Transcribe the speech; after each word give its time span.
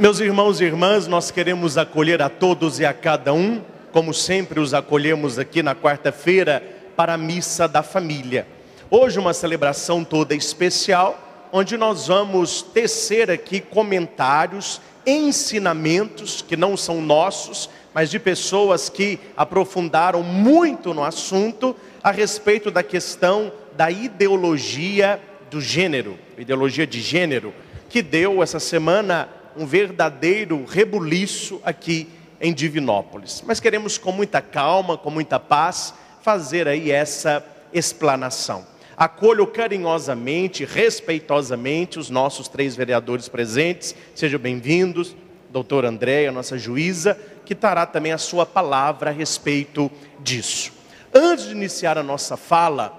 Meus 0.00 0.18
irmãos 0.18 0.62
e 0.62 0.64
irmãs, 0.64 1.06
nós 1.06 1.30
queremos 1.30 1.76
acolher 1.76 2.22
a 2.22 2.30
todos 2.30 2.80
e 2.80 2.86
a 2.86 2.94
cada 2.94 3.34
um, 3.34 3.60
como 3.92 4.14
sempre 4.14 4.58
os 4.58 4.72
acolhemos 4.72 5.38
aqui 5.38 5.62
na 5.62 5.74
quarta-feira, 5.74 6.62
para 6.96 7.12
a 7.12 7.18
missa 7.18 7.68
da 7.68 7.82
família. 7.82 8.46
Hoje, 8.90 9.18
uma 9.18 9.34
celebração 9.34 10.02
toda 10.02 10.34
especial, 10.34 11.48
onde 11.52 11.76
nós 11.76 12.06
vamos 12.06 12.62
tecer 12.62 13.30
aqui 13.30 13.60
comentários, 13.60 14.80
ensinamentos 15.04 16.40
que 16.40 16.56
não 16.56 16.78
são 16.78 17.02
nossos, 17.02 17.68
mas 17.92 18.10
de 18.10 18.18
pessoas 18.18 18.88
que 18.88 19.20
aprofundaram 19.36 20.22
muito 20.22 20.94
no 20.94 21.04
assunto 21.04 21.76
a 22.02 22.10
respeito 22.10 22.70
da 22.70 22.82
questão 22.82 23.52
da 23.76 23.90
ideologia 23.90 25.20
do 25.50 25.60
gênero, 25.60 26.18
ideologia 26.38 26.86
de 26.86 27.02
gênero, 27.02 27.52
que 27.90 28.00
deu 28.00 28.42
essa 28.42 28.58
semana 28.58 29.28
um 29.56 29.66
verdadeiro 29.66 30.64
rebuliço 30.64 31.60
aqui 31.64 32.08
em 32.40 32.52
Divinópolis. 32.52 33.42
Mas 33.46 33.60
queremos 33.60 33.98
com 33.98 34.12
muita 34.12 34.40
calma, 34.40 34.96
com 34.96 35.10
muita 35.10 35.38
paz, 35.38 35.94
fazer 36.22 36.66
aí 36.66 36.90
essa 36.90 37.44
explanação. 37.72 38.66
Acolho 38.96 39.46
carinhosamente, 39.46 40.64
respeitosamente 40.64 41.98
os 41.98 42.10
nossos 42.10 42.48
três 42.48 42.76
vereadores 42.76 43.28
presentes. 43.28 43.94
Sejam 44.14 44.38
bem-vindos, 44.38 45.16
doutor 45.50 45.84
Andréia, 45.84 46.30
nossa 46.30 46.58
juíza, 46.58 47.18
que 47.44 47.54
dará 47.54 47.86
também 47.86 48.12
a 48.12 48.18
sua 48.18 48.44
palavra 48.44 49.10
a 49.10 49.12
respeito 49.12 49.90
disso. 50.20 50.72
Antes 51.12 51.46
de 51.46 51.52
iniciar 51.52 51.98
a 51.98 52.02
nossa 52.02 52.36
fala, 52.36 52.94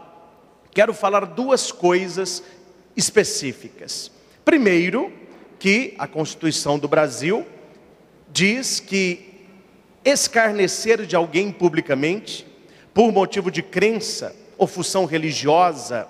quero 0.72 0.94
falar 0.94 1.26
duas 1.26 1.72
coisas 1.72 2.44
específicas. 2.98 4.12
Primeiro, 4.44 5.14
que 5.62 5.94
a 6.00 6.08
Constituição 6.08 6.80
do 6.80 6.88
Brasil 6.88 7.46
diz 8.34 8.80
que 8.80 9.46
escarnecer 10.04 11.06
de 11.06 11.16
alguém 11.16 11.52
publicamente, 11.52 12.48
por 12.96 13.12
motivo 13.12 13.52
de 13.52 13.62
crença 13.62 14.36
ou 14.58 14.66
função 14.66 15.06
religiosa, 15.06 16.08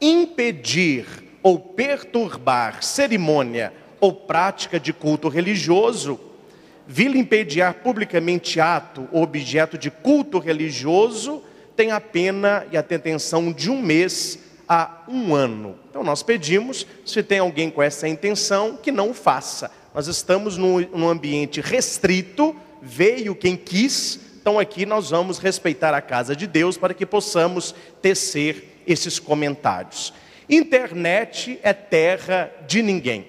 impedir 0.00 1.04
ou 1.42 1.58
perturbar 1.58 2.82
cerimônia 2.82 3.74
ou 4.00 4.10
prática 4.10 4.80
de 4.80 4.90
culto 4.90 5.28
religioso, 5.28 6.18
vilipendiar 6.88 7.74
publicamente 7.74 8.58
ato 8.58 9.06
ou 9.12 9.22
objeto 9.22 9.76
de 9.76 9.90
culto 9.90 10.38
religioso, 10.38 11.42
tem 11.76 11.90
a 11.90 12.00
pena 12.00 12.66
e 12.72 12.76
a 12.78 12.80
detenção 12.80 13.52
de 13.52 13.70
um 13.70 13.82
mês 13.82 14.38
a 14.68 15.02
um 15.08 15.34
ano. 15.34 15.76
Então 15.90 16.02
nós 16.02 16.22
pedimos, 16.22 16.86
se 17.04 17.22
tem 17.22 17.38
alguém 17.38 17.70
com 17.70 17.82
essa 17.82 18.08
intenção, 18.08 18.76
que 18.76 18.90
não 18.90 19.12
faça. 19.12 19.70
Nós 19.94 20.06
estamos 20.06 20.56
num, 20.56 21.08
ambiente 21.08 21.60
restrito, 21.60 22.54
veio 22.82 23.34
quem 23.34 23.56
quis, 23.56 24.18
então 24.40 24.58
aqui 24.58 24.84
nós 24.84 25.10
vamos 25.10 25.38
respeitar 25.38 25.94
a 25.94 26.00
casa 26.00 26.34
de 26.34 26.46
Deus 26.46 26.76
para 26.76 26.92
que 26.92 27.06
possamos 27.06 27.74
tecer 28.02 28.82
esses 28.86 29.18
comentários. 29.18 30.12
Internet 30.48 31.58
é 31.62 31.72
terra 31.72 32.50
de 32.66 32.82
ninguém. 32.82 33.26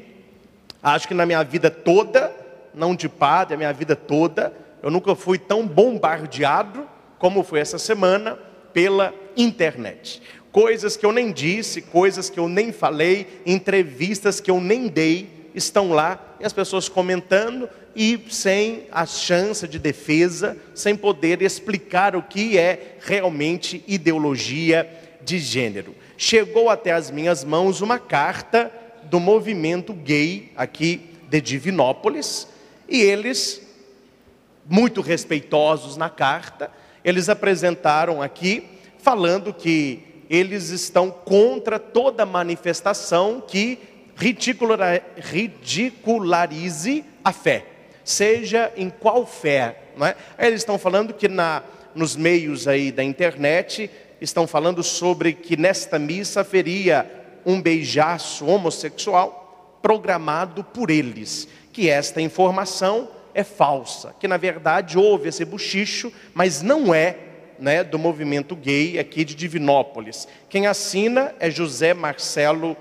Acho 0.81 1.07
que 1.07 1.13
na 1.13 1.25
minha 1.25 1.43
vida 1.43 1.71
toda, 1.71 2.33
não 2.73 2.95
de 2.95 3.07
padre, 3.07 3.53
a 3.53 3.57
minha 3.57 3.71
vida 3.71 3.95
toda, 3.95 4.53
eu 4.83 4.91
nunca 4.91 5.15
fui 5.15 5.37
tão 5.37 5.65
bombardeado 5.65 6.87
como 7.17 7.43
foi 7.43 7.59
essa 7.59 7.79
semana 7.79 8.37
pela 8.73 9.13
internet 9.37 10.21
coisas 10.55 10.95
que 10.95 11.05
eu 11.05 11.11
nem 11.11 11.33
disse, 11.33 11.81
coisas 11.81 12.29
que 12.29 12.39
eu 12.39 12.47
nem 12.47 12.71
falei, 12.71 13.41
entrevistas 13.45 14.39
que 14.39 14.49
eu 14.49 14.61
nem 14.61 14.87
dei, 14.87 15.49
estão 15.53 15.91
lá 15.91 16.37
e 16.39 16.45
as 16.45 16.53
pessoas 16.53 16.87
comentando 16.87 17.67
e 17.93 18.17
sem 18.29 18.87
a 18.89 19.05
chance 19.05 19.67
de 19.67 19.77
defesa, 19.77 20.55
sem 20.73 20.95
poder 20.95 21.41
explicar 21.41 22.15
o 22.15 22.23
que 22.23 22.57
é 22.57 22.95
realmente 23.01 23.83
ideologia 23.85 24.89
de 25.25 25.39
gênero. 25.39 25.93
Chegou 26.15 26.69
até 26.69 26.93
as 26.93 27.11
minhas 27.11 27.43
mãos 27.43 27.81
uma 27.81 27.99
carta 27.99 28.71
do 29.11 29.19
movimento 29.19 29.91
gay 29.91 30.53
aqui 30.55 31.01
de 31.29 31.41
Divinópolis 31.41 32.47
e 32.87 33.01
eles, 33.01 33.61
muito 34.65 35.01
respeitosos 35.01 35.97
na 35.97 36.09
carta, 36.09 36.71
eles 37.03 37.27
apresentaram 37.27 38.21
aqui 38.21 38.63
falando 38.99 39.53
que 39.53 40.14
eles 40.29 40.69
estão 40.69 41.11
contra 41.11 41.79
toda 41.79 42.25
manifestação 42.25 43.43
que 43.45 43.79
ridicularize 44.15 47.03
a 47.23 47.31
fé, 47.31 47.65
seja 48.03 48.71
em 48.75 48.89
qual 48.89 49.25
fé. 49.25 49.83
Não 49.97 50.07
é? 50.07 50.15
Eles 50.37 50.61
estão 50.61 50.77
falando 50.77 51.13
que 51.13 51.27
na, 51.27 51.63
nos 51.93 52.15
meios 52.15 52.67
aí 52.67 52.91
da 52.91 53.03
internet 53.03 53.89
estão 54.19 54.47
falando 54.47 54.83
sobre 54.83 55.33
que 55.33 55.57
nesta 55.57 55.99
missa 55.99 56.41
haveria 56.41 57.09
um 57.45 57.61
beijaço 57.61 58.45
homossexual 58.45 59.79
programado 59.81 60.63
por 60.63 60.89
eles, 60.89 61.47
que 61.71 61.89
esta 61.89 62.21
informação 62.21 63.09
é 63.33 63.43
falsa, 63.43 64.15
que 64.19 64.27
na 64.27 64.37
verdade 64.37 64.97
houve 64.97 65.29
esse 65.29 65.45
buchicho, 65.45 66.11
mas 66.33 66.61
não 66.61 66.93
é 66.93 67.17
né, 67.59 67.83
do 67.83 67.97
movimento 67.97 68.55
gay 68.55 68.99
aqui 68.99 69.23
de 69.23 69.35
Divinópolis. 69.35 70.27
Quem 70.49 70.67
assina 70.67 71.33
é 71.39 71.49
José 71.49 71.93
Marcelo 71.93 72.75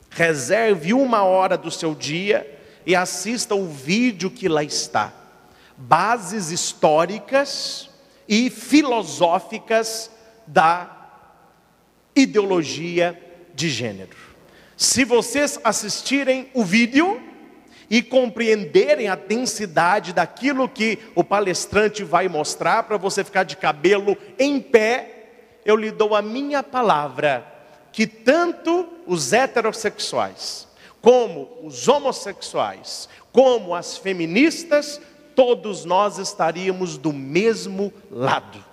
Reserve 0.09 0.94
uma 0.94 1.24
hora 1.24 1.57
do 1.57 1.71
seu 1.71 1.95
dia 1.95 2.50
e 2.86 2.95
assista 2.95 3.56
o 3.56 3.68
vídeo 3.68 4.30
que 4.30 4.47
lá 4.47 4.63
está 4.63 5.22
bases 5.77 6.51
históricas 6.51 7.89
e 8.27 8.49
filosóficas 8.49 10.09
da 10.45 10.89
ideologia 12.15 13.19
de 13.53 13.69
gênero. 13.69 14.17
Se 14.75 15.03
vocês 15.05 15.59
assistirem 15.63 16.49
o 16.53 16.63
vídeo 16.63 17.21
e 17.89 18.01
compreenderem 18.01 19.07
a 19.07 19.15
densidade 19.15 20.13
daquilo 20.13 20.67
que 20.67 20.99
o 21.15 21.23
palestrante 21.23 22.03
vai 22.03 22.27
mostrar 22.27 22.83
para 22.83 22.97
você 22.97 23.23
ficar 23.23 23.43
de 23.43 23.55
cabelo 23.55 24.17
em 24.39 24.59
pé, 24.59 25.09
eu 25.65 25.75
lhe 25.75 25.91
dou 25.91 26.15
a 26.15 26.21
minha 26.21 26.63
palavra 26.63 27.45
que 27.91 28.07
tanto 28.07 28.89
os 29.05 29.31
heterossexuais, 29.31 30.67
como 31.01 31.59
os 31.61 31.87
homossexuais, 31.87 33.07
como 33.31 33.75
as 33.75 33.97
feministas, 33.97 34.99
todos 35.35 35.85
nós 35.85 36.18
estaríamos 36.18 36.97
do 36.97 37.12
mesmo 37.12 37.91
lado. 38.09 38.63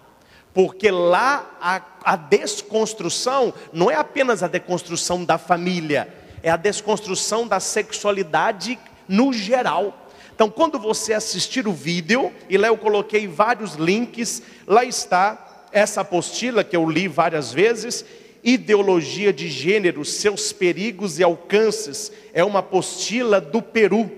Porque 0.52 0.90
lá 0.90 1.56
a, 1.60 1.82
a, 2.04 2.16
desconstrução 2.16 3.54
não 3.72 3.90
é 3.90 3.94
apenas 3.94 4.42
a 4.42 4.48
desconstrução 4.48 5.24
da 5.24 5.38
família, 5.38 6.12
é 6.42 6.50
a 6.50 6.56
desconstrução 6.56 7.46
da 7.46 7.60
sexualidade 7.60 8.78
no 9.08 9.32
geral. 9.32 10.08
Então, 10.34 10.50
quando 10.50 10.78
você 10.78 11.12
assistir 11.12 11.68
o 11.68 11.72
vídeo, 11.72 12.32
e 12.48 12.56
lá 12.56 12.68
eu 12.68 12.76
coloquei 12.76 13.28
vários 13.28 13.74
links, 13.74 14.42
lá 14.66 14.84
está 14.84 15.66
essa 15.70 16.00
apostila 16.00 16.64
que 16.64 16.76
eu 16.76 16.88
li 16.88 17.06
várias 17.06 17.52
vezes, 17.52 18.04
Ideologia 18.42 19.32
de 19.32 19.48
Gênero, 19.48 20.04
Seus 20.04 20.52
Perigos 20.52 21.18
e 21.18 21.22
Alcances, 21.22 22.10
é 22.32 22.42
uma 22.42 22.60
apostila 22.60 23.40
do 23.40 23.60
Peru, 23.60 24.10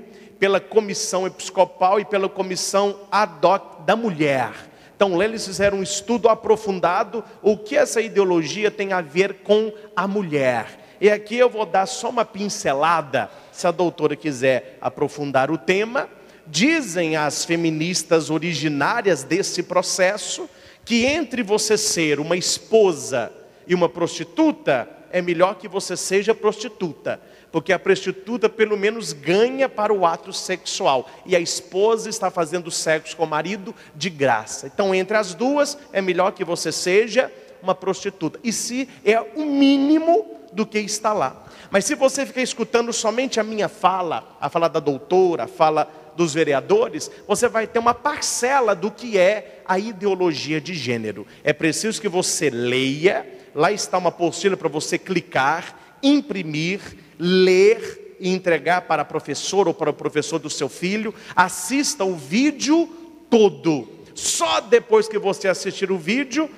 pela 0.42 0.58
Comissão 0.58 1.24
Episcopal 1.24 2.00
e 2.00 2.04
pela 2.04 2.28
Comissão 2.28 2.98
Ad 3.12 3.46
hoc 3.46 3.84
da 3.86 3.94
Mulher. 3.94 4.50
Então, 4.96 5.22
eles 5.22 5.46
fizeram 5.46 5.78
um 5.78 5.82
estudo 5.84 6.28
aprofundado, 6.28 7.22
o 7.40 7.56
que 7.56 7.76
essa 7.76 8.00
ideologia 8.00 8.68
tem 8.68 8.92
a 8.92 9.00
ver 9.00 9.34
com 9.44 9.72
a 9.94 10.08
mulher. 10.08 10.96
E 11.00 11.08
aqui 11.08 11.36
eu 11.36 11.48
vou 11.48 11.64
dar 11.64 11.86
só 11.86 12.10
uma 12.10 12.24
pincelada, 12.24 13.30
se 13.52 13.68
a 13.68 13.70
doutora 13.70 14.16
quiser 14.16 14.78
aprofundar 14.80 15.48
o 15.48 15.56
tema. 15.56 16.08
Dizem 16.44 17.14
as 17.14 17.44
feministas 17.44 18.28
originárias 18.28 19.22
desse 19.22 19.62
processo 19.62 20.50
que 20.84 21.06
entre 21.06 21.44
você 21.44 21.78
ser 21.78 22.18
uma 22.18 22.36
esposa 22.36 23.32
e 23.64 23.76
uma 23.76 23.88
prostituta, 23.88 24.88
é 25.12 25.22
melhor 25.22 25.54
que 25.54 25.68
você 25.68 25.96
seja 25.96 26.34
prostituta, 26.34 27.20
porque 27.52 27.72
a 27.72 27.78
prostituta 27.78 28.48
pelo 28.48 28.76
menos 28.76 29.12
ganha 29.12 29.68
para 29.68 29.92
o 29.92 30.06
ato 30.06 30.32
sexual 30.32 31.08
e 31.26 31.36
a 31.36 31.40
esposa 31.40 32.08
está 32.08 32.30
fazendo 32.30 32.70
sexo 32.70 33.16
com 33.16 33.24
o 33.24 33.28
marido 33.28 33.74
de 33.94 34.08
graça. 34.08 34.66
Então, 34.66 34.94
entre 34.94 35.16
as 35.16 35.34
duas, 35.34 35.78
é 35.92 36.00
melhor 36.00 36.32
que 36.32 36.44
você 36.44 36.72
seja 36.72 37.30
uma 37.62 37.74
prostituta. 37.74 38.40
E 38.42 38.52
se 38.52 38.88
é 39.04 39.20
o 39.20 39.44
mínimo 39.44 40.40
do 40.52 40.66
que 40.66 40.78
está 40.78 41.12
lá. 41.12 41.44
Mas 41.70 41.84
se 41.84 41.94
você 41.94 42.26
ficar 42.26 42.42
escutando 42.42 42.92
somente 42.92 43.38
a 43.38 43.42
minha 43.42 43.68
fala, 43.68 44.36
a 44.40 44.48
fala 44.48 44.68
da 44.68 44.80
doutora, 44.80 45.44
a 45.44 45.48
fala 45.48 45.90
dos 46.16 46.34
vereadores, 46.34 47.10
você 47.26 47.48
vai 47.48 47.66
ter 47.66 47.78
uma 47.78 47.94
parcela 47.94 48.74
do 48.74 48.90
que 48.90 49.16
é 49.16 49.62
a 49.64 49.78
ideologia 49.78 50.60
de 50.60 50.74
gênero. 50.74 51.26
É 51.42 51.52
preciso 51.52 52.00
que 52.00 52.08
você 52.08 52.50
leia, 52.50 53.26
lá 53.54 53.72
está 53.72 53.96
uma 53.96 54.10
apostila 54.10 54.56
para 54.56 54.68
você 54.68 54.98
clicar, 54.98 55.96
imprimir, 56.02 56.80
ler 57.22 58.16
e 58.18 58.28
entregar 58.30 58.82
para 58.82 59.02
a 59.02 59.04
professora 59.04 59.68
ou 59.68 59.74
para 59.74 59.90
o 59.90 59.94
professor 59.94 60.40
do 60.40 60.50
seu 60.50 60.68
filho. 60.68 61.14
Assista 61.36 62.04
o 62.04 62.16
vídeo 62.16 62.88
todo. 63.30 63.88
Só 64.12 64.60
depois 64.60 65.06
que 65.06 65.18
você 65.18 65.46
assistir 65.46 65.92
o 65.92 65.96
vídeo, 65.96 66.50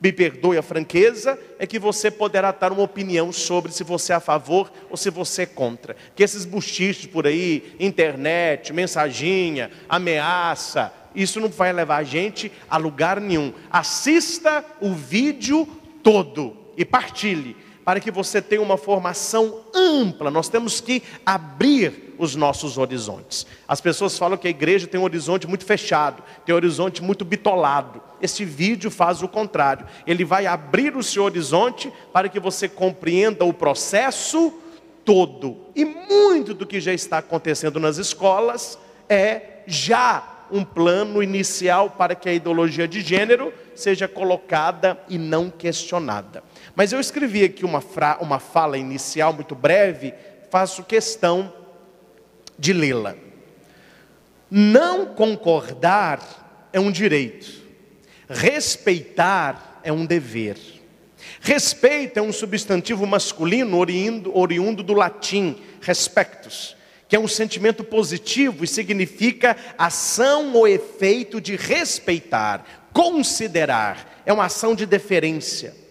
me 0.00 0.10
perdoe 0.10 0.56
a 0.56 0.62
franqueza, 0.62 1.38
é 1.58 1.66
que 1.66 1.78
você 1.78 2.10
poderá 2.10 2.50
dar 2.50 2.72
uma 2.72 2.82
opinião 2.82 3.30
sobre 3.30 3.70
se 3.70 3.84
você 3.84 4.14
é 4.14 4.16
a 4.16 4.20
favor 4.20 4.72
ou 4.90 4.96
se 4.96 5.10
você 5.10 5.42
é 5.42 5.46
contra. 5.46 5.94
Que 6.16 6.22
esses 6.22 6.46
buchiches 6.46 7.06
por 7.06 7.26
aí, 7.26 7.76
internet, 7.78 8.72
mensaginha, 8.72 9.70
ameaça, 9.88 10.92
isso 11.14 11.38
não 11.38 11.50
vai 11.50 11.72
levar 11.72 11.98
a 11.98 12.02
gente 12.02 12.50
a 12.68 12.78
lugar 12.78 13.20
nenhum. 13.20 13.52
Assista 13.70 14.64
o 14.80 14.92
vídeo 14.94 15.68
todo 16.02 16.56
e 16.76 16.84
partilhe 16.84 17.54
para 17.84 18.00
que 18.00 18.10
você 18.10 18.40
tenha 18.40 18.62
uma 18.62 18.76
formação 18.76 19.60
ampla. 19.74 20.30
Nós 20.30 20.48
temos 20.48 20.80
que 20.80 21.02
abrir 21.24 22.14
os 22.18 22.36
nossos 22.36 22.78
horizontes. 22.78 23.46
As 23.66 23.80
pessoas 23.80 24.16
falam 24.16 24.38
que 24.38 24.46
a 24.46 24.50
igreja 24.50 24.86
tem 24.86 25.00
um 25.00 25.04
horizonte 25.04 25.46
muito 25.46 25.64
fechado, 25.64 26.22
tem 26.46 26.54
um 26.54 26.56
horizonte 26.56 27.02
muito 27.02 27.24
bitolado. 27.24 28.00
Esse 28.20 28.44
vídeo 28.44 28.90
faz 28.90 29.22
o 29.22 29.28
contrário. 29.28 29.86
Ele 30.06 30.24
vai 30.24 30.46
abrir 30.46 30.96
o 30.96 31.02
seu 31.02 31.24
horizonte 31.24 31.92
para 32.12 32.28
que 32.28 32.38
você 32.38 32.68
compreenda 32.68 33.44
o 33.44 33.52
processo 33.52 34.52
todo. 35.04 35.56
E 35.74 35.84
muito 35.84 36.54
do 36.54 36.66
que 36.66 36.80
já 36.80 36.92
está 36.92 37.18
acontecendo 37.18 37.80
nas 37.80 37.98
escolas 37.98 38.78
é 39.08 39.62
já 39.66 40.46
um 40.52 40.64
plano 40.64 41.22
inicial 41.22 41.90
para 41.90 42.14
que 42.14 42.28
a 42.28 42.32
ideologia 42.32 42.86
de 42.86 43.00
gênero 43.00 43.52
seja 43.74 44.06
colocada 44.06 45.00
e 45.08 45.16
não 45.16 45.50
questionada. 45.50 46.44
Mas 46.74 46.92
eu 46.92 47.00
escrevi 47.00 47.44
aqui 47.44 47.64
uma, 47.64 47.80
fra, 47.80 48.18
uma 48.20 48.38
fala 48.38 48.78
inicial 48.78 49.32
muito 49.32 49.54
breve, 49.54 50.14
faço 50.50 50.82
questão 50.82 51.52
de 52.58 52.72
lê-la. 52.72 53.14
Não 54.50 55.06
concordar 55.06 56.68
é 56.72 56.80
um 56.80 56.90
direito, 56.90 57.62
respeitar 58.28 59.80
é 59.82 59.92
um 59.92 60.06
dever. 60.06 60.56
Respeito 61.40 62.18
é 62.18 62.22
um 62.22 62.32
substantivo 62.32 63.06
masculino 63.06 63.76
oriundo, 63.76 64.36
oriundo 64.36 64.82
do 64.82 64.92
latim, 64.92 65.60
respectus, 65.80 66.76
que 67.08 67.16
é 67.16 67.18
um 67.18 67.28
sentimento 67.28 67.82
positivo 67.84 68.64
e 68.64 68.68
significa 68.68 69.56
ação 69.76 70.52
ou 70.54 70.68
efeito 70.68 71.40
de 71.40 71.56
respeitar, 71.56 72.64
considerar, 72.92 74.22
é 74.24 74.32
uma 74.32 74.46
ação 74.46 74.74
de 74.74 74.86
deferência. 74.86 75.81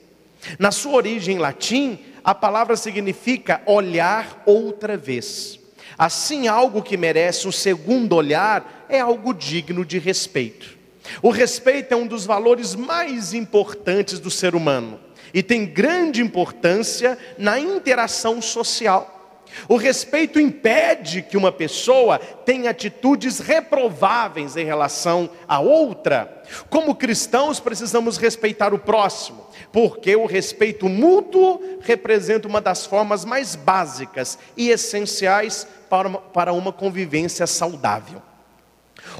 Na 0.57 0.71
sua 0.71 0.93
origem 0.93 1.38
latim, 1.38 1.99
a 2.23 2.33
palavra 2.33 2.75
significa 2.75 3.61
olhar 3.65 4.43
outra 4.45 4.97
vez. 4.97 5.59
Assim, 5.97 6.47
algo 6.47 6.81
que 6.81 6.97
merece 6.97 7.47
um 7.47 7.51
segundo 7.51 8.15
olhar 8.15 8.85
é 8.89 8.99
algo 8.99 9.33
digno 9.33 9.85
de 9.85 9.99
respeito. 9.99 10.77
O 11.21 11.29
respeito 11.29 11.93
é 11.93 11.95
um 11.95 12.07
dos 12.07 12.25
valores 12.25 12.75
mais 12.75 13.33
importantes 13.33 14.19
do 14.19 14.31
ser 14.31 14.55
humano 14.55 14.99
e 15.33 15.41
tem 15.41 15.65
grande 15.65 16.21
importância 16.21 17.17
na 17.37 17.59
interação 17.59 18.41
social. 18.41 19.20
O 19.68 19.75
respeito 19.75 20.39
impede 20.39 21.21
que 21.21 21.38
uma 21.38 21.51
pessoa 21.51 22.18
tenha 22.18 22.71
atitudes 22.71 23.39
reprováveis 23.39 24.56
em 24.56 24.65
relação 24.65 25.30
a 25.48 25.59
outra. 25.59 26.44
Como 26.69 26.95
cristãos, 26.95 27.59
precisamos 27.59 28.18
respeitar 28.18 28.73
o 28.73 28.80
próximo, 28.80 29.45
porque 29.71 30.16
o 30.16 30.25
respeito 30.25 30.90
mútuo 30.90 31.61
representa 31.81 32.47
uma 32.47 32.61
das 32.61 32.85
formas 32.85 33.23
mais 33.25 33.56
básicas 33.56 34.37
e 34.57 34.69
essenciais 34.69 35.68
para 35.90 36.07
uma, 36.07 36.19
para 36.19 36.54
uma 36.54 36.71
convivência 36.71 37.45
saudável. 37.47 38.21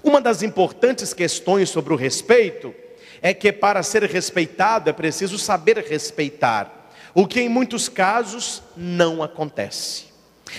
Uma 0.04 0.22
das 0.22 0.44
importantes 0.44 1.14
questões 1.14 1.70
sobre 1.70 1.94
o 1.94 1.98
respeito 1.98 2.74
é 3.22 3.34
que, 3.34 3.52
para 3.52 3.84
ser 3.84 4.04
respeitado, 4.04 4.90
é 4.90 4.94
preciso 4.94 5.38
saber 5.38 5.78
respeitar, 5.78 6.90
o 7.14 7.28
que 7.28 7.42
em 7.42 7.50
muitos 7.50 7.88
casos 7.88 8.64
não 8.76 9.22
acontece. 9.22 10.11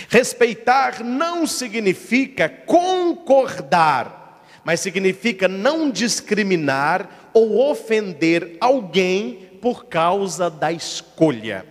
Respeitar 0.09 1.03
não 1.03 1.47
significa 1.47 2.49
concordar, 2.49 4.43
mas 4.65 4.81
significa 4.81 5.49
não 5.49 5.91
discriminar 5.91 7.31
ou 7.33 7.71
ofender 7.71 8.57
alguém 8.61 9.51
por 9.61 9.87
causa 9.87 10.51
da 10.51 10.73
escolha. 10.73 11.65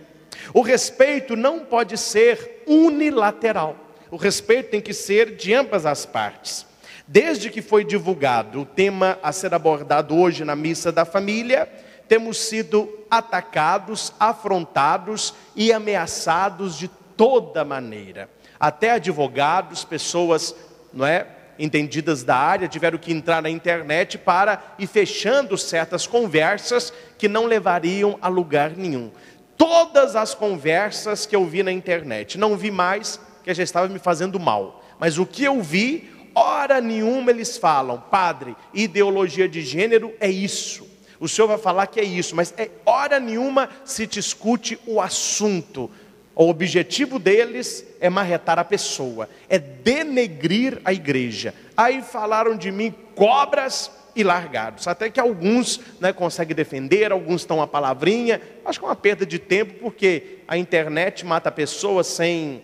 O 0.54 0.60
respeito 0.60 1.36
não 1.36 1.60
pode 1.60 1.96
ser 1.96 2.62
unilateral. 2.66 3.76
O 4.10 4.16
respeito 4.16 4.70
tem 4.70 4.80
que 4.80 4.92
ser 4.92 5.36
de 5.36 5.54
ambas 5.54 5.86
as 5.86 6.04
partes. 6.04 6.66
Desde 7.06 7.50
que 7.50 7.62
foi 7.62 7.84
divulgado 7.84 8.60
o 8.60 8.66
tema 8.66 9.18
a 9.22 9.32
ser 9.32 9.54
abordado 9.54 10.16
hoje 10.16 10.44
na 10.44 10.56
missa 10.56 10.92
da 10.92 11.04
família, 11.04 11.68
temos 12.08 12.38
sido 12.38 12.88
atacados, 13.10 14.12
afrontados 14.18 15.34
e 15.56 15.72
ameaçados 15.72 16.76
de 16.76 16.88
toda 17.22 17.64
maneira. 17.64 18.28
Até 18.58 18.90
advogados, 18.90 19.84
pessoas, 19.84 20.56
não 20.92 21.06
é, 21.06 21.24
entendidas 21.56 22.24
da 22.24 22.34
área, 22.34 22.66
tiveram 22.66 22.98
que 22.98 23.12
entrar 23.12 23.40
na 23.40 23.48
internet 23.48 24.18
para 24.18 24.60
ir 24.76 24.88
fechando 24.88 25.56
certas 25.56 26.04
conversas 26.04 26.92
que 27.16 27.28
não 27.28 27.46
levariam 27.46 28.18
a 28.20 28.26
lugar 28.26 28.70
nenhum. 28.70 29.12
Todas 29.56 30.16
as 30.16 30.34
conversas 30.34 31.24
que 31.24 31.36
eu 31.36 31.46
vi 31.46 31.62
na 31.62 31.70
internet, 31.70 32.36
não 32.36 32.56
vi 32.56 32.72
mais, 32.72 33.20
que 33.44 33.54
já 33.54 33.62
estava 33.62 33.86
me 33.86 34.00
fazendo 34.00 34.40
mal. 34.40 34.84
Mas 34.98 35.16
o 35.16 35.24
que 35.24 35.44
eu 35.44 35.62
vi, 35.62 36.10
hora 36.34 36.80
nenhuma 36.80 37.30
eles 37.30 37.56
falam, 37.56 38.02
padre, 38.10 38.56
ideologia 38.74 39.48
de 39.48 39.62
gênero 39.62 40.12
é 40.18 40.28
isso. 40.28 40.90
O 41.20 41.28
senhor 41.28 41.46
vai 41.46 41.58
falar 41.58 41.86
que 41.86 42.00
é 42.00 42.04
isso, 42.04 42.34
mas 42.34 42.52
é 42.56 42.68
hora 42.84 43.20
nenhuma 43.20 43.68
se 43.84 44.08
discute 44.08 44.76
o 44.84 45.00
assunto 45.00 45.88
O 46.34 46.48
objetivo 46.48 47.18
deles 47.18 47.84
é 48.00 48.08
marretar 48.08 48.58
a 48.58 48.64
pessoa, 48.64 49.28
é 49.48 49.58
denegrir 49.58 50.80
a 50.84 50.92
igreja. 50.92 51.54
Aí 51.76 52.02
falaram 52.02 52.56
de 52.56 52.72
mim 52.72 52.94
cobras 53.14 53.90
e 54.14 54.22
largados. 54.22 54.86
Até 54.86 55.10
que 55.10 55.20
alguns 55.20 55.80
né, 56.00 56.12
conseguem 56.12 56.54
defender, 56.54 57.12
alguns 57.12 57.42
estão 57.42 57.60
a 57.60 57.66
palavrinha. 57.66 58.40
Acho 58.64 58.78
que 58.78 58.84
é 58.84 58.88
uma 58.88 58.96
perda 58.96 59.26
de 59.26 59.38
tempo, 59.38 59.74
porque 59.80 60.38
a 60.46 60.56
internet 60.56 61.24
mata 61.24 61.48
a 61.48 61.52
pessoa 61.52 62.04
sem. 62.04 62.62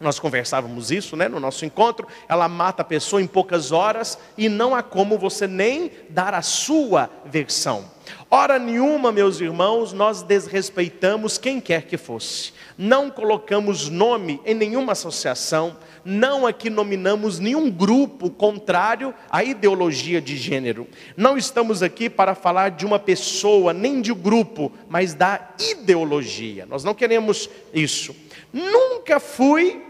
Nós 0.00 0.18
conversávamos 0.18 0.90
isso 0.90 1.14
né, 1.14 1.28
no 1.28 1.38
nosso 1.38 1.64
encontro. 1.64 2.08
Ela 2.26 2.48
mata 2.48 2.80
a 2.80 2.84
pessoa 2.84 3.20
em 3.20 3.26
poucas 3.26 3.70
horas 3.70 4.18
e 4.36 4.48
não 4.48 4.74
há 4.74 4.82
como 4.82 5.18
você 5.18 5.46
nem 5.46 5.90
dar 6.08 6.32
a 6.32 6.40
sua 6.40 7.10
versão. 7.26 7.84
Hora 8.30 8.58
nenhuma, 8.58 9.12
meus 9.12 9.40
irmãos, 9.40 9.92
nós 9.92 10.22
desrespeitamos 10.22 11.36
quem 11.36 11.60
quer 11.60 11.82
que 11.82 11.98
fosse. 11.98 12.52
Não 12.78 13.10
colocamos 13.10 13.90
nome 13.90 14.40
em 14.46 14.54
nenhuma 14.54 14.92
associação 14.92 15.76
não 16.04 16.46
aqui 16.46 16.70
nominamos 16.70 17.38
nenhum 17.38 17.70
grupo 17.70 18.30
contrário 18.30 19.14
à 19.30 19.44
ideologia 19.44 20.20
de 20.20 20.36
gênero. 20.36 20.86
Não 21.16 21.36
estamos 21.36 21.82
aqui 21.82 22.08
para 22.08 22.34
falar 22.34 22.70
de 22.70 22.86
uma 22.86 22.98
pessoa, 22.98 23.72
nem 23.72 24.00
de 24.00 24.12
um 24.12 24.16
grupo, 24.16 24.72
mas 24.88 25.14
da 25.14 25.50
ideologia. 25.58 26.66
Nós 26.66 26.84
não 26.84 26.94
queremos 26.94 27.50
isso. 27.72 28.14
Nunca 28.52 29.20
fui 29.20 29.89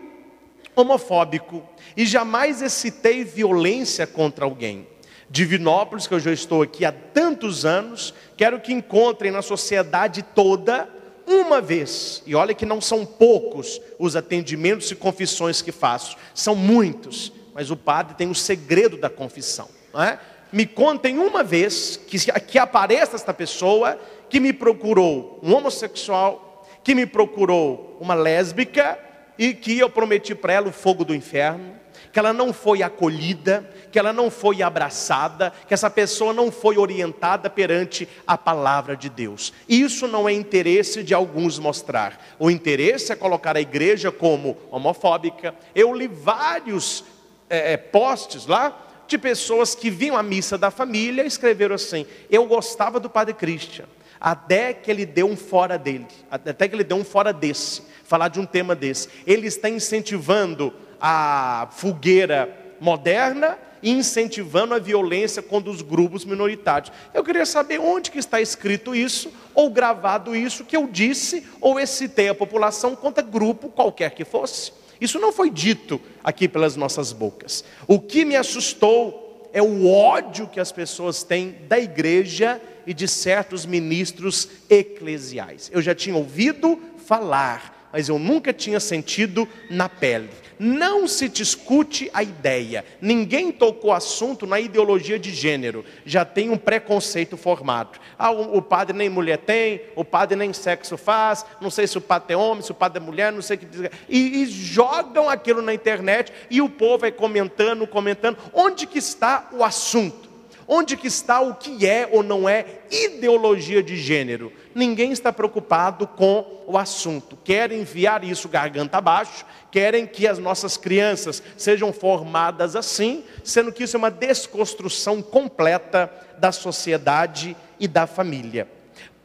homofóbico 0.80 1.62
e 1.96 2.06
jamais 2.06 2.62
excitei 2.62 3.24
violência 3.24 4.06
contra 4.06 4.44
alguém. 4.44 4.86
Divinópolis, 5.28 6.06
que 6.06 6.14
eu 6.14 6.20
já 6.20 6.32
estou 6.32 6.62
aqui 6.62 6.84
há 6.84 6.90
tantos 6.90 7.64
anos, 7.64 8.12
quero 8.36 8.58
que 8.58 8.72
encontrem 8.72 9.30
na 9.30 9.42
sociedade 9.42 10.22
toda 10.22 10.88
uma 11.26 11.60
vez, 11.60 12.22
e 12.26 12.34
olha 12.34 12.52
que 12.52 12.66
não 12.66 12.80
são 12.80 13.06
poucos 13.06 13.80
os 13.98 14.16
atendimentos 14.16 14.90
e 14.90 14.96
confissões 14.96 15.62
que 15.62 15.70
faço, 15.70 16.16
são 16.34 16.56
muitos, 16.56 17.32
mas 17.54 17.70
o 17.70 17.76
padre 17.76 18.16
tem 18.16 18.28
o 18.28 18.34
segredo 18.34 18.96
da 18.96 19.08
confissão. 19.08 19.68
É? 19.94 20.18
Me 20.52 20.66
contem 20.66 21.18
uma 21.18 21.44
vez 21.44 21.96
que, 21.96 22.18
que 22.42 22.58
apareça 22.58 23.14
esta 23.14 23.32
pessoa 23.32 23.96
que 24.28 24.40
me 24.40 24.52
procurou 24.52 25.38
um 25.42 25.54
homossexual, 25.54 26.66
que 26.82 26.94
me 26.94 27.06
procurou 27.06 27.96
uma 28.00 28.14
lésbica 28.14 28.98
e 29.40 29.54
que 29.54 29.78
eu 29.78 29.88
prometi 29.88 30.34
para 30.34 30.52
ela 30.52 30.68
o 30.68 30.72
fogo 30.72 31.02
do 31.02 31.14
inferno, 31.14 31.72
que 32.12 32.18
ela 32.18 32.30
não 32.30 32.52
foi 32.52 32.82
acolhida, 32.82 33.66
que 33.90 33.98
ela 33.98 34.12
não 34.12 34.30
foi 34.30 34.60
abraçada, 34.60 35.50
que 35.66 35.72
essa 35.72 35.88
pessoa 35.88 36.34
não 36.34 36.52
foi 36.52 36.76
orientada 36.76 37.48
perante 37.48 38.06
a 38.26 38.36
palavra 38.36 38.94
de 38.94 39.08
Deus. 39.08 39.54
Isso 39.66 40.06
não 40.06 40.28
é 40.28 40.32
interesse 40.34 41.02
de 41.02 41.14
alguns 41.14 41.58
mostrar. 41.58 42.22
O 42.38 42.50
interesse 42.50 43.12
é 43.12 43.16
colocar 43.16 43.56
a 43.56 43.62
igreja 43.62 44.12
como 44.12 44.58
homofóbica. 44.70 45.54
Eu 45.74 45.94
li 45.94 46.06
vários 46.06 47.02
é, 47.48 47.72
é 47.72 47.76
postes 47.78 48.44
lá 48.44 48.78
de 49.08 49.16
pessoas 49.16 49.74
que 49.74 49.88
vinham 49.88 50.18
à 50.18 50.22
missa 50.22 50.58
da 50.58 50.70
família 50.70 51.24
e 51.24 51.26
escreveram 51.26 51.76
assim: 51.76 52.04
Eu 52.28 52.44
gostava 52.44 53.00
do 53.00 53.08
Padre 53.08 53.32
Christian, 53.32 53.86
até 54.20 54.74
que 54.74 54.90
ele 54.90 55.06
deu 55.06 55.26
um 55.26 55.36
fora 55.36 55.78
dele, 55.78 56.06
até 56.30 56.68
que 56.68 56.74
ele 56.74 56.84
deu 56.84 56.98
um 56.98 57.04
fora 57.04 57.32
desse, 57.32 57.82
falar 58.10 58.26
de 58.26 58.40
um 58.40 58.44
tema 58.44 58.74
desse. 58.74 59.08
Ele 59.24 59.46
está 59.46 59.70
incentivando 59.70 60.74
a 61.00 61.68
fogueira 61.70 62.74
moderna 62.80 63.56
e 63.80 63.92
incentivando 63.92 64.74
a 64.74 64.80
violência 64.80 65.40
contra 65.40 65.70
os 65.70 65.80
grupos 65.80 66.24
minoritários. 66.24 66.90
Eu 67.14 67.22
queria 67.22 67.46
saber 67.46 67.78
onde 67.78 68.10
que 68.10 68.18
está 68.18 68.40
escrito 68.40 68.96
isso, 68.96 69.32
ou 69.54 69.70
gravado 69.70 70.34
isso, 70.34 70.64
que 70.64 70.76
eu 70.76 70.88
disse, 70.88 71.46
ou 71.60 71.78
excitei 71.78 72.28
a 72.28 72.34
população 72.34 72.96
contra 72.96 73.22
grupo 73.22 73.68
qualquer 73.68 74.10
que 74.10 74.24
fosse. 74.24 74.72
Isso 75.00 75.20
não 75.20 75.32
foi 75.32 75.48
dito 75.48 76.00
aqui 76.24 76.48
pelas 76.48 76.74
nossas 76.74 77.12
bocas. 77.12 77.64
O 77.86 78.00
que 78.00 78.24
me 78.24 78.34
assustou 78.34 79.48
é 79.52 79.62
o 79.62 79.88
ódio 79.88 80.48
que 80.48 80.58
as 80.58 80.72
pessoas 80.72 81.22
têm 81.22 81.58
da 81.68 81.78
igreja 81.78 82.60
e 82.84 82.92
de 82.92 83.06
certos 83.06 83.64
ministros 83.64 84.48
eclesiais. 84.68 85.70
Eu 85.72 85.80
já 85.80 85.94
tinha 85.94 86.16
ouvido 86.16 86.76
falar, 87.06 87.79
mas 87.92 88.08
eu 88.08 88.18
nunca 88.18 88.52
tinha 88.52 88.80
sentido 88.80 89.48
na 89.68 89.88
pele 89.88 90.30
não 90.60 91.08
se 91.08 91.26
discute 91.26 92.10
a 92.12 92.22
ideia. 92.22 92.84
Ninguém 93.00 93.50
tocou 93.50 93.92
assunto 93.92 94.46
na 94.46 94.60
ideologia 94.60 95.18
de 95.18 95.32
gênero. 95.32 95.82
Já 96.04 96.22
tem 96.22 96.50
um 96.50 96.58
preconceito 96.58 97.38
formado. 97.38 97.98
Ah, 98.18 98.30
o, 98.30 98.60
padre 98.60 98.94
nem 98.94 99.08
mulher 99.08 99.38
tem, 99.38 99.80
o 99.96 100.04
padre 100.04 100.36
nem 100.36 100.52
sexo 100.52 100.98
faz, 100.98 101.46
não 101.62 101.70
sei 101.70 101.86
se 101.86 101.96
o 101.96 102.00
padre 102.00 102.34
é 102.34 102.36
homem, 102.36 102.62
se 102.62 102.70
o 102.70 102.74
padre 102.74 103.02
é 103.02 103.04
mulher, 103.04 103.32
não 103.32 103.40
sei 103.40 103.56
o 103.56 103.58
que 103.60 103.64
diz. 103.64 103.90
E, 104.06 104.42
e 104.42 104.46
jogam 104.46 105.30
aquilo 105.30 105.62
na 105.62 105.72
internet 105.72 106.30
e 106.50 106.60
o 106.60 106.68
povo 106.68 106.98
vai 106.98 107.12
comentando, 107.12 107.86
comentando. 107.86 108.36
Onde 108.52 108.86
que 108.86 108.98
está 108.98 109.48
o 109.52 109.64
assunto? 109.64 110.29
Onde 110.72 110.96
que 110.96 111.08
está 111.08 111.40
o 111.40 111.56
que 111.56 111.84
é 111.84 112.08
ou 112.12 112.22
não 112.22 112.48
é 112.48 112.64
ideologia 112.92 113.82
de 113.82 113.96
gênero? 113.96 114.52
Ninguém 114.72 115.10
está 115.10 115.32
preocupado 115.32 116.06
com 116.06 116.62
o 116.64 116.78
assunto. 116.78 117.36
Querem 117.42 117.80
enviar 117.80 118.22
isso 118.22 118.48
garganta 118.48 118.98
abaixo, 118.98 119.44
querem 119.68 120.06
que 120.06 120.28
as 120.28 120.38
nossas 120.38 120.76
crianças 120.76 121.42
sejam 121.56 121.92
formadas 121.92 122.76
assim, 122.76 123.24
sendo 123.42 123.72
que 123.72 123.82
isso 123.82 123.96
é 123.96 123.98
uma 123.98 124.12
desconstrução 124.12 125.20
completa 125.20 126.08
da 126.38 126.52
sociedade 126.52 127.56
e 127.80 127.88
da 127.88 128.06
família. 128.06 128.68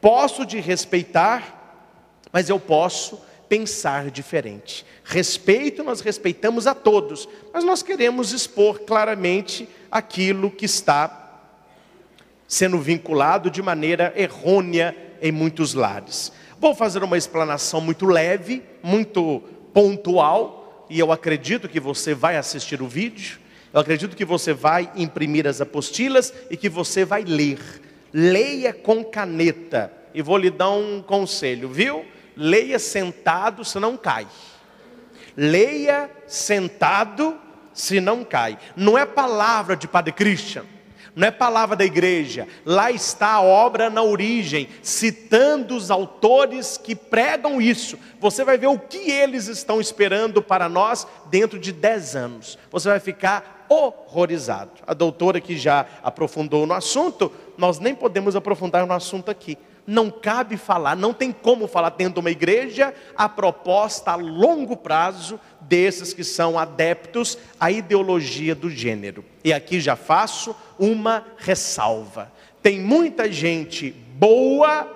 Posso 0.00 0.44
de 0.44 0.58
respeitar, 0.58 1.86
mas 2.32 2.48
eu 2.48 2.58
posso 2.58 3.20
pensar 3.48 4.10
diferente. 4.10 4.84
Respeito, 5.04 5.84
nós 5.84 6.00
respeitamos 6.00 6.66
a 6.66 6.74
todos, 6.74 7.28
mas 7.52 7.62
nós 7.62 7.84
queremos 7.84 8.32
expor 8.32 8.80
claramente 8.80 9.68
aquilo 9.92 10.50
que 10.50 10.64
está 10.64 11.22
sendo 12.46 12.78
vinculado 12.78 13.50
de 13.50 13.60
maneira 13.62 14.12
errônea 14.16 14.96
em 15.20 15.32
muitos 15.32 15.74
lares. 15.74 16.32
Vou 16.58 16.74
fazer 16.74 17.02
uma 17.02 17.18
explanação 17.18 17.80
muito 17.80 18.06
leve, 18.06 18.62
muito 18.82 19.42
pontual, 19.72 20.86
e 20.88 20.98
eu 20.98 21.10
acredito 21.10 21.68
que 21.68 21.80
você 21.80 22.14
vai 22.14 22.36
assistir 22.36 22.80
o 22.80 22.88
vídeo, 22.88 23.38
eu 23.72 23.80
acredito 23.80 24.16
que 24.16 24.24
você 24.24 24.52
vai 24.54 24.90
imprimir 24.96 25.46
as 25.46 25.60
apostilas 25.60 26.32
e 26.50 26.56
que 26.56 26.68
você 26.68 27.04
vai 27.04 27.24
ler. 27.24 27.58
Leia 28.12 28.72
com 28.72 29.04
caneta, 29.04 29.92
e 30.14 30.22
vou 30.22 30.38
lhe 30.38 30.48
dar 30.48 30.70
um 30.70 31.02
conselho, 31.02 31.68
viu? 31.68 32.04
Leia 32.34 32.78
sentado, 32.78 33.64
se 33.64 33.78
não 33.78 33.96
cai. 33.96 34.26
Leia 35.36 36.10
sentado, 36.26 37.36
se 37.74 38.00
não 38.00 38.24
cai. 38.24 38.58
Não 38.74 38.96
é 38.96 39.04
palavra 39.04 39.76
de 39.76 39.86
Padre 39.86 40.12
Christian 40.12 40.64
não 41.16 41.28
é 41.28 41.30
palavra 41.30 41.74
da 41.74 41.84
igreja, 41.84 42.46
lá 42.62 42.92
está 42.92 43.32
a 43.32 43.42
obra 43.42 43.88
na 43.88 44.02
origem, 44.02 44.68
citando 44.82 45.74
os 45.74 45.90
autores 45.90 46.76
que 46.76 46.94
pregam 46.94 47.58
isso. 47.58 47.98
Você 48.20 48.44
vai 48.44 48.58
ver 48.58 48.66
o 48.66 48.78
que 48.78 49.10
eles 49.10 49.48
estão 49.48 49.80
esperando 49.80 50.42
para 50.42 50.68
nós 50.68 51.06
dentro 51.30 51.58
de 51.58 51.72
dez 51.72 52.14
anos. 52.14 52.58
Você 52.70 52.90
vai 52.90 53.00
ficar 53.00 53.64
horrorizado. 53.70 54.72
A 54.86 54.92
doutora 54.92 55.40
que 55.40 55.56
já 55.56 55.86
aprofundou 56.02 56.66
no 56.66 56.74
assunto, 56.74 57.32
nós 57.56 57.78
nem 57.78 57.94
podemos 57.94 58.36
aprofundar 58.36 58.86
no 58.86 58.92
assunto 58.92 59.30
aqui 59.30 59.56
não 59.86 60.10
cabe 60.10 60.56
falar, 60.56 60.96
não 60.96 61.14
tem 61.14 61.30
como 61.30 61.68
falar 61.68 61.90
dentro 61.90 62.14
de 62.14 62.20
uma 62.20 62.30
igreja 62.30 62.92
a 63.16 63.28
proposta 63.28 64.10
a 64.10 64.16
longo 64.16 64.76
prazo 64.76 65.38
desses 65.60 66.12
que 66.12 66.24
são 66.24 66.58
adeptos 66.58 67.38
à 67.58 67.70
ideologia 67.70 68.54
do 68.54 68.68
gênero. 68.68 69.24
E 69.44 69.52
aqui 69.52 69.80
já 69.80 69.94
faço 69.94 70.56
uma 70.78 71.24
ressalva. 71.36 72.32
Tem 72.62 72.80
muita 72.80 73.30
gente 73.30 73.90
boa 73.90 74.92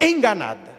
enganada, 0.00 0.70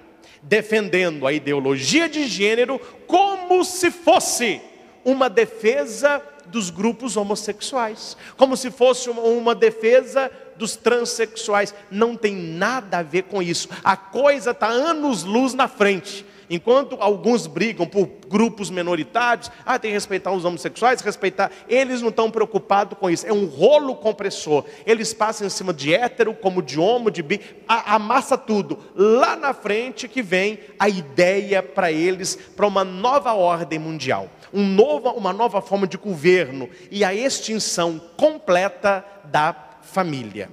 defendendo 0.42 1.28
a 1.28 1.34
ideologia 1.34 2.10
de 2.10 2.26
gênero 2.28 2.80
como 3.06 3.64
se 3.64 3.92
fosse 3.92 4.62
uma 5.06 5.30
defesa 5.30 6.22
dos 6.48 6.70
grupos 6.70 7.16
homossexuais, 7.16 8.18
como 8.38 8.58
se 8.58 8.70
fosse 8.70 9.10
uma, 9.10 9.56
defesa 9.56 10.30
dos 10.62 10.76
transexuais. 10.76 11.74
Não 11.90 12.16
tem 12.16 12.36
nada 12.36 13.00
a 13.00 13.04
ver 13.04 13.24
com 13.24 13.42
isso. 13.42 13.68
A 13.84 13.98
coisa 13.98 14.52
está 14.52 14.68
anos-luz 14.68 15.54
na 15.54 15.68
frente. 15.68 16.26
Enquanto 16.50 16.98
alguns 17.00 17.48
brigam 17.48 17.88
por 17.88 18.10
grupos 18.28 18.70
minoritários, 18.70 19.50
ah, 19.66 19.80
tem 19.80 19.92
que 19.92 19.96
respeitar 19.96 20.34
os 20.34 20.44
homossexuais, 20.44 21.00
respeitar, 21.00 21.50
eles 21.68 22.02
não 22.02 22.10
estão 22.10 22.30
preocupados 22.30 22.98
com 23.00 23.10
isso. 23.10 23.26
É 23.26 23.32
um 23.32 23.46
rolo 23.46 23.96
compressor. 23.96 24.66
Eles 24.86 25.14
passam 25.14 25.48
em 25.48 25.50
cima 25.50 25.74
de 25.74 25.94
hétero, 25.94 26.34
como 26.34 26.62
de 26.62 26.78
homo, 26.78 27.10
de 27.10 27.24
bi, 27.24 27.40
amassa 27.66 28.38
tudo. 28.38 28.78
Lá 28.94 29.38
na 29.38 29.54
frente 29.54 30.10
que 30.10 30.22
vem 30.22 30.60
a 30.78 30.90
ideia 30.90 31.64
para 31.64 31.90
eles, 31.90 32.36
para 32.36 32.68
uma 32.68 32.84
nova 32.84 33.34
ordem 33.34 33.80
mundial, 33.80 34.30
um 34.54 34.68
novo, 34.68 35.10
uma 35.12 35.32
nova 35.32 35.62
forma 35.62 35.88
de 35.88 35.96
governo 35.96 36.70
e 36.92 37.06
a 37.06 37.14
extinção 37.14 38.02
completa 38.18 39.06
da 39.24 39.71
família. 39.82 40.50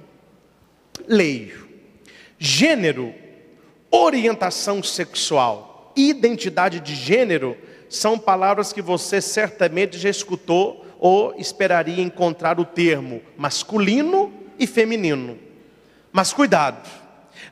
Leio. 1.07 1.67
Gênero, 2.37 3.13
orientação 3.91 4.81
sexual 4.81 5.69
identidade 5.95 6.79
de 6.79 6.95
gênero 6.95 7.57
são 7.89 8.17
palavras 8.17 8.71
que 8.71 8.81
você 8.81 9.19
certamente 9.19 9.97
já 9.97 10.09
escutou 10.09 10.85
ou 10.99 11.33
esperaria 11.37 12.03
encontrar 12.03 12.59
o 12.59 12.65
termo 12.65 13.21
masculino 13.37 14.31
e 14.57 14.67
feminino. 14.67 15.37
Mas 16.11 16.33
cuidado, 16.33 16.87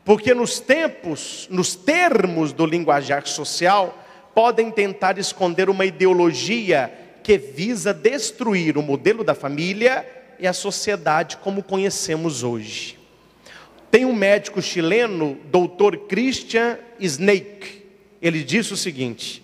porque 0.04 0.34
nos 0.34 0.60
tempos, 0.60 1.48
nos 1.50 1.76
termos 1.76 2.52
do 2.54 2.66
linguajar 2.66 3.26
social, 3.26 3.98
podem 4.36 4.70
tentar 4.70 5.18
esconder 5.18 5.70
uma 5.70 5.86
ideologia 5.86 6.92
que 7.24 7.38
visa 7.38 7.94
destruir 7.94 8.78
o 8.78 8.84
modelo 8.84 9.24
da 9.24 9.34
família 9.34 10.06
e 10.40 10.48
a 10.48 10.54
sociedade 10.54 11.38
como 11.38 11.64
conhecemos 11.64 12.44
hoje. 12.44 12.98
Tem 13.90 14.06
um 14.06 14.14
médico 14.14 14.62
chileno, 14.62 15.38
doutor 15.46 15.98
Christian 16.08 16.78
Snake, 17.00 17.86
ele 18.22 18.44
disse 18.44 18.74
o 18.74 18.78
seguinte: 18.78 19.44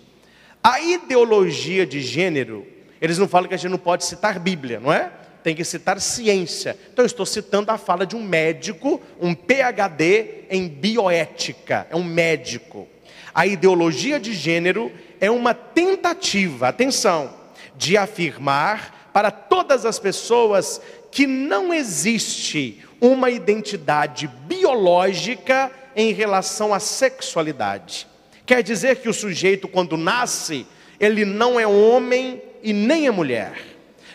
a 0.62 0.80
ideologia 0.80 1.86
de 1.86 2.00
gênero, 2.00 2.66
eles 3.00 3.18
não 3.18 3.28
falam 3.28 3.48
que 3.48 3.54
a 3.54 3.58
gente 3.58 3.70
não 3.70 3.78
pode 3.78 4.04
citar 4.04 4.38
Bíblia, 4.38 4.80
não 4.80 4.92
é? 4.92 5.10
Tem 5.42 5.54
que 5.54 5.64
citar 5.64 6.00
ciência. 6.00 6.76
Então 6.92 7.02
eu 7.02 7.06
estou 7.06 7.26
citando 7.26 7.70
a 7.70 7.76
fala 7.76 8.06
de 8.06 8.16
um 8.16 8.22
médico, 8.22 9.00
um 9.20 9.34
PhD 9.34 10.44
em 10.48 10.68
bioética, 10.68 11.86
é 11.90 11.96
um 11.96 12.04
médico. 12.04 12.88
A 13.34 13.46
ideologia 13.46 14.18
de 14.18 14.32
gênero 14.32 14.92
é 15.20 15.30
uma 15.30 15.52
tentativa, 15.52 16.68
atenção, 16.68 17.34
de 17.76 17.96
afirmar 17.96 18.93
para 19.14 19.30
todas 19.30 19.86
as 19.86 20.00
pessoas 20.00 20.80
que 21.08 21.24
não 21.24 21.72
existe 21.72 22.82
uma 23.00 23.30
identidade 23.30 24.26
biológica 24.26 25.70
em 25.94 26.12
relação 26.12 26.74
à 26.74 26.80
sexualidade. 26.80 28.08
Quer 28.44 28.60
dizer 28.64 28.96
que 28.96 29.08
o 29.08 29.14
sujeito, 29.14 29.68
quando 29.68 29.96
nasce, 29.96 30.66
ele 30.98 31.24
não 31.24 31.60
é 31.60 31.64
homem 31.64 32.42
e 32.60 32.72
nem 32.72 33.06
é 33.06 33.12
mulher. 33.12 33.54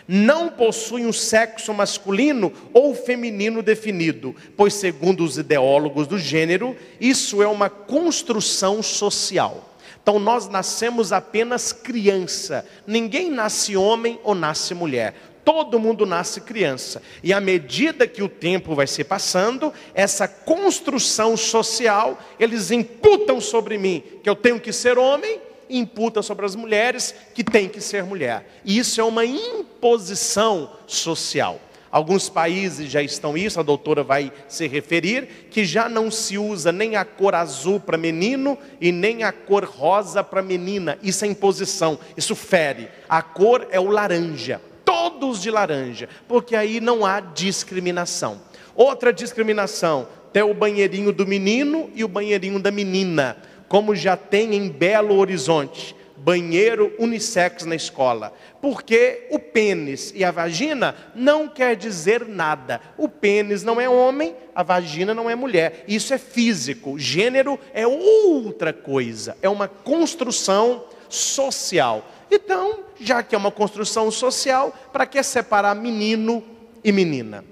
Não 0.06 0.50
possui 0.50 1.06
um 1.06 1.14
sexo 1.14 1.72
masculino 1.72 2.52
ou 2.74 2.94
feminino 2.94 3.62
definido, 3.62 4.36
pois, 4.54 4.74
segundo 4.74 5.24
os 5.24 5.38
ideólogos 5.38 6.06
do 6.06 6.18
gênero, 6.18 6.76
isso 7.00 7.42
é 7.42 7.46
uma 7.46 7.70
construção 7.70 8.82
social. 8.82 9.69
Então, 10.02 10.18
nós 10.18 10.48
nascemos 10.48 11.12
apenas 11.12 11.72
criança, 11.72 12.66
ninguém 12.86 13.30
nasce 13.30 13.76
homem 13.76 14.18
ou 14.24 14.34
nasce 14.34 14.74
mulher 14.74 15.14
todo 15.42 15.80
mundo 15.80 16.06
nasce 16.06 16.40
criança. 16.42 17.02
E 17.24 17.32
à 17.32 17.40
medida 17.40 18.06
que 18.06 18.22
o 18.22 18.28
tempo 18.28 18.74
vai 18.74 18.86
se 18.86 19.02
passando, 19.02 19.72
essa 19.94 20.28
construção 20.28 21.36
social, 21.36 22.18
eles 22.38 22.70
imputam 22.70 23.40
sobre 23.40 23.76
mim 23.76 24.02
que 24.22 24.30
eu 24.30 24.36
tenho 24.36 24.60
que 24.60 24.72
ser 24.72 24.96
homem, 24.98 25.40
e 25.70 25.78
imputam 25.78 26.22
sobre 26.22 26.44
as 26.44 26.56
mulheres 26.56 27.14
que 27.32 27.44
têm 27.44 27.68
que 27.68 27.80
ser 27.80 28.02
mulher. 28.02 28.44
E 28.64 28.76
isso 28.76 29.00
é 29.00 29.04
uma 29.04 29.24
imposição 29.24 30.72
social. 30.86 31.60
Alguns 31.90 32.28
países 32.28 32.90
já 32.90 33.02
estão 33.02 33.36
isso, 33.36 33.58
a 33.58 33.64
doutora 33.64 34.02
vai 34.02 34.32
se 34.46 34.68
referir, 34.68 35.48
que 35.50 35.64
já 35.64 35.88
não 35.88 36.10
se 36.10 36.38
usa 36.38 36.70
nem 36.70 36.96
a 36.96 37.04
cor 37.04 37.34
azul 37.34 37.80
para 37.80 37.98
menino 37.98 38.56
e 38.80 38.92
nem 38.92 39.24
a 39.24 39.32
cor 39.32 39.64
rosa 39.64 40.22
para 40.22 40.40
menina. 40.40 40.98
Isso 41.02 41.24
é 41.24 41.28
imposição, 41.28 41.98
isso 42.16 42.36
fere. 42.36 42.88
A 43.08 43.22
cor 43.22 43.66
é 43.70 43.80
o 43.80 43.88
laranja 43.88 44.60
todos 44.84 45.40
de 45.40 45.52
laranja, 45.52 46.08
porque 46.26 46.56
aí 46.56 46.80
não 46.80 47.06
há 47.06 47.20
discriminação. 47.20 48.40
Outra 48.74 49.12
discriminação, 49.12 50.08
tem 50.32 50.42
o 50.42 50.52
banheirinho 50.52 51.12
do 51.12 51.26
menino 51.26 51.88
e 51.94 52.02
o 52.02 52.08
banheirinho 52.08 52.58
da 52.58 52.70
menina, 52.72 53.36
como 53.68 53.94
já 53.94 54.16
tem 54.16 54.54
em 54.54 54.68
Belo 54.68 55.16
Horizonte, 55.16 55.94
banheiro 56.24 56.94
unissex 56.98 57.64
na 57.64 57.74
escola. 57.74 58.32
Porque 58.60 59.26
o 59.30 59.38
pênis 59.38 60.12
e 60.14 60.24
a 60.24 60.30
vagina 60.30 60.94
não 61.14 61.48
quer 61.48 61.76
dizer 61.76 62.26
nada. 62.26 62.80
O 62.96 63.08
pênis 63.08 63.62
não 63.62 63.80
é 63.80 63.88
homem, 63.88 64.34
a 64.54 64.62
vagina 64.62 65.14
não 65.14 65.30
é 65.30 65.34
mulher. 65.34 65.84
Isso 65.88 66.12
é 66.12 66.18
físico. 66.18 66.98
Gênero 66.98 67.58
é 67.72 67.86
outra 67.86 68.72
coisa, 68.72 69.36
é 69.40 69.48
uma 69.48 69.68
construção 69.68 70.84
social. 71.08 72.04
Então, 72.30 72.80
já 73.00 73.22
que 73.22 73.34
é 73.34 73.38
uma 73.38 73.50
construção 73.50 74.10
social, 74.10 74.72
para 74.92 75.06
que 75.06 75.22
separar 75.22 75.74
menino 75.74 76.44
e 76.84 76.92
menina? 76.92 77.44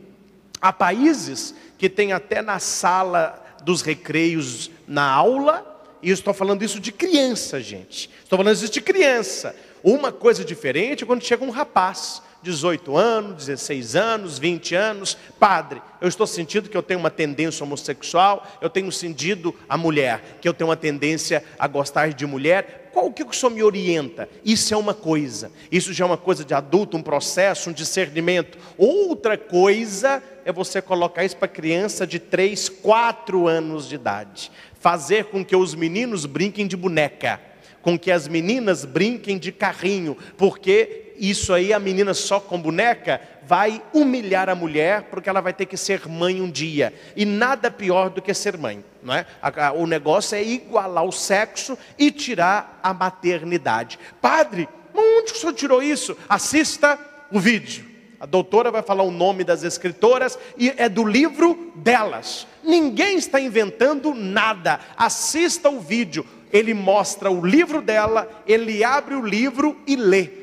Há 0.60 0.72
países 0.72 1.54
que 1.76 1.88
tem 1.88 2.12
até 2.12 2.42
na 2.42 2.58
sala 2.58 3.44
dos 3.62 3.82
recreios, 3.82 4.70
na 4.86 5.10
aula, 5.10 5.67
e 6.02 6.10
eu 6.10 6.14
estou 6.14 6.32
falando 6.32 6.62
isso 6.62 6.80
de 6.80 6.92
criança, 6.92 7.60
gente. 7.60 8.10
Estou 8.22 8.36
falando 8.36 8.54
isso 8.54 8.70
de 8.70 8.80
criança. 8.80 9.54
Uma 9.82 10.12
coisa 10.12 10.44
diferente 10.44 11.04
é 11.04 11.06
quando 11.06 11.24
chega 11.24 11.44
um 11.44 11.50
rapaz, 11.50 12.22
18 12.42 12.96
anos, 12.96 13.46
16 13.46 13.96
anos, 13.96 14.38
20 14.38 14.74
anos, 14.74 15.16
padre, 15.38 15.82
eu 16.00 16.08
estou 16.08 16.26
sentindo 16.26 16.68
que 16.68 16.76
eu 16.76 16.82
tenho 16.82 17.00
uma 17.00 17.10
tendência 17.10 17.64
homossexual, 17.64 18.46
eu 18.60 18.70
tenho 18.70 18.90
sentido 18.92 19.54
a 19.68 19.76
mulher, 19.76 20.38
que 20.40 20.48
eu 20.48 20.54
tenho 20.54 20.70
uma 20.70 20.76
tendência 20.76 21.44
a 21.58 21.66
gostar 21.66 22.12
de 22.12 22.26
mulher, 22.26 22.88
qual 22.92 23.12
que 23.12 23.22
o 23.22 23.32
senhor 23.32 23.50
me 23.50 23.62
orienta? 23.62 24.28
Isso 24.44 24.72
é 24.74 24.76
uma 24.76 24.94
coisa, 24.94 25.52
isso 25.70 25.92
já 25.92 26.04
é 26.04 26.06
uma 26.06 26.16
coisa 26.16 26.44
de 26.44 26.54
adulto, 26.54 26.96
um 26.96 27.02
processo, 27.02 27.70
um 27.70 27.72
discernimento. 27.72 28.58
Outra 28.76 29.36
coisa 29.36 30.22
é 30.44 30.50
você 30.50 30.80
colocar 30.80 31.24
isso 31.24 31.36
para 31.36 31.46
criança 31.46 32.06
de 32.06 32.18
3, 32.18 32.68
4 32.68 33.46
anos 33.46 33.88
de 33.88 33.94
idade. 33.94 34.50
Fazer 34.78 35.24
com 35.26 35.44
que 35.44 35.56
os 35.56 35.74
meninos 35.74 36.26
brinquem 36.26 36.66
de 36.66 36.76
boneca, 36.76 37.40
com 37.82 37.98
que 37.98 38.10
as 38.10 38.28
meninas 38.28 38.84
brinquem 38.84 39.38
de 39.38 39.50
carrinho, 39.50 40.16
porque 40.36 41.14
isso 41.18 41.52
aí, 41.52 41.72
a 41.72 41.80
menina 41.80 42.14
só 42.14 42.38
com 42.38 42.60
boneca, 42.60 43.20
vai 43.42 43.82
humilhar 43.92 44.48
a 44.48 44.54
mulher, 44.54 45.04
porque 45.10 45.28
ela 45.28 45.40
vai 45.40 45.52
ter 45.52 45.66
que 45.66 45.76
ser 45.76 46.06
mãe 46.06 46.40
um 46.40 46.50
dia. 46.50 46.94
E 47.16 47.24
nada 47.24 47.70
pior 47.70 48.08
do 48.10 48.22
que 48.22 48.32
ser 48.32 48.56
mãe. 48.56 48.84
Não 49.02 49.14
é? 49.14 49.26
O 49.74 49.86
negócio 49.86 50.36
é 50.36 50.42
igualar 50.44 51.04
o 51.04 51.10
sexo 51.10 51.76
e 51.98 52.10
tirar 52.12 52.78
a 52.82 52.94
maternidade. 52.94 53.98
Padre, 54.20 54.68
onde 54.94 55.32
o 55.32 55.36
senhor 55.36 55.54
tirou 55.54 55.82
isso? 55.82 56.16
Assista 56.28 56.98
o 57.32 57.40
vídeo. 57.40 57.87
A 58.20 58.26
doutora 58.26 58.70
vai 58.70 58.82
falar 58.82 59.04
o 59.04 59.10
nome 59.10 59.44
das 59.44 59.62
escritoras 59.62 60.38
e 60.56 60.72
é 60.76 60.88
do 60.88 61.04
livro 61.04 61.72
delas. 61.76 62.46
Ninguém 62.62 63.16
está 63.16 63.40
inventando 63.40 64.14
nada. 64.14 64.80
Assista 64.96 65.70
o 65.70 65.80
vídeo. 65.80 66.26
Ele 66.52 66.74
mostra 66.74 67.30
o 67.30 67.44
livro 67.44 67.82
dela, 67.82 68.28
ele 68.46 68.82
abre 68.82 69.14
o 69.14 69.24
livro 69.24 69.76
e 69.86 69.94
lê 69.94 70.38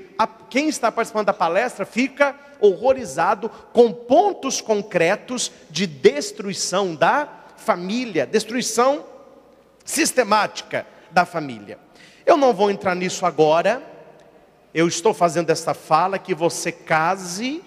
quem 0.55 0.69
está 0.69 0.89
participando 0.89 1.25
da 1.25 1.33
palestra 1.33 1.85
fica 1.85 2.33
horrorizado 2.61 3.49
com 3.73 3.91
pontos 3.91 4.61
concretos 4.61 5.51
de 5.69 5.85
destruição 5.85 6.95
da 6.95 7.27
família, 7.57 8.25
destruição 8.25 9.03
sistemática 9.83 10.87
da 11.11 11.25
família. 11.25 11.77
Eu 12.25 12.37
não 12.37 12.53
vou 12.53 12.71
entrar 12.71 12.95
nisso 12.95 13.25
agora. 13.25 13.83
Eu 14.75 14.87
estou 14.87 15.13
fazendo 15.13 15.49
essa 15.49 15.73
fala 15.73 16.19
que 16.19 16.35
você 16.35 16.71
case 16.71 17.63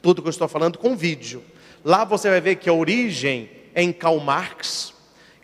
tudo 0.00 0.22
que 0.22 0.28
eu 0.28 0.30
estou 0.30 0.48
falando 0.48 0.78
com 0.78 0.96
vídeo. 0.96 1.42
Lá 1.84 2.04
você 2.04 2.30
vai 2.30 2.40
ver 2.40 2.56
que 2.56 2.68
a 2.68 2.72
origem 2.72 3.50
é 3.74 3.82
em 3.82 3.92
Karl 3.92 4.18
Marx. 4.20 4.94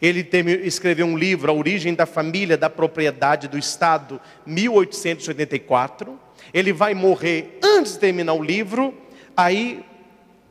Ele 0.01 0.27
escreveu 0.65 1.05
um 1.07 1.19
livro, 1.19 1.51
A 1.51 1.55
Origem 1.55 1.95
da 1.95 2.07
Família, 2.07 2.57
da 2.57 2.71
Propriedade 2.71 3.49
do 3.49 3.59
Estado, 3.59 4.19
1884 4.47 6.19
ele 6.53 6.73
vai 6.73 6.95
morrer 6.95 7.59
antes 7.63 7.93
de 7.95 7.99
terminar 7.99 8.35
o 8.35 8.43
livro, 8.43 8.95
aí 9.37 9.85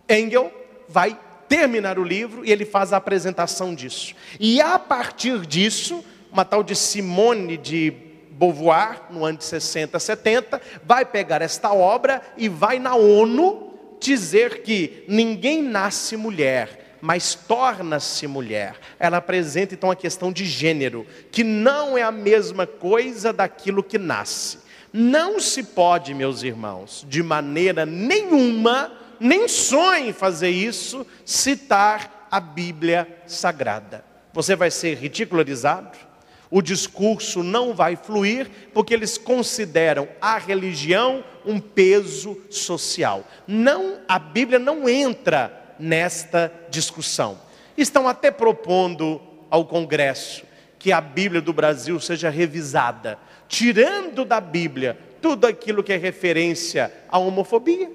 Engel 0.08 0.52
vai 0.88 1.18
terminar 1.48 1.98
o 2.00 2.04
livro 2.04 2.46
e 2.46 2.52
ele 2.52 2.66
faz 2.66 2.94
a 2.94 2.98
apresentação 2.98 3.74
disso. 3.74 4.16
E 4.40 4.62
a 4.62 4.78
partir 4.78 5.46
disso, 5.46 6.04
uma 6.32 6.46
tal 6.46 6.64
de 6.64 6.76
Simone 6.76 7.58
de 7.58 7.94
Beauvoir, 8.40 9.02
no 9.10 9.26
ano 9.26 9.38
de 9.38 9.44
60, 9.44 10.00
70, 10.00 10.62
vai 10.86 11.04
pegar 11.04 11.42
esta 11.42 11.74
obra 11.74 12.22
e 12.38 12.48
vai 12.48 12.80
na 12.80 12.96
ONU 12.96 13.74
dizer 14.00 14.62
que 14.62 15.04
ninguém 15.10 15.62
nasce 15.62 16.16
mulher, 16.16 16.98
mas 17.02 17.36
torna-se 17.36 18.26
mulher. 18.28 18.76
Ela 18.98 19.18
apresenta 19.18 19.74
então 19.74 19.92
a 19.92 19.96
questão 19.96 20.32
de 20.32 20.46
gênero, 20.46 21.06
que 21.30 21.44
não 21.44 21.98
é 21.98 22.02
a 22.02 22.14
mesma 22.14 22.66
coisa 22.66 23.34
daquilo 23.34 23.84
que 23.84 23.98
nasce. 23.98 24.60
Não 24.94 25.38
se 25.42 25.62
pode, 25.62 26.14
meus 26.14 26.42
irmãos, 26.42 27.06
de 27.10 27.22
maneira 27.22 27.86
nenhuma, 27.86 28.90
nem 29.20 29.50
sonhe 29.50 30.14
fazer 30.14 30.50
isso, 30.50 31.06
citar 31.26 32.28
a 32.32 32.40
Bíblia 32.40 33.06
Sagrada. 33.28 34.06
Você 34.32 34.56
vai 34.56 34.72
ser 34.72 34.96
ridicularizado, 34.96 36.09
o 36.52 36.62
discurso 36.62 37.44
não 37.44 37.74
vai 37.74 37.96
fluir, 37.96 38.50
porque 38.74 38.94
eles 38.94 39.18
consideram 39.18 40.08
a 40.20 40.38
religião 40.38 41.24
um 41.46 41.60
peso 41.60 42.40
social. 42.50 43.26
Não, 43.48 44.00
a 44.08 44.18
Bíblia 44.18 44.58
não 44.58 44.90
entra 44.90 45.76
nesta 45.80 46.52
discussão. 46.70 47.40
Estão 47.78 48.08
até 48.08 48.32
propondo 48.32 49.22
ao 49.50 49.66
Congresso 49.66 50.44
que 50.78 50.92
a 50.92 51.02
Bíblia 51.02 51.42
do 51.42 51.54
Brasil 51.54 52.00
seja 52.00 52.30
revisada, 52.30 53.20
tirando 53.48 54.26
da 54.26 54.42
Bíblia 54.42 54.98
tudo 55.22 55.46
aquilo 55.46 55.84
que 55.84 55.94
é 55.94 55.98
referência 55.98 56.92
à 57.10 57.20
homofobia. 57.20 57.92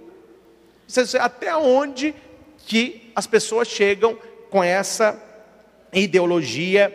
Até 1.21 1.57
onde 1.57 2.15
que 2.67 3.11
as 3.17 3.27
pessoas 3.27 3.69
chegam 3.69 4.19
com 4.51 4.63
essa 4.63 5.21
ideologia 5.93 6.93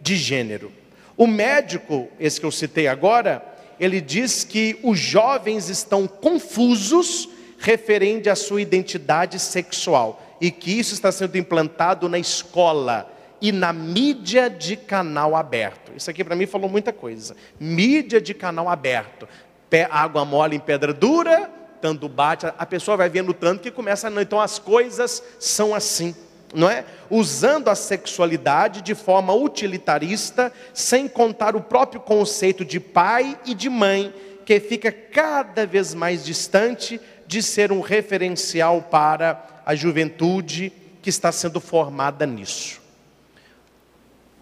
de 0.00 0.16
gênero. 0.16 0.72
O 1.16 1.26
médico, 1.26 2.08
esse 2.20 2.38
que 2.38 2.46
eu 2.46 2.50
citei 2.50 2.86
agora, 2.86 3.42
ele 3.80 4.00
diz 4.00 4.44
que 4.44 4.78
os 4.82 4.98
jovens 4.98 5.68
estão 5.68 6.06
confusos 6.06 7.28
referente 7.58 8.28
à 8.28 8.36
sua 8.36 8.60
identidade 8.60 9.38
sexual 9.38 10.22
e 10.40 10.50
que 10.50 10.78
isso 10.78 10.92
está 10.92 11.10
sendo 11.10 11.38
implantado 11.38 12.08
na 12.08 12.18
escola 12.18 13.10
e 13.40 13.50
na 13.50 13.72
mídia 13.72 14.50
de 14.50 14.76
canal 14.76 15.34
aberto. 15.34 15.92
Isso 15.96 16.10
aqui 16.10 16.22
para 16.22 16.36
mim 16.36 16.46
falou 16.46 16.68
muita 16.68 16.92
coisa. 16.92 17.34
Mídia 17.58 18.20
de 18.20 18.34
canal 18.34 18.68
aberto. 18.68 19.26
Pé, 19.70 19.88
água 19.90 20.24
mole 20.24 20.56
em 20.56 20.60
pedra 20.60 20.92
dura, 20.92 21.50
tanto 21.80 22.08
bate, 22.08 22.46
a 22.46 22.66
pessoa 22.66 22.96
vai 22.96 23.08
vendo 23.08 23.34
tanto 23.34 23.62
que 23.62 23.70
começa, 23.70 24.10
então 24.20 24.40
as 24.40 24.58
coisas 24.58 25.22
são 25.38 25.74
assim 25.74 26.14
não 26.54 26.68
é? 26.68 26.84
Usando 27.10 27.68
a 27.68 27.74
sexualidade 27.74 28.82
de 28.82 28.94
forma 28.94 29.34
utilitarista, 29.34 30.52
sem 30.72 31.08
contar 31.08 31.56
o 31.56 31.60
próprio 31.60 32.00
conceito 32.00 32.64
de 32.64 32.80
pai 32.80 33.38
e 33.44 33.54
de 33.54 33.68
mãe, 33.68 34.12
que 34.44 34.60
fica 34.60 34.92
cada 34.92 35.66
vez 35.66 35.92
mais 35.92 36.24
distante 36.24 37.00
de 37.26 37.42
ser 37.42 37.72
um 37.72 37.80
referencial 37.80 38.82
para 38.82 39.62
a 39.66 39.74
juventude 39.74 40.72
que 41.02 41.10
está 41.10 41.32
sendo 41.32 41.60
formada 41.60 42.24
nisso. 42.24 42.80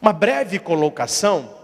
Uma 0.00 0.12
breve 0.12 0.58
colocação, 0.58 1.54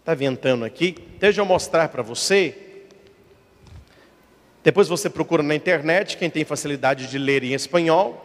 está 0.00 0.14
ventando 0.14 0.64
aqui, 0.64 0.94
deixa 1.18 1.40
eu 1.40 1.46
mostrar 1.46 1.88
para 1.88 2.02
você. 2.02 2.84
Depois 4.62 4.88
você 4.88 5.08
procura 5.08 5.42
na 5.42 5.54
internet, 5.54 6.18
quem 6.18 6.28
tem 6.28 6.44
facilidade 6.44 7.06
de 7.06 7.16
ler 7.16 7.42
em 7.42 7.54
espanhol, 7.54 8.21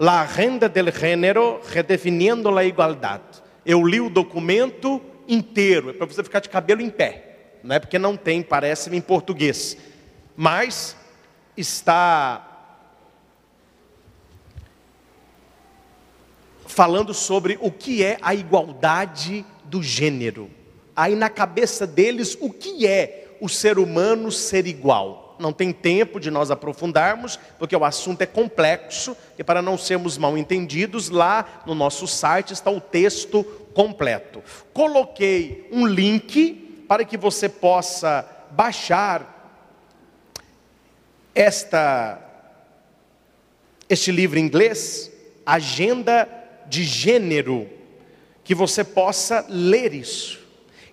La 0.00 0.22
Agenda 0.22 0.66
del 0.66 0.90
Género 0.90 1.60
Redefinindo 1.62 2.56
a 2.56 2.64
Igualdade. 2.64 3.42
Eu 3.66 3.86
li 3.86 4.00
o 4.00 4.08
documento 4.08 4.98
inteiro, 5.28 5.90
é 5.90 5.92
para 5.92 6.06
você 6.06 6.24
ficar 6.24 6.40
de 6.40 6.48
cabelo 6.48 6.80
em 6.80 6.88
pé, 6.88 7.58
não 7.62 7.76
é 7.76 7.78
porque 7.78 7.98
não 7.98 8.16
tem, 8.16 8.42
parece-me, 8.42 8.96
em 8.96 9.00
português, 9.02 9.76
mas 10.34 10.96
está 11.54 12.72
falando 16.66 17.12
sobre 17.12 17.58
o 17.60 17.70
que 17.70 18.02
é 18.02 18.16
a 18.22 18.34
igualdade 18.34 19.44
do 19.64 19.82
gênero. 19.82 20.50
Aí 20.96 21.14
na 21.14 21.28
cabeça 21.28 21.86
deles, 21.86 22.38
o 22.40 22.50
que 22.50 22.86
é 22.86 23.36
o 23.38 23.50
ser 23.50 23.78
humano 23.78 24.32
ser 24.32 24.66
igual? 24.66 25.19
Não 25.40 25.52
tem 25.52 25.72
tempo 25.72 26.20
de 26.20 26.30
nós 26.30 26.50
aprofundarmos, 26.50 27.38
porque 27.58 27.74
o 27.74 27.84
assunto 27.84 28.22
é 28.22 28.26
complexo 28.26 29.16
e 29.38 29.42
para 29.42 29.62
não 29.62 29.78
sermos 29.78 30.18
mal 30.18 30.36
entendidos, 30.36 31.08
lá 31.08 31.62
no 31.66 31.74
nosso 31.74 32.06
site 32.06 32.52
está 32.52 32.70
o 32.70 32.80
texto 32.80 33.42
completo. 33.74 34.42
Coloquei 34.72 35.68
um 35.72 35.86
link 35.86 36.84
para 36.86 37.04
que 37.04 37.16
você 37.16 37.48
possa 37.48 38.28
baixar 38.50 39.36
esta 41.34 42.26
este 43.88 44.12
livro 44.12 44.38
em 44.38 44.42
inglês, 44.42 45.10
Agenda 45.44 46.28
de 46.68 46.84
Gênero, 46.84 47.68
que 48.44 48.54
você 48.54 48.84
possa 48.84 49.44
ler 49.48 49.92
isso. 49.92 50.38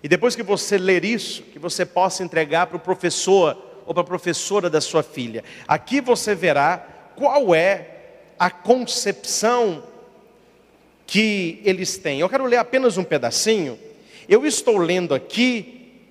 E 0.02 0.08
depois 0.08 0.34
que 0.34 0.42
você 0.42 0.76
ler 0.76 1.04
isso, 1.04 1.42
que 1.42 1.60
você 1.60 1.86
possa 1.86 2.24
entregar 2.24 2.66
para 2.66 2.76
o 2.76 2.80
professor 2.80 3.67
ou 3.88 3.94
para 3.94 4.02
a 4.02 4.06
professora 4.06 4.68
da 4.68 4.82
sua 4.82 5.02
filha. 5.02 5.42
Aqui 5.66 5.98
você 5.98 6.34
verá 6.34 6.76
qual 7.16 7.54
é 7.54 7.88
a 8.38 8.50
concepção 8.50 9.82
que 11.06 11.62
eles 11.64 11.96
têm. 11.96 12.20
Eu 12.20 12.28
quero 12.28 12.44
ler 12.44 12.58
apenas 12.58 12.98
um 12.98 13.02
pedacinho. 13.02 13.78
Eu 14.28 14.44
estou 14.44 14.76
lendo 14.76 15.14
aqui 15.14 16.04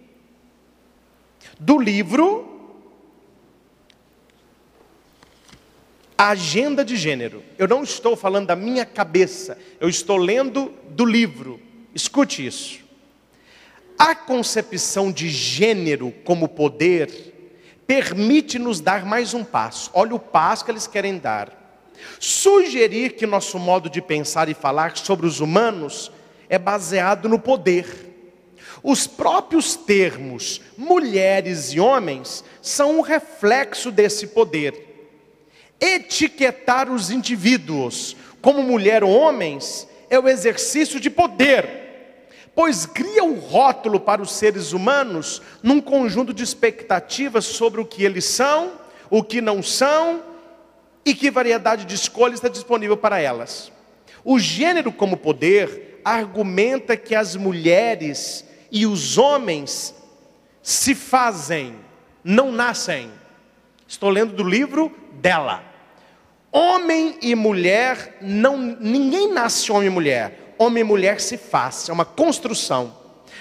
do 1.59 1.77
livro 1.77 2.73
Agenda 6.17 6.83
de 6.83 6.95
Gênero. 6.95 7.43
Eu 7.59 7.67
não 7.67 7.83
estou 7.83 8.15
falando 8.15 8.47
da 8.47 8.55
minha 8.55 8.87
cabeça, 8.87 9.55
eu 9.79 9.87
estou 9.87 10.17
lendo 10.17 10.73
do 10.89 11.05
livro. 11.05 11.61
Escute 11.93 12.43
isso. 12.43 12.79
A 13.99 14.15
concepção 14.15 15.11
de 15.11 15.29
gênero 15.29 16.11
como 16.23 16.49
poder 16.49 17.36
permite-nos 17.87 18.81
dar 18.81 19.05
mais 19.05 19.33
um 19.33 19.43
passo. 19.43 19.89
Olha 19.93 20.13
o 20.13 20.19
passo 20.19 20.65
que 20.65 20.71
eles 20.71 20.85
querem 20.85 21.17
dar. 21.17 21.51
Sugerir 22.19 23.13
que 23.13 23.25
nosso 23.25 23.57
modo 23.57 23.89
de 23.89 24.01
pensar 24.01 24.49
e 24.49 24.53
falar 24.53 24.95
sobre 24.97 25.25
os 25.25 25.39
humanos 25.39 26.11
é 26.49 26.59
baseado 26.59 27.29
no 27.29 27.39
poder. 27.39 27.85
Os 28.83 29.07
próprios 29.07 29.75
termos 29.75 30.61
mulheres 30.77 31.73
e 31.73 31.79
homens 31.79 32.43
são 32.61 32.99
um 32.99 33.01
reflexo 33.01 33.89
desse 33.89 34.27
poder. 34.27 34.83
Etiquetar 35.79 36.91
os 36.91 37.09
indivíduos 37.09 38.15
como 38.41 38.61
mulher 38.61 39.03
ou 39.03 39.11
homens 39.11 39.87
é 40.09 40.19
o 40.19 40.27
exercício 40.27 40.99
de 40.99 41.09
poder 41.09 41.76
pois 42.57 42.87
cria 42.87 43.23
o 43.23 43.35
um 43.35 43.39
rótulo 43.39 43.99
para 43.99 44.19
os 44.19 44.31
seres 44.31 44.73
humanos 44.73 45.43
num 45.61 45.79
conjunto 45.79 46.33
de 46.33 46.41
expectativas 46.41 47.45
sobre 47.45 47.79
o 47.79 47.85
que 47.85 48.03
eles 48.03 48.25
são, 48.25 48.71
o 49.11 49.23
que 49.23 49.41
não 49.41 49.61
são 49.61 50.23
e 51.05 51.13
que 51.13 51.29
variedade 51.29 51.85
de 51.85 51.93
escolha 51.93 52.33
está 52.33 52.47
disponível 52.47 52.97
para 52.97 53.19
elas. 53.19 53.71
O 54.25 54.39
gênero 54.39 54.91
como 54.91 55.17
poder 55.17 56.01
argumenta 56.03 56.97
que 56.97 57.13
as 57.13 57.35
mulheres 57.35 58.43
e 58.71 58.87
os 58.87 59.19
homens 59.19 59.93
se 60.59 60.95
fazem, 60.95 61.75
não 62.23 62.51
nascem. 62.51 63.11
Estou 63.87 64.09
lendo 64.09 64.33
do 64.33 64.43
livro 64.43 64.91
dela. 65.21 65.63
Homem 66.51 67.19
e 67.21 67.35
mulher 67.35 68.17
não 68.19 68.57
ninguém 68.57 69.31
nasce 69.31 69.71
homem 69.71 69.89
e 69.89 69.91
mulher 69.91 70.46
homem 70.57 70.81
e 70.81 70.83
mulher 70.83 71.19
se 71.19 71.37
faz, 71.37 71.89
é 71.89 71.93
uma 71.93 72.05
construção. 72.05 72.95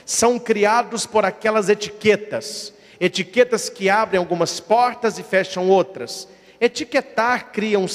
São 0.05 0.39
criados 0.39 1.07
por 1.07 1.25
aquelas 1.25 1.69
etiquetas, 1.69 2.73
etiquetas 3.01 3.69
que 3.69 3.89
abrem 3.91 4.19
algumas 4.19 4.61
portas 4.61 5.19
e 5.19 5.23
fecham 5.23 5.69
outras. 5.69 6.29
Etiquetar 6.61 7.53
cria 7.53 7.79
um, 7.79 7.87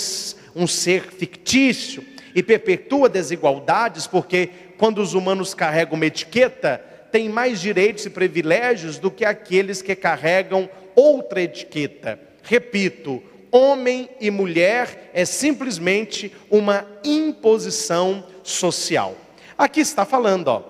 um 0.55 0.67
ser 0.67 1.03
fictício 1.03 2.05
e 2.36 2.43
perpetua 2.43 3.10
desigualdades, 3.10 4.07
porque 4.07 4.49
quando 4.77 5.01
os 5.01 5.13
humanos 5.13 5.53
carregam 5.53 5.95
uma 5.95 6.05
etiqueta, 6.05 6.84
têm 7.12 7.29
mais 7.29 7.60
direitos 7.60 8.05
e 8.05 8.10
privilégios 8.10 8.97
do 8.97 9.12
que 9.12 9.25
aqueles 9.25 9.81
que 9.81 9.95
carregam 9.95 10.69
outra 10.95 11.41
etiqueta. 11.41 12.19
Repito, 12.43 13.21
homem 13.51 14.10
e 14.19 14.31
mulher 14.31 15.12
é 15.13 15.25
simplesmente 15.25 16.34
uma 16.49 16.86
imposição 17.03 18.23
social. 18.43 19.15
Aqui 19.58 19.80
está 19.82 20.06
falando, 20.06 20.47
ó. 20.47 20.63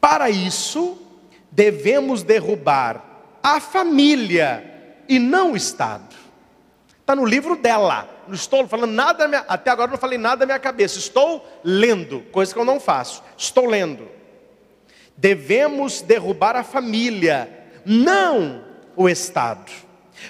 Para 0.00 0.30
isso, 0.30 0.98
devemos 1.50 2.22
derrubar 2.22 3.02
a 3.42 3.60
família 3.60 5.02
e 5.08 5.18
não 5.18 5.52
o 5.52 5.56
Estado. 5.56 6.14
Está 7.00 7.14
no 7.14 7.24
livro 7.24 7.56
dela. 7.56 8.08
Não 8.26 8.34
estou 8.34 8.66
falando 8.66 8.92
nada, 8.92 9.28
minha, 9.28 9.44
até 9.46 9.70
agora 9.70 9.90
não 9.90 9.98
falei 9.98 10.18
nada 10.18 10.38
da 10.38 10.46
minha 10.46 10.58
cabeça. 10.58 10.98
Estou 10.98 11.46
lendo, 11.62 12.20
coisa 12.32 12.52
que 12.52 12.58
eu 12.58 12.64
não 12.64 12.80
faço. 12.80 13.22
Estou 13.36 13.66
lendo. 13.66 14.08
Devemos 15.16 16.00
derrubar 16.00 16.56
a 16.56 16.64
família, 16.64 17.48
não 17.84 18.64
o 18.96 19.08
Estado. 19.08 19.70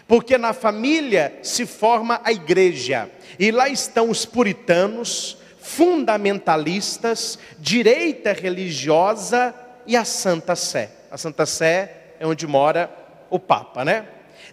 Porque 0.06 0.38
na 0.38 0.52
família 0.52 1.38
se 1.42 1.66
forma 1.66 2.20
a 2.24 2.32
igreja, 2.32 3.10
e 3.38 3.50
lá 3.50 3.68
estão 3.68 4.10
os 4.10 4.24
puritanos, 4.24 5.38
fundamentalistas, 5.58 7.38
direita 7.58 8.32
religiosa 8.32 9.54
e 9.86 9.96
a 9.96 10.04
Santa 10.04 10.54
Sé. 10.54 10.90
A 11.10 11.16
Santa 11.16 11.46
Sé 11.46 12.14
é 12.20 12.26
onde 12.26 12.46
mora 12.46 12.90
o 13.30 13.38
Papa, 13.38 13.84
né? 13.84 14.06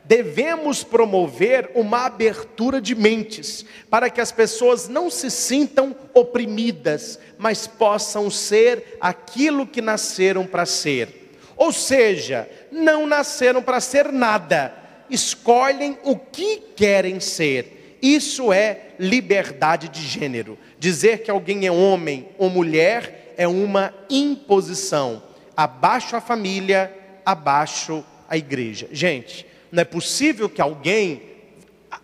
Devemos 0.04 0.84
promover 0.84 1.72
uma 1.76 2.06
abertura 2.06 2.82
de 2.82 2.96
mentes, 2.96 3.66
para 3.90 4.10
que 4.10 4.20
as 4.20 4.32
pessoas 4.32 4.88
não 4.88 5.10
se 5.10 5.30
sintam 5.30 5.96
oprimidas, 6.14 7.20
mas 7.38 7.68
possam 7.68 8.30
ser 8.30 8.98
aquilo 9.00 9.68
que 9.68 9.82
nasceram 9.82 10.46
para 10.46 10.66
ser. 10.66 11.34
Ou 11.56 11.72
seja, 11.72 12.50
não 12.72 13.06
nasceram 13.06 13.62
para 13.62 13.80
ser 13.80 14.12
nada, 14.12 14.74
escolhem 15.12 15.98
o 16.04 16.16
que 16.16 16.58
querem 16.76 17.20
ser 17.20 17.98
Isso 18.02 18.52
é 18.52 18.94
liberdade 18.98 19.88
de 19.88 20.02
gênero. 20.02 20.58
Dizer 20.80 21.20
que 21.22 21.30
alguém 21.30 21.68
é 21.68 21.72
homem 21.72 22.30
ou 22.38 22.50
mulher 22.50 23.36
é 23.38 23.48
uma 23.48 23.94
imposição. 24.10 25.22
Abaixo 25.56 26.16
a 26.16 26.22
família, 26.22 26.92
abaixo 27.24 28.04
a 28.28 28.36
igreja. 28.36 28.88
Gente, 28.92 29.46
não 29.72 29.82
é 29.82 29.86
possível 29.86 30.50
que 30.50 30.62
alguém 30.62 31.22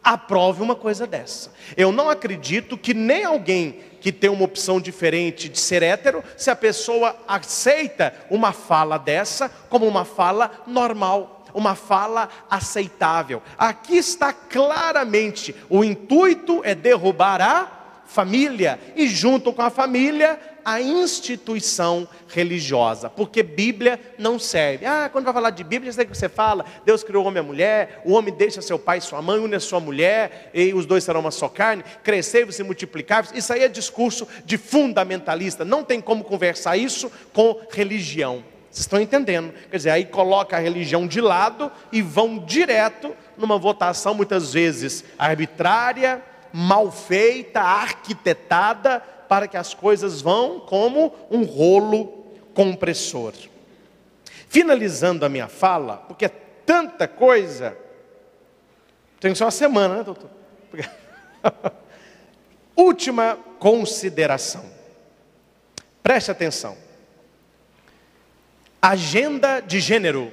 aprove 0.03 0.61
uma 0.61 0.75
coisa 0.75 1.07
dessa. 1.07 1.51
Eu 1.75 1.91
não 1.91 2.09
acredito 2.09 2.77
que 2.77 2.93
nem 2.93 3.23
alguém 3.23 3.79
que 3.99 4.11
tem 4.11 4.29
uma 4.29 4.45
opção 4.45 4.79
diferente 4.79 5.49
de 5.49 5.59
ser 5.59 5.81
hétero, 5.81 6.23
se 6.37 6.49
a 6.49 6.55
pessoa 6.55 7.15
aceita 7.27 8.13
uma 8.29 8.53
fala 8.53 8.97
dessa 8.97 9.49
como 9.69 9.87
uma 9.87 10.05
fala 10.05 10.63
normal, 10.67 11.36
uma 11.57 11.73
fala 11.73 12.29
aceitável. 12.49 13.41
Aqui 13.57 13.97
está 13.97 14.31
claramente: 14.31 15.55
o 15.67 15.83
intuito 15.83 16.61
é 16.63 16.75
derrubar 16.75 17.41
a 17.41 17.71
família 18.05 18.79
e, 18.95 19.07
junto 19.07 19.51
com 19.51 19.61
a 19.61 19.69
família, 19.69 20.39
a 20.63 20.79
instituição 20.79 22.07
religiosa, 22.27 23.09
porque 23.09 23.41
Bíblia 23.41 23.99
não 24.17 24.37
serve. 24.37 24.85
Ah, 24.85 25.09
quando 25.11 25.25
vai 25.25 25.33
falar 25.33 25.49
de 25.49 25.63
Bíblia, 25.63 25.89
isso 25.89 25.99
é 25.99 26.05
que 26.05 26.15
você 26.15 26.29
fala: 26.29 26.63
Deus 26.85 27.03
criou 27.03 27.23
o 27.23 27.27
homem 27.27 27.41
e 27.41 27.43
a 27.43 27.47
mulher, 27.47 28.01
o 28.05 28.13
homem 28.13 28.33
deixa 28.33 28.61
seu 28.61 28.77
pai 28.77 28.99
e 28.99 29.01
sua 29.01 29.21
mãe, 29.21 29.39
une 29.39 29.55
a 29.55 29.59
sua 29.59 29.79
mulher, 29.79 30.51
e 30.53 30.73
os 30.73 30.85
dois 30.85 31.03
serão 31.03 31.21
uma 31.21 31.31
só 31.31 31.49
carne, 31.49 31.83
crescei-vos 32.03 32.59
e 32.59 32.63
multiplicai 32.63 33.23
Isso 33.33 33.51
aí 33.51 33.63
é 33.63 33.67
discurso 33.67 34.27
de 34.45 34.57
fundamentalista, 34.57 35.65
não 35.65 35.83
tem 35.83 35.99
como 35.99 36.23
conversar 36.23 36.77
isso 36.77 37.11
com 37.33 37.59
religião. 37.71 38.43
Vocês 38.77 38.85
estão 38.85 39.01
entendendo? 39.01 39.51
Quer 39.71 39.77
dizer, 39.77 39.89
aí 39.89 40.05
coloca 40.05 40.55
a 40.55 40.59
religião 40.59 41.07
de 41.07 41.19
lado 41.19 41.71
e 41.91 41.99
vão 41.99 42.37
direto 42.37 43.11
numa 43.35 43.57
votação, 43.57 44.13
muitas 44.13 44.53
vezes 44.53 45.03
arbitrária, 45.17 46.21
mal 46.53 46.91
feita, 46.91 47.59
arquitetada, 47.59 48.99
para 49.27 49.47
que 49.47 49.57
as 49.57 49.73
coisas 49.73 50.21
vão 50.21 50.59
como 50.59 51.11
um 51.31 51.43
rolo 51.43 52.23
compressor. 52.53 53.33
Finalizando 54.47 55.25
a 55.25 55.29
minha 55.29 55.47
fala, 55.47 55.97
porque 56.07 56.25
é 56.25 56.31
tanta 56.63 57.07
coisa, 57.07 57.75
tem 59.19 59.33
só 59.33 59.45
uma 59.45 59.51
semana, 59.51 59.95
né, 59.95 60.03
doutor? 60.03 60.29
Última 62.77 63.39
consideração. 63.57 64.65
Preste 66.03 66.29
atenção. 66.29 66.86
Agenda 68.81 69.59
de 69.59 69.79
gênero 69.79 70.31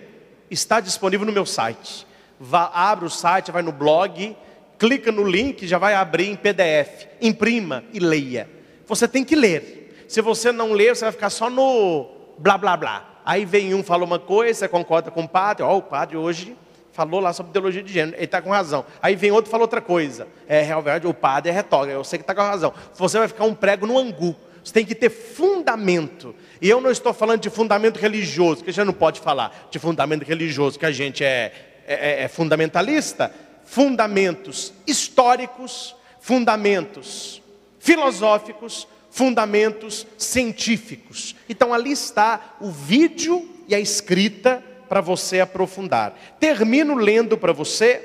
está 0.50 0.80
disponível 0.80 1.26
no 1.26 1.32
meu 1.32 1.46
site. 1.46 2.06
Vá, 2.38 2.70
abre 2.74 3.06
o 3.06 3.10
site, 3.10 3.50
vai 3.50 3.62
no 3.62 3.72
blog, 3.72 4.36
clica 4.78 5.10
no 5.10 5.24
link, 5.24 5.66
já 5.66 5.78
vai 5.78 5.94
abrir 5.94 6.28
em 6.28 6.36
PDF. 6.36 7.06
Imprima 7.20 7.84
e 7.92 7.98
leia. 7.98 8.48
Você 8.86 9.08
tem 9.08 9.24
que 9.24 9.34
ler. 9.34 10.04
Se 10.08 10.20
você 10.20 10.52
não 10.52 10.72
ler, 10.72 10.94
você 10.94 11.04
vai 11.04 11.12
ficar 11.12 11.30
só 11.30 11.48
no 11.48 12.10
blá 12.38 12.58
blá 12.58 12.76
blá. 12.76 13.20
Aí 13.24 13.44
vem 13.44 13.74
um, 13.74 13.82
fala 13.82 14.04
uma 14.04 14.18
coisa, 14.18 14.60
você 14.60 14.68
concorda 14.68 15.10
com 15.10 15.22
o 15.22 15.28
padre, 15.28 15.62
ó, 15.62 15.72
oh, 15.72 15.78
o 15.78 15.82
padre 15.82 16.16
hoje 16.16 16.54
falou 16.92 17.20
lá 17.20 17.32
sobre 17.32 17.50
ideologia 17.50 17.82
de 17.82 17.92
gênero, 17.92 18.16
ele 18.16 18.26
está 18.26 18.40
com 18.42 18.50
razão. 18.50 18.84
Aí 19.02 19.16
vem 19.16 19.30
outro 19.30 19.48
e 19.48 19.50
fala 19.50 19.64
outra 19.64 19.80
coisa. 19.80 20.28
É, 20.46 20.60
realmente, 20.60 21.06
o 21.06 21.14
padre 21.14 21.50
é 21.50 21.54
retórico, 21.54 21.96
eu 21.96 22.04
sei 22.04 22.18
que 22.18 22.22
está 22.22 22.34
com 22.34 22.42
razão. 22.42 22.72
Você 22.94 23.18
vai 23.18 23.26
ficar 23.26 23.44
um 23.44 23.54
prego 23.54 23.86
no 23.86 23.98
angu. 23.98 24.36
Você 24.64 24.72
tem 24.72 24.84
que 24.86 24.94
ter 24.94 25.10
fundamento. 25.10 26.34
E 26.60 26.70
eu 26.70 26.80
não 26.80 26.90
estou 26.90 27.12
falando 27.12 27.42
de 27.42 27.50
fundamento 27.50 27.98
religioso, 27.98 28.64
que 28.64 28.70
a 28.70 28.72
gente 28.72 28.86
não 28.86 28.94
pode 28.94 29.20
falar 29.20 29.68
de 29.70 29.78
fundamento 29.78 30.24
religioso, 30.24 30.78
que 30.78 30.86
a 30.86 30.90
gente 30.90 31.22
é, 31.22 31.52
é, 31.86 31.94
é, 31.94 32.22
é 32.22 32.28
fundamentalista. 32.28 33.32
Fundamentos 33.66 34.72
históricos, 34.86 35.94
fundamentos 36.20 37.42
filosóficos, 37.78 38.88
fundamentos 39.10 40.06
científicos. 40.16 41.36
Então 41.46 41.74
ali 41.74 41.92
está 41.92 42.56
o 42.58 42.70
vídeo 42.70 43.46
e 43.68 43.74
a 43.74 43.78
escrita 43.78 44.64
para 44.88 45.02
você 45.02 45.40
aprofundar. 45.40 46.18
Termino 46.40 46.94
lendo 46.94 47.36
para 47.36 47.52
você. 47.52 48.00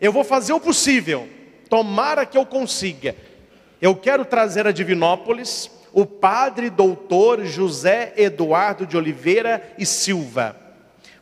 Eu 0.00 0.12
vou 0.12 0.22
fazer 0.22 0.52
o 0.52 0.60
possível. 0.60 1.28
Tomara 1.68 2.24
que 2.24 2.38
eu 2.38 2.46
consiga. 2.46 3.16
Eu 3.82 3.96
quero 3.96 4.24
trazer 4.24 4.66
a 4.66 4.72
Divinópolis 4.72 5.68
o 5.92 6.04
padre 6.06 6.70
doutor 6.70 7.44
José 7.44 8.12
Eduardo 8.16 8.86
de 8.86 8.96
Oliveira 8.96 9.74
e 9.78 9.86
Silva. 9.86 10.56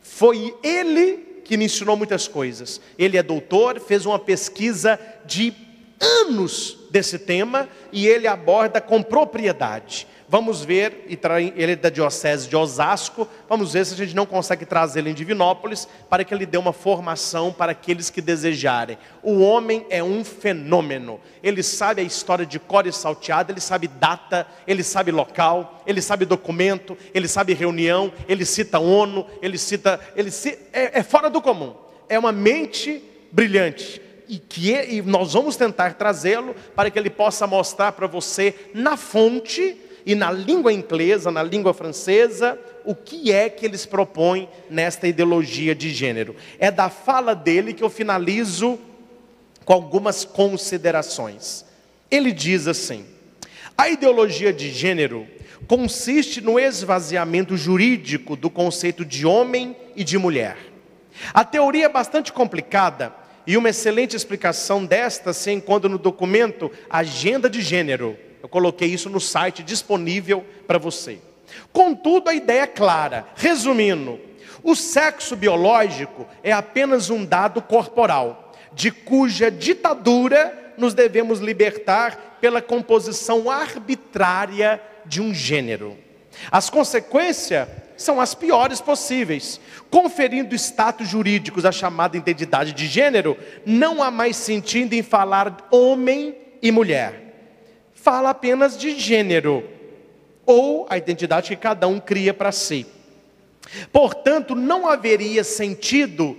Foi 0.01 0.55
ele 0.63 1.41
que 1.43 1.57
me 1.57 1.65
ensinou 1.65 1.95
muitas 1.95 2.27
coisas. 2.27 2.81
Ele 2.97 3.17
é 3.17 3.23
doutor, 3.23 3.79
fez 3.79 4.05
uma 4.05 4.19
pesquisa 4.19 4.99
de 5.25 5.53
anos 5.99 6.77
desse 6.91 7.17
tema 7.17 7.69
e 7.91 8.07
ele 8.07 8.27
aborda 8.27 8.81
com 8.81 9.01
propriedade. 9.01 10.07
Vamos 10.29 10.61
ver, 10.61 11.05
ele 11.55 11.71
é 11.71 11.75
da 11.77 11.89
Diocese 11.89 12.49
de 12.49 12.55
Osasco, 12.55 13.25
vamos 13.47 13.71
ver 13.71 13.85
se 13.85 13.93
a 13.93 13.97
gente 13.97 14.13
não 14.13 14.25
consegue 14.25 14.65
trazê-lo 14.65 15.07
em 15.07 15.13
Divinópolis, 15.13 15.87
para 16.09 16.25
que 16.25 16.33
ele 16.33 16.45
dê 16.45 16.57
uma 16.57 16.73
formação 16.73 17.53
para 17.53 17.71
aqueles 17.71 18.09
que 18.09 18.19
desejarem. 18.19 18.97
O 19.23 19.39
homem 19.39 19.85
é 19.89 20.03
um 20.03 20.25
fenômeno, 20.25 21.17
ele 21.41 21.63
sabe 21.63 22.01
a 22.01 22.03
história 22.03 22.45
de 22.45 22.59
cor 22.59 22.85
e 22.85 22.91
ele 23.47 23.61
sabe 23.61 23.87
data, 23.87 24.45
ele 24.67 24.83
sabe 24.83 25.11
local, 25.11 25.81
ele 25.87 26.01
sabe 26.01 26.25
documento, 26.25 26.97
ele 27.13 27.29
sabe 27.29 27.53
reunião, 27.53 28.11
ele 28.27 28.43
cita 28.43 28.79
ONU, 28.79 29.25
ele 29.41 29.57
cita. 29.57 29.97
Ele 30.13 30.29
é, 30.73 30.99
é 30.99 31.03
fora 31.03 31.29
do 31.29 31.41
comum, 31.41 31.73
é 32.09 32.19
uma 32.19 32.33
mente 32.33 33.01
brilhante 33.31 34.01
e 34.27 34.37
que 34.37 34.73
e 34.73 35.01
nós 35.01 35.31
vamos 35.31 35.55
tentar 35.55 35.93
trazê-lo 35.93 36.53
para 36.75 36.91
que 36.91 36.99
ele 36.99 37.09
possa 37.09 37.47
mostrar 37.47 37.93
para 37.93 38.07
você 38.07 38.53
na 38.73 38.97
fonte 38.97 39.86
e 40.07 40.15
na 40.15 40.31
língua 40.31 40.71
inglesa, 40.71 41.29
na 41.29 41.43
língua 41.43 41.73
francesa, 41.73 42.57
o 42.85 42.95
que 42.95 43.29
é 43.29 43.49
que 43.49 43.65
eles 43.65 43.85
propõem 43.85 44.47
nesta 44.69 45.05
ideologia 45.05 45.75
de 45.75 45.89
gênero. 45.89 46.33
É 46.57 46.71
da 46.71 46.89
fala 46.89 47.35
dele 47.35 47.73
que 47.73 47.83
eu 47.83 47.89
finalizo 47.89 48.79
com 49.65 49.73
algumas 49.73 50.23
considerações. 50.23 51.65
Ele 52.09 52.31
diz 52.31 52.67
assim: 52.67 53.05
a 53.77 53.89
ideologia 53.89 54.53
de 54.53 54.71
gênero 54.71 55.27
consiste 55.67 56.39
no 56.39 56.57
esvaziamento 56.57 57.57
jurídico 57.57 58.37
do 58.37 58.49
conceito 58.49 59.03
de 59.03 59.25
homem 59.25 59.75
e 59.93 60.05
de 60.05 60.17
mulher. 60.17 60.55
A 61.33 61.43
teoria 61.43 61.87
é 61.87 61.89
bastante 61.89 62.31
complicada 62.31 63.13
e 63.45 63.57
uma 63.57 63.71
excelente 63.71 64.15
explicação 64.15 64.85
desta 64.85 65.33
se 65.33 65.51
encontra 65.51 65.89
no 65.89 65.97
documento 65.97 66.71
Agenda 66.89 67.49
de 67.49 67.61
Gênero. 67.61 68.17
Eu 68.41 68.49
coloquei 68.49 68.89
isso 68.89 69.09
no 69.09 69.19
site 69.19 69.63
disponível 69.63 70.45
para 70.65 70.77
você. 70.77 71.19
Contudo, 71.71 72.29
a 72.29 72.33
ideia 72.33 72.61
é 72.61 72.67
clara. 72.67 73.27
Resumindo, 73.35 74.19
o 74.63 74.75
sexo 74.75 75.35
biológico 75.35 76.27
é 76.43 76.51
apenas 76.51 77.09
um 77.09 77.23
dado 77.25 77.61
corporal, 77.61 78.53
de 78.73 78.91
cuja 78.91 79.49
ditadura 79.49 80.73
nos 80.77 80.93
devemos 80.93 81.39
libertar 81.39 82.37
pela 82.39 82.61
composição 82.61 83.49
arbitrária 83.49 84.81
de 85.05 85.21
um 85.21 85.33
gênero. 85.33 85.97
As 86.51 86.69
consequências 86.69 87.67
são 87.97 88.21
as 88.21 88.35
piores 88.35 88.79
possíveis. 88.79 89.59
Conferindo 89.89 90.53
status 90.53 91.07
jurídicos 91.07 91.65
à 91.65 91.71
chamada 91.71 92.17
identidade 92.17 92.73
de 92.73 92.85
gênero, 92.85 93.37
não 93.65 94.03
há 94.03 94.11
mais 94.11 94.35
sentido 94.35 94.93
em 94.93 95.01
falar 95.01 95.67
homem 95.71 96.35
e 96.61 96.71
mulher. 96.71 97.26
Fala 98.07 98.29
apenas 98.29 98.77
de 98.77 98.97
gênero, 98.97 99.67
ou 100.45 100.87
a 100.89 100.97
identidade 100.97 101.49
que 101.49 101.57
cada 101.57 101.89
um 101.89 101.99
cria 101.99 102.33
para 102.33 102.53
si. 102.53 102.85
Portanto, 103.91 104.55
não 104.55 104.87
haveria 104.87 105.43
sentido 105.43 106.37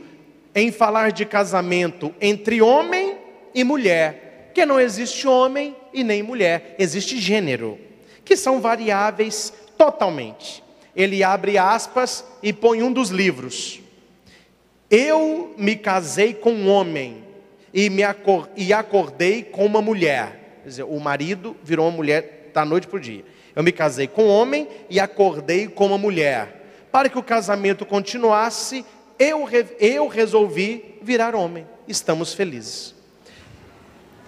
em 0.54 0.72
falar 0.72 1.12
de 1.12 1.26
casamento 1.26 2.14
entre 2.22 2.62
homem 2.62 3.18
e 3.54 3.62
mulher, 3.64 4.46
porque 4.46 4.64
não 4.64 4.81
existe 4.81 5.28
homem 5.28 5.76
e 5.92 6.02
nem 6.02 6.22
mulher, 6.22 6.74
existe 6.78 7.18
gênero, 7.18 7.78
que 8.24 8.35
são 8.35 8.62
variáveis 8.62 9.52
totalmente 9.76 10.62
ele 10.98 11.22
abre 11.22 11.57
aspas 11.57 12.24
e 12.42 12.52
põe 12.52 12.83
um 12.83 12.92
dos 12.92 13.11
livros. 13.11 13.81
Eu 14.90 15.54
me 15.57 15.76
casei 15.76 16.35
com 16.35 16.50
um 16.50 16.68
homem 16.68 17.22
e, 17.72 17.88
me 17.88 18.02
e 18.57 18.72
acordei 18.72 19.44
com 19.44 19.64
uma 19.64 19.81
mulher. 19.81 20.38
Quer 20.68 20.72
dizer, 20.72 20.83
o 20.83 21.00
marido 21.00 21.57
virou 21.64 21.87
uma 21.87 21.96
mulher 21.96 22.50
da 22.52 22.62
noite 22.62 22.87
para 22.87 22.98
o 22.98 23.00
dia. 23.00 23.24
Eu 23.57 23.62
me 23.62 23.72
casei 23.72 24.07
com 24.07 24.24
um 24.24 24.28
homem 24.28 24.68
e 24.90 25.00
acordei 25.00 25.66
com 25.66 25.87
uma 25.87 25.96
mulher. 25.96 26.87
Para 26.92 27.09
que 27.09 27.18
o 27.18 27.22
casamento 27.22 27.87
continuasse, 27.87 28.85
eu, 29.18 29.48
eu 29.81 30.07
resolvi 30.09 30.98
virar 31.00 31.35
homem. 31.35 31.66
Estamos 31.88 32.35
felizes. 32.35 32.94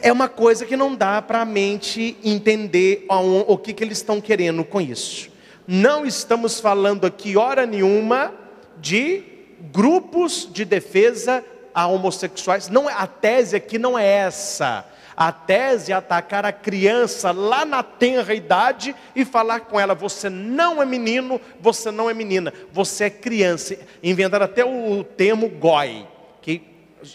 É 0.01 0.11
uma 0.11 0.31
coisa 0.31 0.65
que 0.65 0.79
não 0.79 0.95
dá 0.95 1.21
para 1.21 1.43
a 1.43 1.45
mente 1.45 2.17
entender 2.25 3.05
o, 3.47 3.59
que, 3.59 3.75
que 3.75 3.85
eles 3.85 3.99
estão 3.99 4.19
querendo 4.19 4.65
com 4.65 4.81
isso. 4.81 5.29
Não 5.69 6.07
estamos 6.07 6.59
falando 6.59 7.07
aqui, 7.07 7.37
hora 7.37 7.67
nenhuma, 7.67 8.33
de 8.79 9.25
grupos 9.71 10.49
de 10.51 10.65
defesa 10.65 11.45
a 11.75 11.87
homossexuais. 11.87 12.71
Não, 12.71 12.89
é, 12.89 12.95
a 12.95 13.07
tese 13.07 13.57
aqui 13.57 13.79
não 13.79 13.99
é 13.99 14.07
essa. 14.07 14.87
A 15.21 15.31
tese 15.33 15.93
é 15.93 15.95
atacar 15.95 16.47
a 16.47 16.53
criança 16.53 17.31
lá 17.31 17.67
na 17.67 17.83
tenra 17.83 18.33
idade 18.33 18.97
e 19.15 19.23
falar 19.23 19.61
com 19.61 19.79
ela: 19.79 19.95
você 19.95 20.31
não 20.31 20.81
é 20.81 20.87
menino, 20.87 21.39
você 21.61 21.91
não 21.91 22.09
é 22.09 22.15
menina, 22.15 22.55
você 22.73 23.05
é 23.05 23.11
criança. 23.11 23.77
Inventaram 24.03 24.47
até 24.47 24.65
o 24.65 25.05
termo 25.05 25.47
goi, 25.47 26.07
que 26.41 26.63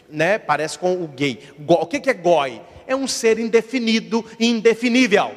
né, 0.07 0.37
parece 0.37 0.77
com 0.77 0.93
o 1.03 1.07
gay. 1.07 1.39
O 1.67 1.87
que 1.87 2.07
é 2.07 2.13
goi? 2.13 2.61
É 2.85 2.95
um 2.95 3.07
ser 3.07 3.39
indefinido 3.39 4.23
e 4.39 4.45
indefinível. 4.45 5.31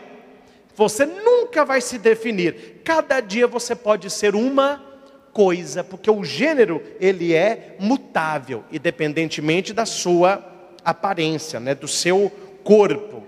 Você 0.77 1.07
nunca 1.07 1.65
vai 1.65 1.81
se 1.81 1.97
definir. 1.97 2.83
Cada 2.85 3.21
dia 3.21 3.47
você 3.47 3.75
pode 3.75 4.11
ser 4.11 4.35
uma 4.35 4.85
coisa, 5.33 5.83
porque 5.83 6.11
o 6.11 6.23
gênero 6.23 6.83
ele 7.01 7.33
é 7.33 7.77
mutável, 7.79 8.63
independentemente 8.71 9.73
da 9.73 9.87
sua 9.87 10.45
aparência, 10.85 11.59
né, 11.59 11.75
do 11.75 11.89
seu 11.89 12.31
corpo. 12.69 13.23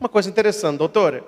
Uma 0.00 0.08
coisa 0.08 0.28
interessante, 0.28 0.76
doutora. 0.76 1.24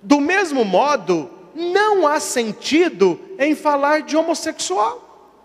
Do 0.00 0.20
mesmo 0.20 0.64
modo, 0.64 1.28
não 1.56 2.06
há 2.06 2.20
sentido 2.20 3.18
em 3.36 3.56
falar 3.56 4.02
de 4.02 4.16
homossexual. 4.16 5.42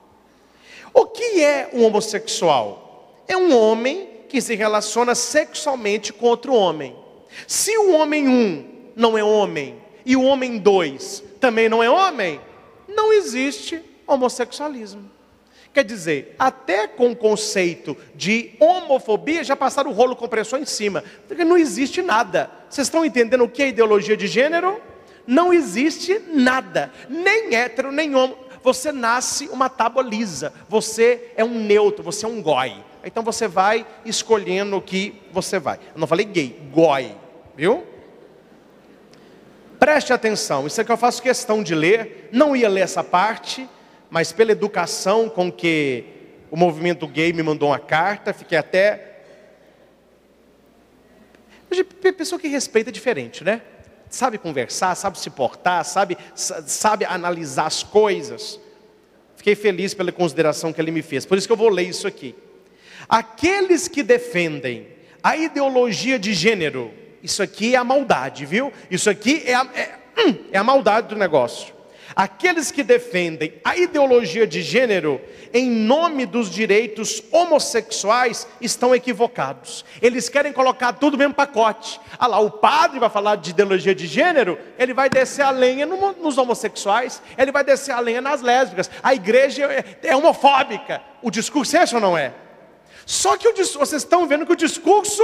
O 0.93 1.07
que 1.07 1.41
é 1.43 1.71
um 1.73 1.83
homossexual? 1.83 3.23
É 3.27 3.35
um 3.35 3.57
homem 3.57 4.07
que 4.29 4.39
se 4.39 4.53
relaciona 4.53 5.15
sexualmente 5.15 6.13
com 6.13 6.27
outro 6.27 6.53
homem. 6.53 6.95
Se 7.47 7.75
o 7.75 7.93
homem 7.93 8.27
um 8.27 8.91
não 8.95 9.17
é 9.17 9.23
homem 9.23 9.81
e 10.05 10.15
o 10.15 10.21
homem 10.21 10.59
dois 10.59 11.23
também 11.39 11.67
não 11.67 11.81
é 11.81 11.89
homem, 11.89 12.39
não 12.87 13.11
existe 13.11 13.83
homossexualismo. 14.05 15.09
Quer 15.73 15.83
dizer, 15.83 16.35
até 16.39 16.87
com 16.87 17.11
o 17.11 17.15
conceito 17.15 17.95
de 18.15 18.53
homofobia 18.59 19.43
já 19.43 19.55
passaram 19.55 19.91
o 19.91 19.93
rolo 19.93 20.15
compressor 20.15 20.59
em 20.59 20.65
cima, 20.65 21.03
porque 21.27 21.45
não 21.45 21.57
existe 21.57 22.01
nada. 22.01 22.49
Vocês 22.69 22.87
estão 22.87 23.05
entendendo 23.05 23.43
o 23.43 23.49
que 23.49 23.61
é 23.61 23.67
ideologia 23.67 24.17
de 24.17 24.27
gênero? 24.27 24.81
Não 25.25 25.53
existe 25.53 26.19
nada, 26.33 26.91
nem 27.09 27.53
hétero, 27.53 27.91
nem 27.91 28.15
homo. 28.15 28.37
Você 28.63 28.91
nasce 28.91 29.47
uma 29.49 29.69
tábua 29.69 30.01
lisa, 30.01 30.53
você 30.67 31.31
é 31.35 31.43
um 31.43 31.59
neutro, 31.59 32.03
você 32.03 32.25
é 32.25 32.29
um 32.29 32.41
goi. 32.41 32.83
Então 33.03 33.23
você 33.23 33.47
vai 33.47 33.85
escolhendo 34.03 34.75
o 34.77 34.81
que 34.81 35.21
você 35.31 35.59
vai. 35.59 35.79
Eu 35.93 35.99
não 35.99 36.07
falei 36.07 36.25
gay, 36.25 36.59
goi, 36.71 37.15
viu? 37.55 37.85
Preste 39.79 40.11
atenção, 40.11 40.65
isso 40.65 40.81
é 40.81 40.83
que 40.83 40.91
eu 40.91 40.97
faço 40.97 41.21
questão 41.21 41.61
de 41.61 41.75
ler, 41.75 42.29
não 42.31 42.55
ia 42.55 42.67
ler 42.67 42.81
essa 42.81 43.03
parte, 43.03 43.69
mas 44.09 44.31
pela 44.31 44.51
educação 44.51 45.29
com 45.29 45.51
que 45.51 46.03
o 46.49 46.55
movimento 46.55 47.07
gay 47.07 47.33
me 47.33 47.43
mandou 47.43 47.69
uma 47.69 47.79
carta, 47.79 48.33
fiquei 48.33 48.57
até. 48.57 49.15
Pessoa 52.17 52.39
que 52.39 52.47
respeita 52.47 52.89
é 52.89 52.93
diferente, 52.93 53.43
né? 53.43 53.61
Sabe 54.09 54.37
conversar, 54.37 54.95
sabe 54.95 55.19
se 55.19 55.29
portar, 55.29 55.83
sabe, 55.83 56.17
sabe 56.33 57.03
analisar 57.03 57.65
as 57.65 57.83
coisas. 57.83 58.59
Fiquei 59.35 59.53
feliz 59.53 59.93
pela 59.93 60.11
consideração 60.11 60.71
que 60.71 60.79
ele 60.79 60.91
me 60.91 61.01
fez, 61.01 61.25
por 61.25 61.37
isso 61.37 61.45
que 61.45 61.53
eu 61.53 61.57
vou 61.57 61.69
ler 61.69 61.83
isso 61.83 62.07
aqui. 62.07 62.33
Aqueles 63.07 63.87
que 63.87 64.01
defendem 64.01 64.87
a 65.21 65.35
ideologia 65.35 66.17
de 66.17 66.33
gênero, 66.33 66.93
isso 67.21 67.43
aqui 67.43 67.75
é 67.75 67.77
a 67.77 67.83
maldade, 67.83 68.45
viu? 68.45 68.71
Isso 68.89 69.09
aqui 69.09 69.43
é 69.45 69.53
a, 69.53 69.67
é, 69.75 69.95
hum, 70.17 70.35
é 70.51 70.57
a 70.57 70.63
maldade 70.63 71.09
do 71.09 71.15
negócio. 71.15 71.76
Aqueles 72.17 72.71
que 72.71 72.81
defendem 72.81 73.53
a 73.63 73.77
ideologia 73.77 74.47
de 74.47 74.63
gênero 74.63 75.21
em 75.53 75.69
nome 75.69 76.25
dos 76.25 76.49
direitos 76.49 77.21
homossexuais 77.31 78.47
estão 78.59 78.95
equivocados. 78.95 79.85
Eles 80.01 80.27
querem 80.27 80.51
colocar 80.51 80.93
tudo 80.93 81.11
no 81.11 81.19
mesmo 81.19 81.35
pacote. 81.35 82.01
Ah 82.17 82.25
lá, 82.25 82.39
o 82.39 82.49
padre 82.49 82.97
vai 82.97 83.07
falar 83.07 83.35
de 83.35 83.51
ideologia 83.51 83.93
de 83.93 84.07
gênero, 84.07 84.57
ele 84.79 84.95
vai 84.95 85.11
descer 85.11 85.43
a 85.43 85.51
lenha 85.51 85.85
nos 85.85 86.39
homossexuais, 86.39 87.21
ele 87.37 87.51
vai 87.51 87.63
descer 87.63 87.91
a 87.91 87.99
lenha 87.99 88.19
nas 88.19 88.41
lésbicas. 88.41 88.89
A 89.03 89.13
igreja 89.13 89.65
é, 89.65 89.85
é 90.01 90.15
homofóbica. 90.15 91.03
O 91.21 91.29
discurso 91.29 91.77
é 91.77 91.83
esse 91.83 91.93
ou 91.93 92.01
não 92.01 92.17
é? 92.17 92.33
Só 93.05 93.37
que 93.37 93.47
o, 93.47 93.53
vocês 93.53 94.01
estão 94.01 94.25
vendo 94.25 94.43
que 94.43 94.53
o 94.53 94.55
discurso 94.55 95.21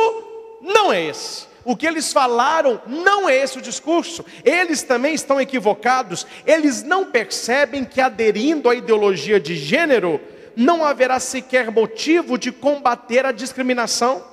não 0.61 0.93
é 0.93 1.05
esse. 1.05 1.47
O 1.65 1.77
que 1.77 1.87
eles 1.87 2.11
falaram 2.11 2.81
não 2.85 3.29
é 3.29 3.37
esse 3.37 3.57
o 3.57 3.61
discurso. 3.61 4.25
Eles 4.43 4.83
também 4.83 5.13
estão 5.13 5.39
equivocados. 5.39 6.27
Eles 6.45 6.83
não 6.83 7.05
percebem 7.05 7.85
que 7.85 8.01
aderindo 8.01 8.69
à 8.69 8.75
ideologia 8.75 9.39
de 9.39 9.55
gênero, 9.55 10.19
não 10.55 10.83
haverá 10.83 11.19
sequer 11.19 11.71
motivo 11.71 12.37
de 12.37 12.51
combater 12.51 13.25
a 13.25 13.31
discriminação. 13.31 14.23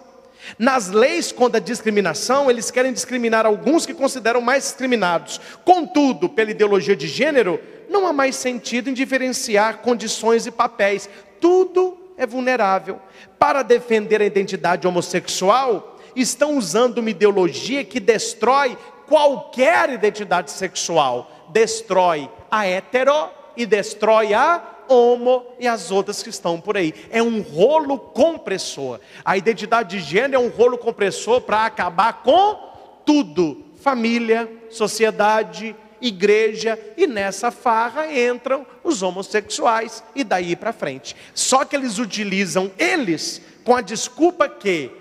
Nas 0.59 0.89
leis 0.89 1.33
contra 1.33 1.59
a 1.59 1.63
discriminação, 1.63 2.51
eles 2.51 2.71
querem 2.71 2.93
discriminar 2.93 3.47
alguns 3.47 3.87
que 3.87 3.95
consideram 3.95 4.41
mais 4.41 4.65
discriminados. 4.65 5.41
Contudo, 5.65 6.29
pela 6.29 6.51
ideologia 6.51 6.97
de 6.97 7.07
gênero, 7.07 7.61
não 7.89 8.07
há 8.07 8.13
mais 8.13 8.37
sentido 8.37 8.89
em 8.89 8.95
diferenciar 8.95 9.79
condições 9.79 10.47
e 10.47 10.51
papéis. 10.51 11.09
Tudo 11.41 11.99
é 12.17 12.27
vulnerável. 12.27 13.01
Para 13.39 13.63
defender 13.63 14.21
a 14.21 14.27
identidade 14.27 14.87
homossexual, 14.87 15.90
estão 16.15 16.57
usando 16.57 16.99
uma 16.99 17.11
ideologia 17.11 17.85
que 17.85 18.01
destrói 18.01 18.77
qualquer 19.07 19.91
identidade 19.91 20.51
sexual, 20.51 21.31
destrói 21.49 22.31
a 22.51 22.67
hetero 22.67 23.29
e 23.57 23.67
destrói 23.67 24.33
a 24.33 24.63
homo 24.89 25.47
e 25.59 25.69
as 25.69 25.91
outras 25.91 26.23
que 26.23 26.31
estão 26.31 26.61
por 26.61 26.77
aí. 26.77 26.95
É 27.11 27.23
um 27.23 27.41
rolo 27.41 27.99
compressor. 27.99 29.01
A 29.25 29.37
identidade 29.37 29.99
de 29.99 30.05
gênero 30.05 30.35
é 30.35 30.39
um 30.39 30.49
rolo 30.49 30.79
compressor 30.79 31.41
para 31.41 31.65
acabar 31.65 32.23
com 32.23 32.71
tudo: 33.05 33.65
família, 33.77 34.51
sociedade, 34.69 35.75
igreja, 36.01 36.79
e 36.97 37.07
nessa 37.07 37.51
farra 37.51 38.13
entram 38.13 38.67
os 38.83 39.03
homossexuais 39.03 40.03
e 40.15 40.25
daí 40.25 40.57
para 40.57 40.73
frente. 40.73 41.15
Só 41.35 41.65
que 41.65 41.77
eles 41.77 41.99
utilizam 41.99 42.71
eles 42.79 43.41
com 43.65 43.75
a 43.75 43.81
desculpa 43.81 44.49
que 44.49 45.00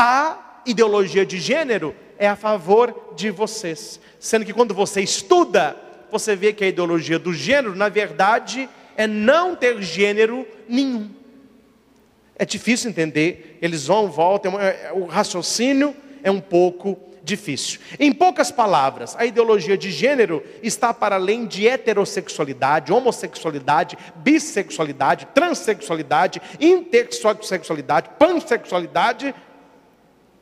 a 0.00 0.62
ideologia 0.64 1.26
de 1.26 1.38
gênero 1.38 1.94
é 2.18 2.26
a 2.26 2.34
favor 2.34 3.12
de 3.14 3.30
vocês. 3.30 4.00
Sendo 4.18 4.46
que 4.46 4.52
quando 4.54 4.72
você 4.72 5.02
estuda, 5.02 5.76
você 6.10 6.34
vê 6.34 6.54
que 6.54 6.64
a 6.64 6.68
ideologia 6.68 7.18
do 7.18 7.34
gênero, 7.34 7.76
na 7.76 7.90
verdade, 7.90 8.66
é 8.96 9.06
não 9.06 9.54
ter 9.54 9.82
gênero 9.82 10.48
nenhum. 10.66 11.10
É 12.34 12.46
difícil 12.46 12.88
entender, 12.88 13.58
eles 13.60 13.88
vão, 13.88 14.10
voltam, 14.10 14.58
é, 14.58 14.86
é, 14.86 14.92
o 14.94 15.04
raciocínio 15.04 15.94
é 16.22 16.30
um 16.30 16.40
pouco 16.40 16.98
difícil. 17.22 17.78
Em 17.98 18.10
poucas 18.10 18.50
palavras, 18.50 19.14
a 19.18 19.26
ideologia 19.26 19.76
de 19.76 19.90
gênero 19.90 20.42
está 20.62 20.94
para 20.94 21.16
além 21.16 21.44
de 21.44 21.68
heterossexualidade, 21.68 22.90
homossexualidade, 22.90 23.98
bissexualidade, 24.16 25.28
transexualidade, 25.34 26.40
intersexualidade, 26.58 28.08
pansexualidade 28.18 29.34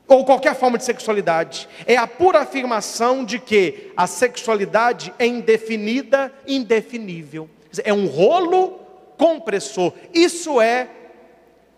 ou 0.09 0.25
qualquer 0.25 0.55
forma 0.55 0.79
de 0.79 0.85
sexualidade, 0.85 1.69
é 1.87 1.97
a 1.97 2.07
pura 2.07 2.41
afirmação 2.41 3.23
de 3.23 3.39
que 3.39 3.93
a 3.95 4.07
sexualidade 4.07 5.13
é 5.19 5.27
indefinida, 5.27 6.33
indefinível. 6.47 7.49
É 7.85 7.93
um 7.93 8.07
rolo 8.07 8.81
compressor. 9.19 9.93
Isso 10.15 10.63
é 10.63 10.89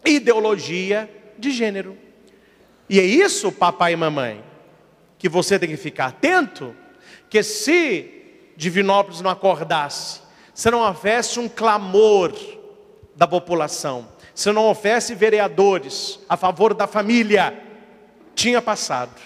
ideologia 0.04 1.10
de 1.36 1.50
gênero. 1.50 1.98
E 2.88 3.00
é 3.00 3.04
isso, 3.04 3.50
papai 3.50 3.94
e 3.94 3.96
mamãe, 3.96 4.44
que 5.18 5.28
você 5.28 5.58
tem 5.58 5.68
que 5.68 5.76
ficar 5.76 6.06
atento, 6.06 6.74
que 7.28 7.42
se 7.42 8.16
Divinópolis 8.56 9.20
não 9.20 9.30
acordasse, 9.30 10.20
se 10.54 10.70
não 10.70 10.80
houvesse 10.80 11.40
um 11.40 11.48
clamor 11.48 12.32
da 13.16 13.26
população, 13.26 14.08
se 14.34 14.52
não 14.52 14.64
houvesse 14.64 15.14
vereadores 15.14 16.20
a 16.28 16.36
favor 16.36 16.74
da 16.74 16.86
família, 16.86 17.69
tinha 18.34 18.60
passado. 18.62 19.20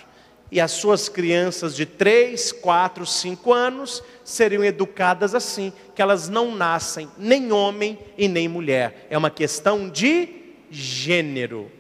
E 0.51 0.61
as 0.61 0.71
suas 0.71 1.09
crianças 1.09 1.75
de 1.75 1.85
3, 1.85 2.53
4, 2.53 3.05
5 3.05 3.53
anos 3.53 4.03
seriam 4.23 4.65
educadas 4.65 5.35
assim, 5.35 5.73
que 5.95 6.03
elas 6.03 6.29
não 6.29 6.55
nascem 6.55 7.09
nem 7.19 7.51
homem 7.51 7.99
e 8.17 8.29
nem 8.29 8.47
mulher. 8.47 9.07
É 9.11 9.19
uma 9.19 9.31
questão 9.31 9.89
de 9.89 10.29
gênero. 10.71 11.71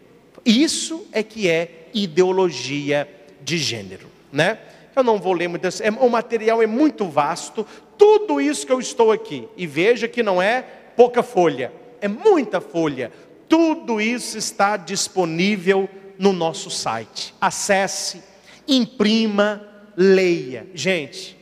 Isso 0.45 1.07
é 1.12 1.22
que 1.22 1.49
é 1.49 1.89
ideologia 1.95 3.09
de 3.43 3.59
gênero, 3.59 4.09
né? 4.33 4.59
Eu 4.97 5.03
não 5.03 5.18
vou 5.18 5.33
ler 5.33 5.49
muito, 5.49 5.66
é, 5.66 5.91
o 6.01 6.09
material 6.09 6.62
é 6.62 6.66
muito 6.66 7.07
vasto, 7.07 7.66
tudo 7.99 8.41
isso 8.41 8.66
que 8.66 8.72
eu 8.72 8.81
estou 8.81 9.11
aqui, 9.11 9.49
e 9.57 9.66
veja 9.66 10.07
que 10.07 10.22
não 10.22 10.41
é 10.41 10.62
pouca 10.97 11.22
folha, 11.22 11.72
é 12.01 12.07
muita 12.07 12.61
folha, 12.61 13.11
tudo 13.49 14.01
isso 14.01 14.39
está 14.39 14.77
disponível 14.77 15.89
no 16.19 16.33
nosso 16.33 16.71
site. 16.71 17.35
Acesse, 17.41 18.23
imprima, 18.67 19.67
leia. 19.97 20.67
Gente, 20.75 21.37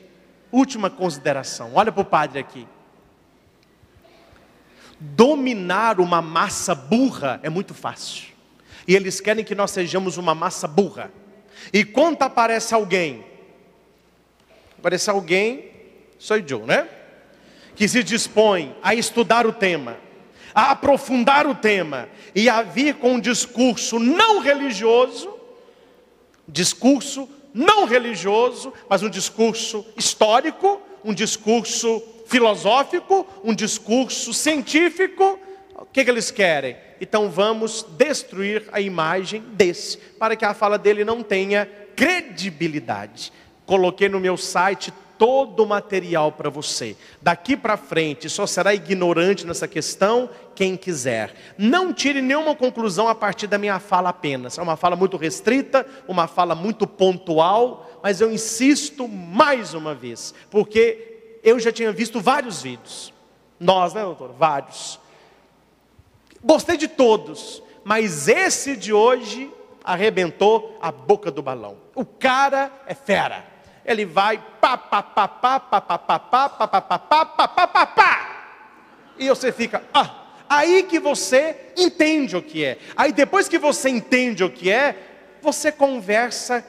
última 0.51 0.91
consideração. 0.91 1.73
Olha 1.75 1.93
para 1.93 2.03
o 2.03 2.05
padre 2.05 2.39
aqui. 2.39 2.67
Dominar 4.99 5.99
uma 5.99 6.23
massa 6.23 6.75
burra 6.75 7.41
é 7.43 7.51
muito 7.51 7.75
fácil. 7.75 8.29
E 8.87 8.95
eles 8.95 9.21
querem 9.21 9.45
que 9.45 9.55
nós 9.55 9.71
sejamos 9.71 10.17
uma 10.17 10.35
massa 10.35 10.69
burra. 10.69 11.11
E 11.73 11.85
quando 11.85 12.23
aparece 12.23 12.75
alguém, 12.75 13.25
aparece 14.79 15.11
alguém, 15.11 15.71
sou 16.19 16.37
eu, 16.37 16.67
né? 16.67 16.89
Que 17.75 17.89
se 17.89 18.03
dispõe 18.03 18.77
a 18.83 18.95
estudar 18.95 19.47
o 19.47 19.53
tema, 19.53 19.97
a 20.55 20.71
aprofundar 20.71 21.47
o 21.47 21.55
tema 21.55 22.09
e 22.35 22.49
a 22.49 22.63
vir 22.63 22.95
com 22.95 23.15
um 23.15 23.21
discurso 23.21 23.99
não 23.99 24.41
religioso, 24.41 25.33
discurso 26.47 27.29
não 27.55 27.85
religioso, 27.85 28.73
mas 28.89 29.03
um 29.03 29.11
discurso 29.11 29.85
histórico, 29.97 30.81
um 31.05 31.13
discurso 31.13 32.03
filosófico, 32.27 33.27
um 33.45 33.55
discurso 33.55 34.33
científico. 34.33 35.39
O 35.77 35.87
que, 35.87 36.05
que 36.05 36.11
eles 36.11 36.31
querem? 36.31 36.77
Então 37.01 37.29
vamos 37.29 37.85
destruir 37.99 38.65
a 38.73 38.81
imagem 38.81 39.43
desse, 39.53 39.99
para 40.19 40.37
que 40.37 40.45
a 40.45 40.55
fala 40.55 40.79
dele 40.79 41.05
não 41.05 41.23
tenha 41.23 41.69
credibilidade. 41.97 43.33
Coloquei 43.67 44.09
no 44.09 44.21
meu 44.21 44.37
site 44.37 44.93
todo 45.23 45.63
o 45.63 45.67
material 45.69 46.33
para 46.33 46.51
você. 46.51 46.97
Daqui 47.21 47.57
para 47.57 47.77
frente, 47.77 48.29
só 48.29 48.45
será 48.45 48.75
ignorante 48.75 49.47
nessa 49.47 49.69
questão 49.69 50.29
quem 50.53 50.77
quiser. 50.77 51.33
Não 51.57 51.93
tire 51.93 52.21
nenhuma 52.21 52.57
conclusão 52.57 53.07
a 53.07 53.15
partir 53.15 53.47
da 53.47 53.57
minha 53.57 53.79
fala 53.79 54.09
apenas. 54.09 54.59
É 54.59 54.63
uma 54.63 54.77
fala 54.77 54.97
muito 54.97 55.17
restrita, 55.17 55.87
uma 56.09 56.27
fala 56.27 56.57
muito 56.57 56.89
pontual, 56.89 58.01
mas 58.03 58.21
eu 58.21 58.33
insisto 58.33 59.07
mais 59.07 59.75
uma 59.75 59.95
vez, 59.95 60.35
porque 60.51 61.39
eu 61.45 61.61
já 61.61 61.71
tinha 61.71 61.93
visto 61.93 62.21
vários 62.21 62.61
vídeos. 62.61 63.15
Nós, 63.61 63.95
né, 63.95 64.03
doutor? 64.03 64.33
Vários. 64.37 64.99
Gostei 66.43 66.77
de 66.77 66.89
todos, 66.89 67.63
mas 67.85 68.27
esse 68.27 68.77
de 68.77 68.93
hoje 68.93 69.49
arrebentou 69.85 70.77
a 70.83 70.91
boca 70.91 71.31
do 71.31 71.41
balão. 71.45 71.77
O 71.95 72.05
cara 72.05 72.73
é 72.89 72.95
fera 72.95 73.52
ele 73.85 74.05
vai 74.05 74.43
pá, 74.61 74.77
pá, 74.77 75.03
pá, 75.03 75.29
pá, 75.29 75.61
pá, 75.61 75.81
pá, 75.81 75.99
pá, 75.99 76.19
pá, 76.19 76.19
pá, 76.19 76.69
pá, 76.69 76.81
pá, 76.81 76.99
pá, 76.99 77.27
pá, 77.27 77.49
pá, 77.49 77.67
pá, 77.67 77.87
pá. 77.87 78.45
E 79.19 79.29
você 79.29 79.53
fica, 79.53 79.83
ah, 79.93 80.11
aí 80.49 80.85
que 80.85 80.99
você 80.99 81.73
entende 81.77 82.37
o 82.37 82.43
que 82.43 82.65
é. 82.65 82.79
Aí 82.97 83.13
depois 83.13 83.49
que 83.49 83.59
você 83.59 83.89
entende 83.89 84.45
o 84.45 84.51
que 84.51 84.71
é, 84.71 84.97
você 85.41 85.73
conversa 85.73 86.65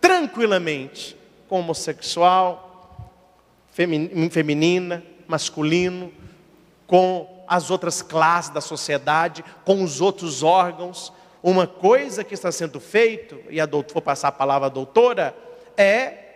tranquilamente 0.00 1.16
com 1.48 1.60
homossexual, 1.60 3.14
feminina, 3.70 5.02
masculino, 5.26 6.12
com 6.86 7.44
as 7.46 7.70
outras 7.70 8.02
classes 8.02 8.50
da 8.50 8.60
sociedade, 8.60 9.44
com 9.64 9.82
os 9.82 10.00
outros 10.00 10.42
órgãos. 10.42 11.12
Uma 11.42 11.66
coisa 11.66 12.22
que 12.22 12.34
está 12.34 12.52
sendo 12.52 12.78
feito, 12.80 13.40
e 13.48 13.60
a 13.60 13.66
doutora, 13.66 13.94
vou 13.94 14.02
passar 14.02 14.28
a 14.28 14.32
palavra 14.32 14.66
à 14.66 14.70
doutora, 14.70 15.34
é 15.76 16.27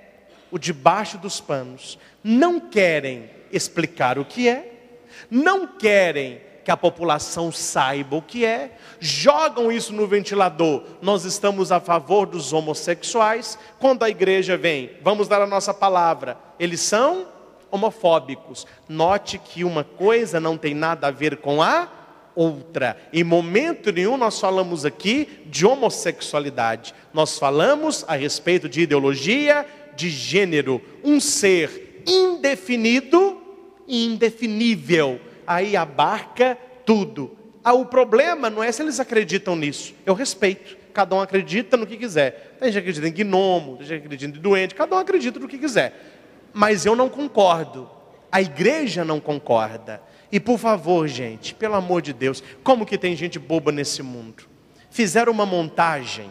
o 0.52 0.58
debaixo 0.58 1.18
dos 1.18 1.40
panos. 1.40 1.98
Não 2.22 2.60
querem 2.60 3.28
explicar 3.50 4.18
o 4.18 4.24
que 4.24 4.48
é, 4.48 4.72
não 5.28 5.66
querem 5.66 6.40
que 6.64 6.70
a 6.70 6.76
população 6.76 7.50
saiba 7.50 8.16
o 8.16 8.22
que 8.22 8.44
é, 8.44 8.76
jogam 9.00 9.72
isso 9.72 9.92
no 9.92 10.06
ventilador. 10.06 10.84
Nós 11.00 11.24
estamos 11.24 11.72
a 11.72 11.80
favor 11.80 12.26
dos 12.26 12.52
homossexuais. 12.52 13.58
Quando 13.80 14.04
a 14.04 14.10
igreja 14.10 14.56
vem, 14.56 14.92
vamos 15.02 15.26
dar 15.26 15.42
a 15.42 15.46
nossa 15.46 15.74
palavra, 15.74 16.36
eles 16.60 16.80
são 16.80 17.26
homofóbicos. 17.70 18.66
Note 18.88 19.38
que 19.38 19.64
uma 19.64 19.82
coisa 19.82 20.38
não 20.38 20.56
tem 20.56 20.74
nada 20.74 21.08
a 21.08 21.10
ver 21.10 21.38
com 21.38 21.60
a 21.60 21.88
outra. 22.34 22.96
Em 23.12 23.24
momento 23.24 23.92
nenhum 23.92 24.16
nós 24.16 24.38
falamos 24.38 24.84
aqui 24.84 25.42
de 25.46 25.66
homossexualidade. 25.66 26.94
Nós 27.12 27.38
falamos 27.38 28.04
a 28.06 28.14
respeito 28.14 28.68
de 28.68 28.82
ideologia, 28.82 29.66
de 30.02 30.10
gênero, 30.10 30.82
um 31.04 31.20
ser 31.20 32.02
indefinido 32.04 33.40
e 33.86 34.04
indefinível. 34.06 35.20
Aí 35.46 35.76
abarca 35.76 36.58
tudo. 36.84 37.36
Ah, 37.62 37.72
o 37.72 37.86
problema 37.86 38.50
não 38.50 38.64
é 38.64 38.72
se 38.72 38.82
eles 38.82 38.98
acreditam 38.98 39.54
nisso. 39.54 39.94
Eu 40.04 40.14
respeito. 40.14 40.76
Cada 40.92 41.14
um 41.14 41.20
acredita 41.20 41.76
no 41.76 41.86
que 41.86 41.96
quiser. 41.96 42.56
Tem 42.58 42.72
gente 42.72 42.82
que 42.82 42.90
acredita 42.90 43.08
em 43.08 43.24
gnomo, 43.24 43.76
tem 43.76 43.86
gente 43.86 44.00
que 44.00 44.06
acredita 44.06 44.38
em 44.38 44.42
doente, 44.42 44.74
cada 44.74 44.96
um 44.96 44.98
acredita 44.98 45.38
no 45.38 45.46
que 45.46 45.56
quiser. 45.56 45.94
Mas 46.52 46.84
eu 46.84 46.96
não 46.96 47.08
concordo. 47.08 47.88
A 48.30 48.42
igreja 48.42 49.04
não 49.04 49.20
concorda. 49.20 50.02
E 50.32 50.40
por 50.40 50.58
favor, 50.58 51.06
gente, 51.06 51.54
pelo 51.54 51.76
amor 51.76 52.02
de 52.02 52.12
Deus, 52.12 52.42
como 52.64 52.84
que 52.84 52.98
tem 52.98 53.14
gente 53.14 53.38
boba 53.38 53.70
nesse 53.70 54.02
mundo? 54.02 54.44
Fizeram 54.90 55.32
uma 55.32 55.46
montagem 55.46 56.30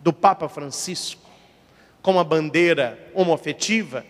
do 0.00 0.12
Papa 0.12 0.48
Francisco 0.48 1.21
com 2.02 2.10
uma 2.12 2.24
bandeira 2.24 2.98
homoafetiva, 3.14 4.04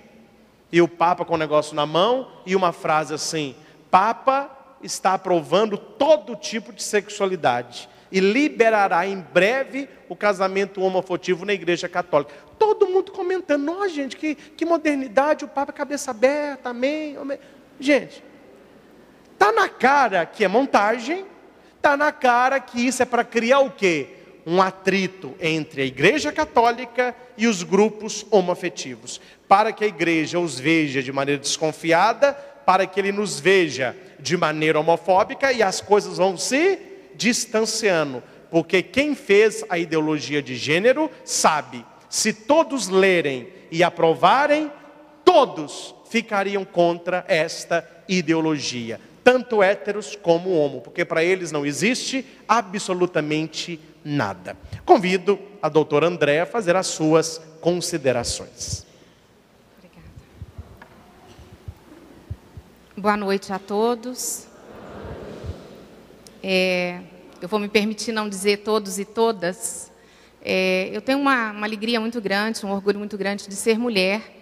e 0.73 0.81
o 0.81 0.89
Papa 0.89 1.25
com 1.25 1.35
o 1.35 1.39
negócio 1.39 1.77
na 1.77 1.85
mão, 1.85 2.29
e 2.47 2.57
uma 2.57 2.73
frase 2.73 3.13
assim: 3.13 3.55
Papa 3.91 4.51
está 4.83 5.15
aprovando 5.15 5.77
todo 5.77 6.35
tipo 6.35 6.73
de 6.73 6.83
sexualidade 6.83 7.89
e 8.11 8.21
liberará 8.21 9.07
em 9.07 9.19
breve 9.19 9.89
o 10.09 10.15
casamento 10.15 10.83
homoafetivo 10.83 11.47
na 11.47 11.55
Igreja 11.55 11.89
Católica. 11.89 12.35
Todo 12.59 12.87
mundo 12.87 13.11
comentando, 13.11 13.63
nossa 13.63 13.89
gente, 13.89 14.17
que, 14.17 14.35
que 14.35 14.67
modernidade, 14.67 15.45
o 15.45 15.49
Papa 15.49 15.73
cabeça 15.73 16.11
aberta, 16.11 16.69
amém. 16.69 17.17
amém. 17.17 17.39
Gente, 17.81 18.23
está 19.33 19.51
na 19.51 19.69
cara 19.69 20.27
que 20.27 20.45
é 20.45 20.49
montagem, 20.49 21.25
está 21.77 21.97
na 21.97 22.13
cara 22.13 22.61
que 22.61 22.87
isso 22.87 23.03
é 23.03 23.07
para 23.07 23.25
criar 23.25 23.61
o 23.61 23.71
quê? 23.71 24.22
Um 24.47 24.61
atrito 24.61 25.35
entre 25.41 25.83
a 25.83 25.85
Igreja 25.85 26.33
Católica 26.33 27.15
e 27.37 27.47
os 27.47 27.63
grupos 27.63 28.27
homoafetivos, 28.31 29.21
para 29.49 29.73
que 29.73 29.85
a 29.85 29.89
igreja 29.89 30.39
os 30.39 30.59
veja 30.59 31.03
de 31.03 31.13
maneira 31.13 31.41
desconfiada, 31.41 32.33
para 32.33 32.87
que 32.87 33.01
ele 33.01 33.13
nos 33.13 33.39
veja 33.39 33.97
de 34.19 34.37
maneira 34.37 34.79
homofóbica 34.79 35.53
e 35.53 35.63
as 35.63 35.81
coisas 35.81 36.19
vão 36.19 36.37
se 36.37 36.79
distanciando, 37.15 38.23
porque 38.51 38.83
quem 38.83 39.15
fez 39.15 39.65
a 39.69 39.79
ideologia 39.79 40.43
de 40.43 40.57
gênero 40.57 41.11
sabe, 41.25 41.85
se 42.09 42.33
todos 42.33 42.89
lerem 42.89 43.49
e 43.71 43.83
aprovarem, 43.83 44.71
todos 45.25 45.95
ficariam 46.11 46.65
contra 46.65 47.25
esta 47.27 47.89
ideologia, 48.09 49.01
tanto 49.25 49.63
héteros 49.63 50.15
como 50.17 50.51
homo, 50.51 50.81
porque 50.81 51.05
para 51.05 51.25
eles 51.25 51.51
não 51.51 51.65
existe 51.65 52.25
absolutamente 52.47 53.73
nada. 53.77 53.92
Convido 54.85 55.39
a 55.61 55.69
doutora 55.69 56.07
André 56.07 56.41
a 56.41 56.47
fazer 56.47 56.75
as 56.77 56.89
suas 56.89 57.41
considerações. 57.61 58.85
Obrigada. 59.79 60.09
Boa 62.97 63.17
noite 63.17 63.53
a 63.53 63.59
todos. 63.59 64.47
É, 66.43 67.01
eu 67.41 67.49
vou 67.49 67.61
me 67.61 67.69
permitir 67.69 68.13
não 68.13 68.29
dizer 68.29 68.59
todos 68.59 68.99
e 68.99 69.05
todas. 69.05 69.93
É, 70.45 70.91
eu 70.93 71.01
tenho 71.01 71.19
uma, 71.19 71.53
uma 71.53 71.67
alegria 71.67 72.01
muito 72.01 72.21
grande, 72.21 72.67
um 72.67 72.73
orgulho 72.73 72.99
muito 72.99 73.17
grande 73.17 73.47
de 73.49 73.55
ser 73.55 73.79
mulher. 73.79 74.41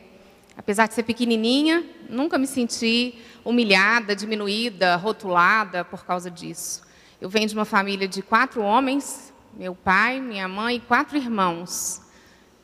Apesar 0.57 0.89
de 0.89 0.95
ser 0.95 1.03
pequenininha, 1.03 1.85
nunca 2.09 2.39
me 2.39 2.47
senti 2.47 3.19
humilhada, 3.45 4.17
diminuída, 4.17 4.97
rotulada 4.97 5.85
por 5.85 6.05
causa 6.05 6.31
disso. 6.31 6.83
Eu 7.21 7.29
venho 7.29 7.47
de 7.47 7.55
uma 7.55 7.67
família 7.67 8.09
de 8.09 8.23
quatro 8.23 8.63
homens, 8.63 9.30
meu 9.55 9.75
pai, 9.75 10.21
minha 10.21 10.49
mãe 10.49 10.77
e 10.77 10.81
quatro 10.81 11.17
irmãos. 11.17 12.01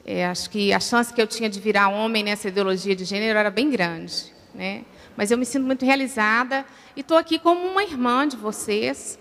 É, 0.05 0.26
acho 0.26 0.49
que 0.49 0.72
a 0.72 0.80
chance 0.80 1.12
que 1.12 1.20
eu 1.20 1.26
tinha 1.26 1.49
de 1.51 1.59
virar 1.59 1.89
homem 1.89 2.22
nessa 2.22 2.49
ideologia 2.49 2.95
de 2.95 3.05
gênero 3.05 3.39
era 3.39 3.51
bem 3.51 3.70
grande. 3.70 4.32
Né? 4.55 4.84
Mas 5.16 5.30
eu 5.30 5.39
me 5.39 5.45
sinto 5.45 5.64
muito 5.64 5.84
realizada 5.84 6.64
e 6.95 7.01
estou 7.01 7.16
aqui 7.16 7.39
como 7.39 7.66
uma 7.66 7.82
irmã 7.82 8.26
de 8.26 8.37
vocês, 8.37 9.18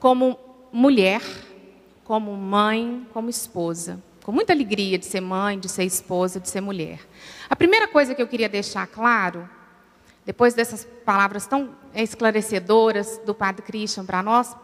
como 0.00 0.38
mulher, 0.72 1.22
como 2.02 2.34
mãe, 2.36 3.06
como 3.12 3.30
esposa. 3.30 4.02
Com 4.22 4.32
muita 4.32 4.52
alegria 4.52 4.98
de 4.98 5.06
ser 5.06 5.20
mãe, 5.20 5.58
de 5.58 5.68
ser 5.68 5.84
esposa, 5.84 6.40
de 6.40 6.48
ser 6.48 6.60
mulher. 6.60 6.98
A 7.48 7.54
primeira 7.54 7.86
coisa 7.86 8.14
que 8.14 8.22
eu 8.22 8.26
queria 8.26 8.48
deixar 8.48 8.86
claro, 8.86 9.48
depois 10.24 10.54
dessas 10.54 10.84
palavras 11.04 11.46
tão 11.46 11.76
esclarecedoras 11.94 13.20
do 13.24 13.34
Padre 13.34 13.62
Christian 13.62 14.04
para 14.04 14.22
nós, 14.22 14.56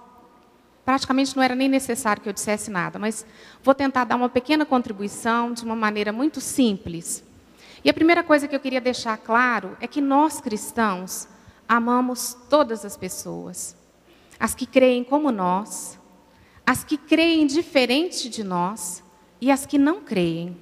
praticamente 0.84 1.36
não 1.36 1.42
era 1.42 1.54
nem 1.54 1.68
necessário 1.68 2.22
que 2.22 2.28
eu 2.28 2.32
dissesse 2.32 2.70
nada, 2.70 2.98
mas 2.98 3.24
vou 3.62 3.74
tentar 3.74 4.04
dar 4.04 4.16
uma 4.16 4.28
pequena 4.28 4.64
contribuição 4.64 5.52
de 5.52 5.64
uma 5.64 5.76
maneira 5.76 6.12
muito 6.12 6.40
simples. 6.40 7.24
E 7.84 7.88
a 7.88 7.94
primeira 7.94 8.22
coisa 8.22 8.46
que 8.46 8.54
eu 8.54 8.60
queria 8.60 8.80
deixar 8.80 9.16
claro 9.16 9.76
é 9.80 9.86
que 9.86 10.00
nós 10.00 10.40
cristãos 10.40 11.28
amamos 11.68 12.36
todas 12.48 12.84
as 12.84 12.96
pessoas. 12.96 13.76
As 14.38 14.54
que 14.54 14.66
creem 14.66 15.04
como 15.04 15.30
nós, 15.30 15.98
as 16.66 16.84
que 16.84 16.96
creem 16.96 17.46
diferente 17.46 18.28
de 18.28 18.42
nós 18.44 19.02
e 19.40 19.50
as 19.50 19.64
que 19.64 19.78
não 19.78 20.00
creem. 20.00 20.56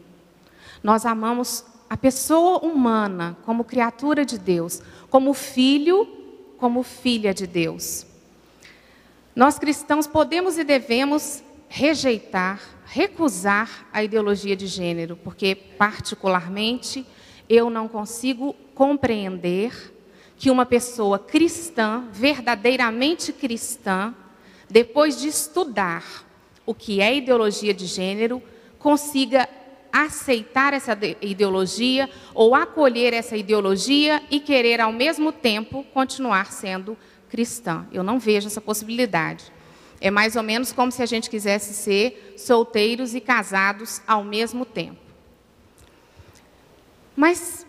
Nós 0.83 1.05
amamos 1.05 1.64
a 1.91 1.97
pessoa 1.97 2.59
humana 2.59 3.37
como 3.45 3.64
criatura 3.64 4.25
de 4.25 4.39
Deus, 4.39 4.83
como 5.11 5.33
filho, 5.33 6.07
como 6.59 6.83
filha 6.83 7.33
de 7.33 7.47
Deus. 7.47 8.07
Nós 9.39 9.57
cristãos 9.57 10.05
podemos 10.05 10.59
e 10.59 10.64
devemos 10.64 11.45
rejeitar, 11.68 12.61
recusar 12.86 13.86
a 13.93 14.03
ideologia 14.03 14.57
de 14.57 14.66
gênero, 14.66 15.16
porque, 15.22 15.55
particularmente, 15.55 17.07
eu 17.49 17.70
não 17.70 17.86
consigo 17.86 18.53
compreender 18.74 19.95
que 20.36 20.51
uma 20.51 20.66
pessoa 20.66 21.20
cristã, 21.20 22.09
verdadeiramente 22.11 23.32
cristã, 23.32 24.12
depois 24.68 25.20
de 25.20 25.28
estudar 25.28 26.26
o 26.66 26.74
que 26.74 27.01
é 27.01 27.14
ideologia 27.14 27.72
de 27.72 27.86
gênero, 27.86 28.43
consiga 28.76 29.49
aceitar 29.93 30.74
essa 30.74 30.99
ideologia 31.22 32.11
ou 32.34 32.57
acolher 32.57 33.14
essa 33.14 33.36
ideologia 33.36 34.20
e 34.32 34.41
querer 34.41 34.80
ao 34.80 34.91
mesmo 34.91 35.30
tempo 35.30 35.84
continuar 35.95 36.51
sendo 36.51 36.95
cristã. 36.95 37.07
Eu 37.93 38.03
não 38.03 38.18
vejo 38.18 38.47
essa 38.47 38.61
possibilidade. 38.61 39.53
É 40.01 40.11
mais 40.11 40.37
ou 40.37 40.43
menos 40.43 40.72
como 40.72 40.93
se 40.93 41.03
a 41.03 41.07
gente 41.07 41.29
quisesse 41.29 41.74
ser 41.74 42.35
solteiros 42.37 43.14
e 43.14 43.20
casados 43.20 44.01
ao 44.07 44.22
mesmo 44.22 44.64
tempo. 44.64 45.01
Mas 47.16 47.66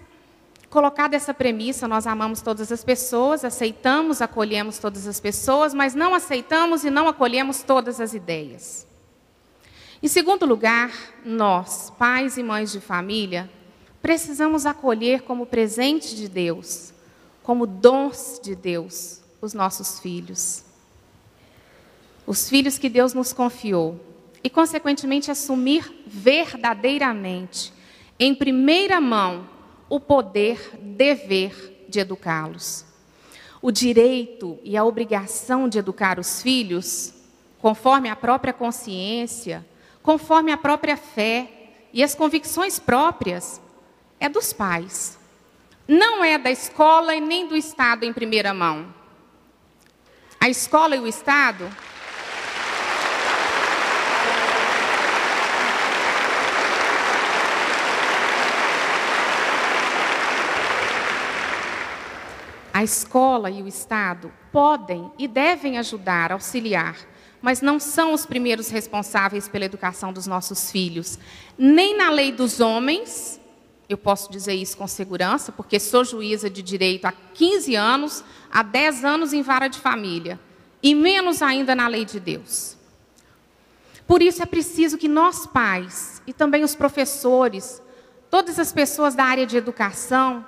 colocada 0.70 1.16
essa 1.16 1.34
premissa, 1.34 1.88
nós 1.88 2.05
amamos 2.05 2.41
todas 2.41 2.72
as 2.72 2.84
pessoas, 2.84 3.43
aceitamos, 3.43 4.22
acolhemos 4.22 4.78
todas 4.78 5.07
as 5.07 5.20
pessoas, 5.20 5.74
mas 5.74 5.95
não 5.95 6.14
aceitamos 6.14 6.84
e 6.84 6.89
não 6.89 7.07
acolhemos 7.07 7.64
todas 7.64 7.99
as 7.99 8.14
ideias. 8.14 8.88
Em 10.01 10.07
segundo 10.07 10.45
lugar, 10.45 10.91
nós, 11.26 11.91
pais 11.97 12.38
e 12.38 12.43
mães 12.43 12.72
de 12.72 12.80
família, 12.80 13.49
precisamos 14.01 14.66
acolher 14.66 15.24
como 15.24 15.45
presente 15.45 16.16
de 16.16 16.30
Deus, 16.30 16.93
como 17.43 17.66
dons 17.66 18.39
de 18.41 18.55
Deus, 18.55 19.20
os 19.41 19.53
nossos 19.53 19.99
filhos. 19.99 20.63
Os 22.25 22.49
filhos 22.49 22.77
que 22.77 22.89
Deus 22.89 23.13
nos 23.13 23.33
confiou. 23.33 23.99
E, 24.43 24.49
consequentemente, 24.49 25.29
assumir 25.29 26.03
verdadeiramente, 26.07 27.73
em 28.19 28.33
primeira 28.33 29.01
mão, 29.01 29.49
o 29.89 29.99
poder, 29.99 30.77
dever 30.79 31.85
de 31.89 31.99
educá-los. 31.99 32.85
O 33.61 33.71
direito 33.71 34.57
e 34.63 34.77
a 34.77 34.85
obrigação 34.85 35.67
de 35.67 35.79
educar 35.79 36.19
os 36.19 36.41
filhos, 36.41 37.13
conforme 37.59 38.07
a 38.07 38.15
própria 38.15 38.53
consciência, 38.53 39.65
conforme 40.01 40.51
a 40.51 40.57
própria 40.57 40.95
fé 40.95 41.51
e 41.91 42.03
as 42.03 42.15
convicções 42.15 42.79
próprias, 42.79 43.59
é 44.19 44.29
dos 44.29 44.53
pais. 44.53 45.17
Não 45.87 46.23
é 46.23 46.37
da 46.37 46.51
escola 46.51 47.15
e 47.15 47.19
nem 47.19 47.47
do 47.47 47.55
Estado 47.55 48.05
em 48.05 48.13
primeira 48.13 48.53
mão. 48.53 48.93
A 50.41 50.47
escola 50.47 50.95
e 50.95 50.99
o 50.99 51.07
Estado 51.07 51.69
A 62.79 62.83
escola 62.83 63.49
e 63.49 63.61
o 63.61 63.67
Estado 63.67 64.31
podem 64.53 65.11
e 65.19 65.27
devem 65.27 65.77
ajudar, 65.77 66.31
auxiliar, 66.31 66.95
mas 67.41 67.61
não 67.61 67.77
são 67.77 68.13
os 68.13 68.25
primeiros 68.25 68.69
responsáveis 68.69 69.49
pela 69.49 69.65
educação 69.65 70.13
dos 70.13 70.25
nossos 70.25 70.71
filhos. 70.71 71.19
Nem 71.57 71.97
na 71.97 72.09
lei 72.09 72.31
dos 72.31 72.61
homens, 72.61 73.38
eu 73.89 73.97
posso 73.97 74.31
dizer 74.31 74.53
isso 74.53 74.77
com 74.77 74.87
segurança, 74.87 75.51
porque 75.51 75.79
sou 75.79 76.05
juíza 76.05 76.49
de 76.49 76.61
direito 76.61 77.05
há 77.05 77.11
15 77.11 77.75
anos, 77.75 78.23
há 78.51 78.61
10 78.61 79.03
anos 79.03 79.33
em 79.33 79.41
vara 79.41 79.67
de 79.67 79.79
família, 79.79 80.39
e 80.81 80.93
menos 80.93 81.41
ainda 81.41 81.73
na 81.73 81.87
lei 81.87 82.05
de 82.05 82.19
Deus. 82.19 82.77
Por 84.07 84.21
isso 84.21 84.41
é 84.43 84.45
preciso 84.45 84.97
que 84.97 85.07
nós, 85.07 85.47
pais, 85.47 86.21
e 86.27 86.31
também 86.31 86.63
os 86.63 86.75
professores, 86.75 87.81
todas 88.29 88.59
as 88.59 88.71
pessoas 88.71 89.15
da 89.15 89.23
área 89.23 89.45
de 89.45 89.57
educação, 89.57 90.45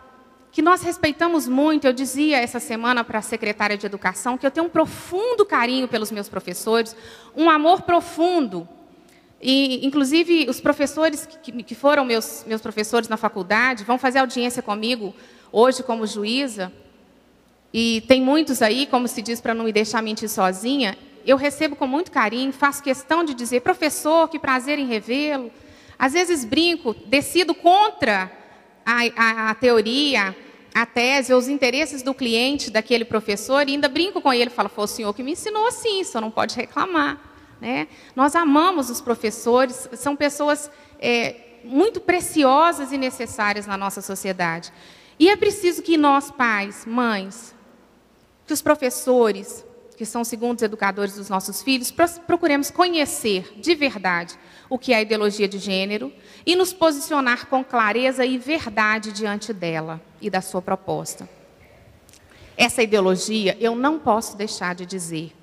que 0.52 0.62
nós 0.62 0.82
respeitamos 0.82 1.48
muito. 1.48 1.88
Eu 1.88 1.94
dizia 1.94 2.38
essa 2.38 2.60
semana 2.60 3.04
para 3.04 3.20
a 3.20 3.22
secretária 3.22 3.78
de 3.78 3.86
Educação 3.86 4.38
que 4.38 4.46
eu 4.46 4.52
tenho 4.52 4.68
um 4.68 4.70
profundo 4.70 5.46
carinho 5.46 5.88
pelos 5.88 6.12
meus 6.12 6.28
professores, 6.28 6.96
um 7.36 7.50
amor 7.50 7.84
profundo. 7.84 8.68
E, 9.42 9.86
inclusive, 9.86 10.48
os 10.48 10.62
professores 10.62 11.26
que, 11.26 11.64
que 11.64 11.74
foram 11.74 12.06
meus, 12.06 12.44
meus 12.46 12.62
professores 12.62 13.10
na 13.10 13.18
faculdade 13.18 13.84
vão 13.84 13.98
fazer 13.98 14.20
audiência 14.20 14.62
comigo 14.62 15.16
hoje 15.52 15.82
como 15.82 16.06
juíza. 16.06 16.72
E 17.74 18.02
tem 18.08 18.22
muitos 18.22 18.62
aí, 18.62 18.86
como 18.86 19.08
se 19.08 19.22
diz, 19.22 19.42
para 19.42 19.54
não 19.54 19.66
me 19.66 19.72
deixar 19.72 20.04
mentir 20.04 20.30
sozinha. 20.30 20.96
Eu 21.26 21.38
recebo 21.38 21.76
com 21.76 21.88
muito 21.88 22.12
carinho, 22.12 22.54
faço 22.54 22.84
questão 22.84 23.24
de 23.24 23.34
dizer, 23.34 23.62
professor, 23.62 24.28
que 24.28 24.38
prazer 24.38 24.78
em 24.78 24.86
revê-lo. 24.86 25.52
Às 25.98 26.14
vezes 26.14 26.46
brinco, 26.46 26.94
decido 27.06 27.56
contra 27.56 28.32
a, 28.86 29.02
a, 29.16 29.50
a 29.52 29.56
teoria, 29.56 30.36
a 30.74 30.86
tese, 30.86 31.34
os 31.34 31.48
interesses 31.48 32.04
do 32.04 32.14
cliente 32.14 32.70
daquele 32.70 33.06
professor, 33.06 33.68
e 33.68 33.74
ainda 33.74 33.88
brinco 33.88 34.22
com 34.22 34.34
ele, 34.34 34.50
falo, 34.50 34.70
foi 34.70 34.84
o 34.84 34.88
senhor 34.88 35.14
que 35.14 35.24
me 35.24 35.32
ensinou 35.32 35.68
assim, 35.68 36.04
senhor 36.04 36.22
não 36.22 36.32
pode 36.32 36.56
reclamar. 36.56 37.31
Né? 37.62 37.88
Nós 38.16 38.36
amamos 38.36 38.90
os 38.90 39.00
professores, 39.00 39.88
são 39.94 40.16
pessoas 40.16 40.70
é, 41.00 41.36
muito 41.64 42.02
preciosas 42.02 42.92
e 42.92 42.98
necessárias 42.98 43.68
na 43.68 43.78
nossa 43.78 44.02
sociedade. 44.02 44.74
E 45.20 45.30
é 45.30 45.38
preciso 45.38 45.84
que 45.84 45.96
nós, 45.96 46.32
pais, 46.32 46.84
mães, 46.88 47.54
que 48.48 48.54
os 48.54 48.64
professores, 48.64 49.64
que 49.96 50.04
são 50.04 50.24
segundos 50.24 50.64
educadores 50.64 51.16
dos 51.16 51.30
nossos 51.30 51.62
filhos, 51.62 51.94
procuremos 52.26 52.72
conhecer 52.72 53.54
de 53.58 53.76
verdade 53.76 54.40
o 54.68 54.80
que 54.80 54.94
é 54.94 54.96
a 54.96 55.02
ideologia 55.04 55.48
de 55.48 55.60
gênero 55.60 56.12
e 56.44 56.56
nos 56.56 56.74
posicionar 56.74 57.46
com 57.46 57.64
clareza 57.64 58.26
e 58.26 58.40
verdade 58.40 59.12
diante 59.12 59.54
dela 59.54 60.02
e 60.20 60.32
da 60.32 60.42
sua 60.42 60.64
proposta. 60.64 61.30
Essa 62.58 62.82
ideologia, 62.82 63.56
eu 63.60 63.76
não 63.76 64.00
posso 64.00 64.36
deixar 64.36 64.74
de 64.74 64.88
dizer, 64.88 65.34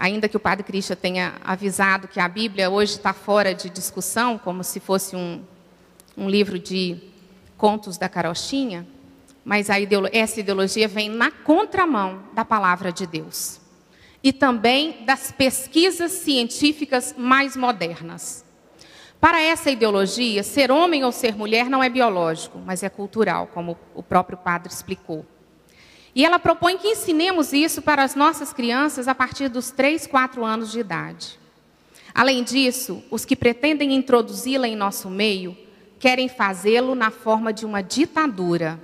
ainda 0.00 0.30
que 0.30 0.36
o 0.36 0.40
Padre 0.40 0.64
Cristian 0.64 0.96
tenha 0.96 1.34
avisado 1.44 2.08
que 2.08 2.18
a 2.18 2.26
Bíblia 2.26 2.70
hoje 2.70 2.92
está 2.92 3.12
fora 3.12 3.54
de 3.54 3.68
discussão, 3.68 4.38
como 4.38 4.64
se 4.64 4.80
fosse 4.80 5.14
um, 5.14 5.42
um 6.16 6.26
livro 6.26 6.58
de 6.58 6.96
contos 7.58 7.98
da 7.98 8.08
carochinha, 8.08 8.86
mas 9.44 9.68
ideolo 9.68 10.08
essa 10.10 10.40
ideologia 10.40 10.88
vem 10.88 11.10
na 11.10 11.30
contramão 11.30 12.22
da 12.32 12.46
palavra 12.46 12.90
de 12.90 13.06
Deus 13.06 13.60
e 14.24 14.32
também 14.32 15.04
das 15.04 15.30
pesquisas 15.30 16.12
científicas 16.12 17.14
mais 17.16 17.54
modernas. 17.54 18.42
Para 19.20 19.42
essa 19.42 19.70
ideologia, 19.70 20.42
ser 20.42 20.70
homem 20.70 21.04
ou 21.04 21.12
ser 21.12 21.36
mulher 21.36 21.68
não 21.68 21.84
é 21.84 21.90
biológico, 21.90 22.58
mas 22.64 22.82
é 22.82 22.88
cultural, 22.88 23.50
como 23.52 23.76
o 23.94 24.02
próprio 24.02 24.38
padre 24.38 24.72
explicou. 24.72 25.26
E 26.14 26.24
ela 26.24 26.38
propõe 26.38 26.76
que 26.76 26.88
ensinemos 26.88 27.52
isso 27.52 27.80
para 27.80 28.02
as 28.02 28.14
nossas 28.14 28.52
crianças 28.52 29.06
a 29.06 29.14
partir 29.14 29.48
dos 29.48 29.70
3, 29.70 30.06
4 30.06 30.44
anos 30.44 30.72
de 30.72 30.80
idade. 30.80 31.38
Além 32.14 32.42
disso, 32.42 33.02
os 33.10 33.24
que 33.24 33.36
pretendem 33.36 33.94
introduzi-la 33.94 34.66
em 34.66 34.74
nosso 34.74 35.08
meio 35.08 35.56
querem 35.98 36.28
fazê-lo 36.28 36.94
na 36.94 37.10
forma 37.10 37.52
de 37.52 37.64
uma 37.64 37.82
ditadura. 37.82 38.80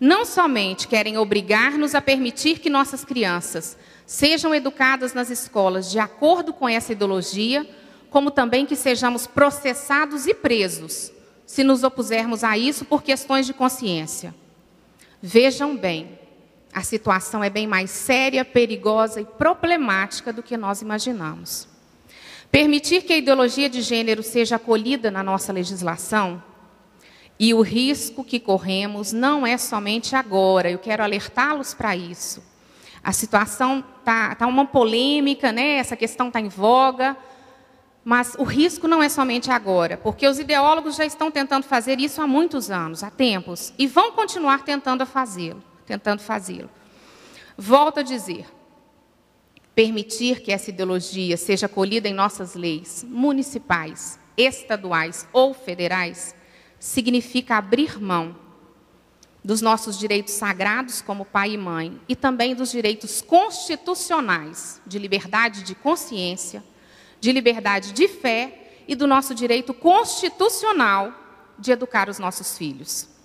Não 0.00 0.24
somente 0.24 0.88
querem 0.88 1.16
obrigar-nos 1.16 1.94
a 1.94 2.00
permitir 2.00 2.58
que 2.58 2.68
nossas 2.68 3.04
crianças 3.04 3.78
sejam 4.04 4.54
educadas 4.54 5.14
nas 5.14 5.30
escolas 5.30 5.90
de 5.90 5.98
acordo 5.98 6.52
com 6.52 6.68
essa 6.68 6.92
ideologia, 6.92 7.68
como 8.10 8.30
também 8.30 8.66
que 8.66 8.76
sejamos 8.76 9.26
processados 9.26 10.26
e 10.26 10.34
presos, 10.34 11.12
se 11.44 11.62
nos 11.62 11.82
opusermos 11.82 12.42
a 12.42 12.56
isso 12.56 12.84
por 12.84 13.02
questões 13.02 13.46
de 13.46 13.52
consciência. 13.52 14.34
Vejam 15.20 15.76
bem, 15.76 16.15
a 16.76 16.82
situação 16.82 17.42
é 17.42 17.48
bem 17.48 17.66
mais 17.66 17.90
séria, 17.90 18.44
perigosa 18.44 19.18
e 19.18 19.24
problemática 19.24 20.30
do 20.30 20.42
que 20.42 20.58
nós 20.58 20.82
imaginamos. 20.82 21.66
Permitir 22.52 23.00
que 23.02 23.14
a 23.14 23.16
ideologia 23.16 23.66
de 23.70 23.80
gênero 23.80 24.22
seja 24.22 24.56
acolhida 24.56 25.10
na 25.10 25.22
nossa 25.22 25.54
legislação 25.54 26.42
e 27.40 27.54
o 27.54 27.62
risco 27.62 28.22
que 28.22 28.38
corremos 28.38 29.10
não 29.10 29.46
é 29.46 29.56
somente 29.56 30.14
agora, 30.14 30.70
eu 30.70 30.78
quero 30.78 31.02
alertá-los 31.02 31.72
para 31.72 31.96
isso. 31.96 32.44
A 33.02 33.10
situação 33.10 33.82
está 34.00 34.34
tá 34.34 34.46
uma 34.46 34.66
polêmica, 34.66 35.52
né? 35.52 35.76
essa 35.76 35.96
questão 35.96 36.28
está 36.28 36.42
em 36.42 36.50
voga, 36.50 37.16
mas 38.04 38.36
o 38.38 38.44
risco 38.44 38.86
não 38.86 39.02
é 39.02 39.08
somente 39.08 39.50
agora, 39.50 39.96
porque 39.96 40.28
os 40.28 40.38
ideólogos 40.38 40.96
já 40.96 41.06
estão 41.06 41.30
tentando 41.30 41.64
fazer 41.64 41.98
isso 42.00 42.20
há 42.20 42.26
muitos 42.26 42.70
anos, 42.70 43.02
há 43.02 43.10
tempos, 43.10 43.72
e 43.78 43.86
vão 43.86 44.12
continuar 44.12 44.62
tentando 44.62 45.06
fazê-lo, 45.06 45.62
tentando 45.86 46.20
fazê-lo. 46.20 46.68
Volto 47.56 48.00
a 48.00 48.02
dizer, 48.02 48.46
permitir 49.74 50.40
que 50.40 50.52
essa 50.52 50.70
ideologia 50.70 51.36
seja 51.36 51.66
acolhida 51.66 52.08
em 52.08 52.14
nossas 52.14 52.54
leis 52.54 53.04
municipais, 53.08 54.18
estaduais 54.36 55.26
ou 55.32 55.54
federais, 55.54 56.34
significa 56.78 57.56
abrir 57.56 58.00
mão 58.00 58.36
dos 59.42 59.62
nossos 59.62 59.96
direitos 59.96 60.34
sagrados 60.34 61.00
como 61.00 61.24
pai 61.24 61.52
e 61.52 61.56
mãe 61.56 62.00
e 62.08 62.16
também 62.16 62.54
dos 62.54 62.70
direitos 62.70 63.22
constitucionais 63.22 64.80
de 64.84 64.98
liberdade 64.98 65.62
de 65.62 65.74
consciência, 65.74 66.64
de 67.20 67.30
liberdade 67.30 67.92
de 67.92 68.08
fé 68.08 68.82
e 68.88 68.94
do 68.94 69.06
nosso 69.06 69.34
direito 69.34 69.72
constitucional 69.72 71.12
de 71.58 71.70
educar 71.70 72.08
os 72.08 72.18
nossos 72.18 72.58
filhos. 72.58 73.15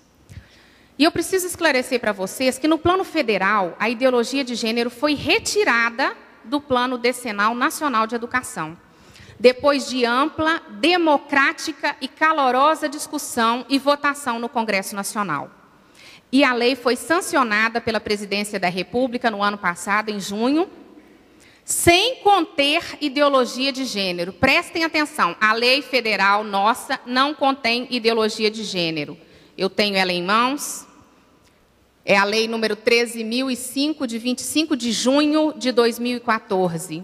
E 1.02 1.04
eu 1.04 1.12
preciso 1.12 1.48
esclarecer 1.48 2.00
para 2.00 2.12
vocês 2.12 2.60
que 2.60 2.68
no 2.68 2.78
plano 2.78 3.04
federal, 3.04 3.76
a 3.80 3.90
ideologia 3.90 4.44
de 4.44 4.54
gênero 4.54 4.92
foi 4.92 5.16
retirada 5.16 6.16
do 6.44 6.62
Plano 6.62 6.96
Decenal 6.96 7.56
Nacional 7.56 8.06
de 8.06 8.14
Educação, 8.14 8.78
depois 9.40 9.90
de 9.90 10.06
ampla, 10.06 10.62
democrática 10.80 11.96
e 12.00 12.08
calorosa 12.08 12.88
discussão 12.88 13.66
e 13.68 13.80
votação 13.80 14.38
no 14.38 14.48
Congresso 14.48 14.96
Nacional. 14.96 15.50
E 16.32 16.44
a 16.44 16.54
lei 16.54 16.76
foi 16.76 16.96
sancionada 16.96 17.82
pela 17.82 18.00
Presidência 18.00 18.60
da 18.60 18.70
República 18.70 19.32
no 19.32 19.42
ano 19.42 19.58
passado, 19.58 20.10
em 20.10 20.20
junho, 20.20 20.70
sem 21.66 22.18
conter 22.18 23.00
ideologia 23.02 23.72
de 23.72 23.86
gênero. 23.86 24.34
Prestem 24.34 24.84
atenção, 24.84 25.36
a 25.42 25.52
lei 25.52 25.82
federal 25.82 26.44
nossa 26.44 27.00
não 27.08 27.34
contém 27.34 27.88
ideologia 27.90 28.52
de 28.52 28.64
gênero. 28.64 29.18
Eu 29.58 29.68
tenho 29.68 29.96
ela 29.96 30.14
em 30.14 30.24
mãos. 30.24 30.91
É 32.04 32.18
a 32.18 32.24
lei 32.24 32.48
número 32.48 32.76
13.005, 32.76 34.08
de 34.08 34.18
25 34.18 34.76
de 34.76 34.92
junho 34.92 35.54
de 35.56 35.72
2014. 35.72 37.04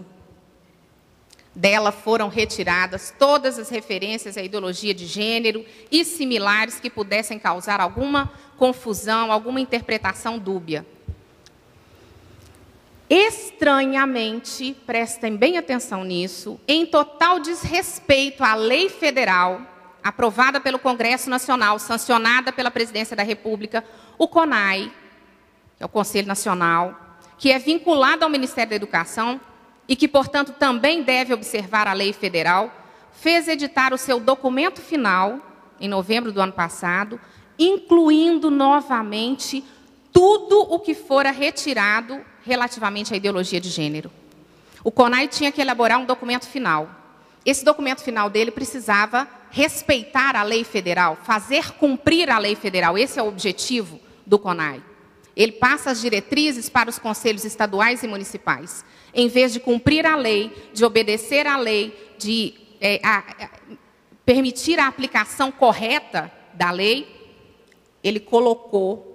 Dela 1.54 1.92
foram 1.92 2.28
retiradas 2.28 3.14
todas 3.16 3.58
as 3.58 3.68
referências 3.68 4.36
à 4.36 4.42
ideologia 4.42 4.92
de 4.92 5.06
gênero 5.06 5.64
e 5.90 6.04
similares 6.04 6.80
que 6.80 6.90
pudessem 6.90 7.38
causar 7.38 7.80
alguma 7.80 8.32
confusão, 8.56 9.30
alguma 9.30 9.60
interpretação 9.60 10.38
dúbia. 10.38 10.84
Estranhamente, 13.08 14.76
prestem 14.84 15.36
bem 15.36 15.56
atenção 15.56 16.04
nisso, 16.04 16.60
em 16.66 16.84
total 16.84 17.40
desrespeito 17.40 18.44
à 18.44 18.54
lei 18.54 18.88
federal 18.88 19.62
aprovada 20.02 20.60
pelo 20.60 20.78
Congresso 20.78 21.28
Nacional, 21.28 21.78
sancionada 21.78 22.52
pela 22.52 22.70
Presidência 22.70 23.16
da 23.16 23.22
República, 23.22 23.84
o 24.18 24.26
CONAI, 24.26 24.92
que 25.76 25.82
é 25.82 25.86
o 25.86 25.88
Conselho 25.88 26.26
Nacional, 26.26 27.08
que 27.38 27.52
é 27.52 27.58
vinculado 27.58 28.24
ao 28.24 28.30
Ministério 28.30 28.70
da 28.70 28.76
Educação 28.76 29.40
e 29.88 29.94
que, 29.94 30.08
portanto, 30.08 30.52
também 30.58 31.02
deve 31.02 31.32
observar 31.32 31.86
a 31.86 31.92
lei 31.92 32.12
federal, 32.12 32.70
fez 33.12 33.46
editar 33.46 33.94
o 33.94 33.98
seu 33.98 34.18
documento 34.18 34.80
final, 34.80 35.40
em 35.80 35.88
novembro 35.88 36.32
do 36.32 36.40
ano 36.40 36.52
passado, 36.52 37.20
incluindo 37.56 38.50
novamente 38.50 39.64
tudo 40.12 40.60
o 40.60 40.80
que 40.80 40.94
fora 40.94 41.30
retirado 41.30 42.20
relativamente 42.42 43.14
à 43.14 43.16
ideologia 43.16 43.60
de 43.60 43.68
gênero. 43.68 44.10
O 44.82 44.90
CONAI 44.90 45.28
tinha 45.28 45.52
que 45.52 45.60
elaborar 45.60 45.98
um 45.98 46.04
documento 46.04 46.46
final. 46.46 46.88
Esse 47.46 47.64
documento 47.64 48.02
final 48.02 48.28
dele 48.28 48.50
precisava 48.50 49.28
respeitar 49.50 50.34
a 50.34 50.42
lei 50.42 50.64
federal, 50.64 51.16
fazer 51.22 51.72
cumprir 51.72 52.30
a 52.30 52.38
lei 52.38 52.56
federal. 52.56 52.98
Esse 52.98 53.18
é 53.18 53.22
o 53.22 53.28
objetivo 53.28 54.07
do 54.28 54.38
CONAI. 54.38 54.82
Ele 55.34 55.52
passa 55.52 55.90
as 55.90 56.00
diretrizes 56.00 56.68
para 56.68 56.90
os 56.90 56.98
conselhos 56.98 57.44
estaduais 57.44 58.02
e 58.02 58.08
municipais. 58.08 58.84
Em 59.14 59.28
vez 59.28 59.52
de 59.52 59.60
cumprir 59.60 60.04
a 60.04 60.16
lei, 60.16 60.52
de 60.74 60.84
obedecer 60.84 61.46
à 61.46 61.56
lei, 61.56 62.14
de 62.18 62.54
é, 62.80 63.00
a, 63.02 63.18
a, 63.18 63.50
permitir 64.26 64.78
a 64.78 64.86
aplicação 64.86 65.50
correta 65.50 66.30
da 66.52 66.70
lei, 66.70 67.06
ele 68.02 68.20
colocou 68.20 69.08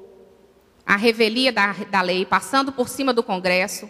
a 0.86 0.96
revelia 0.96 1.52
da, 1.52 1.74
da 1.74 2.02
lei, 2.02 2.26
passando 2.26 2.72
por 2.72 2.90
cima 2.90 3.14
do 3.14 3.24
Congresso, 3.24 3.90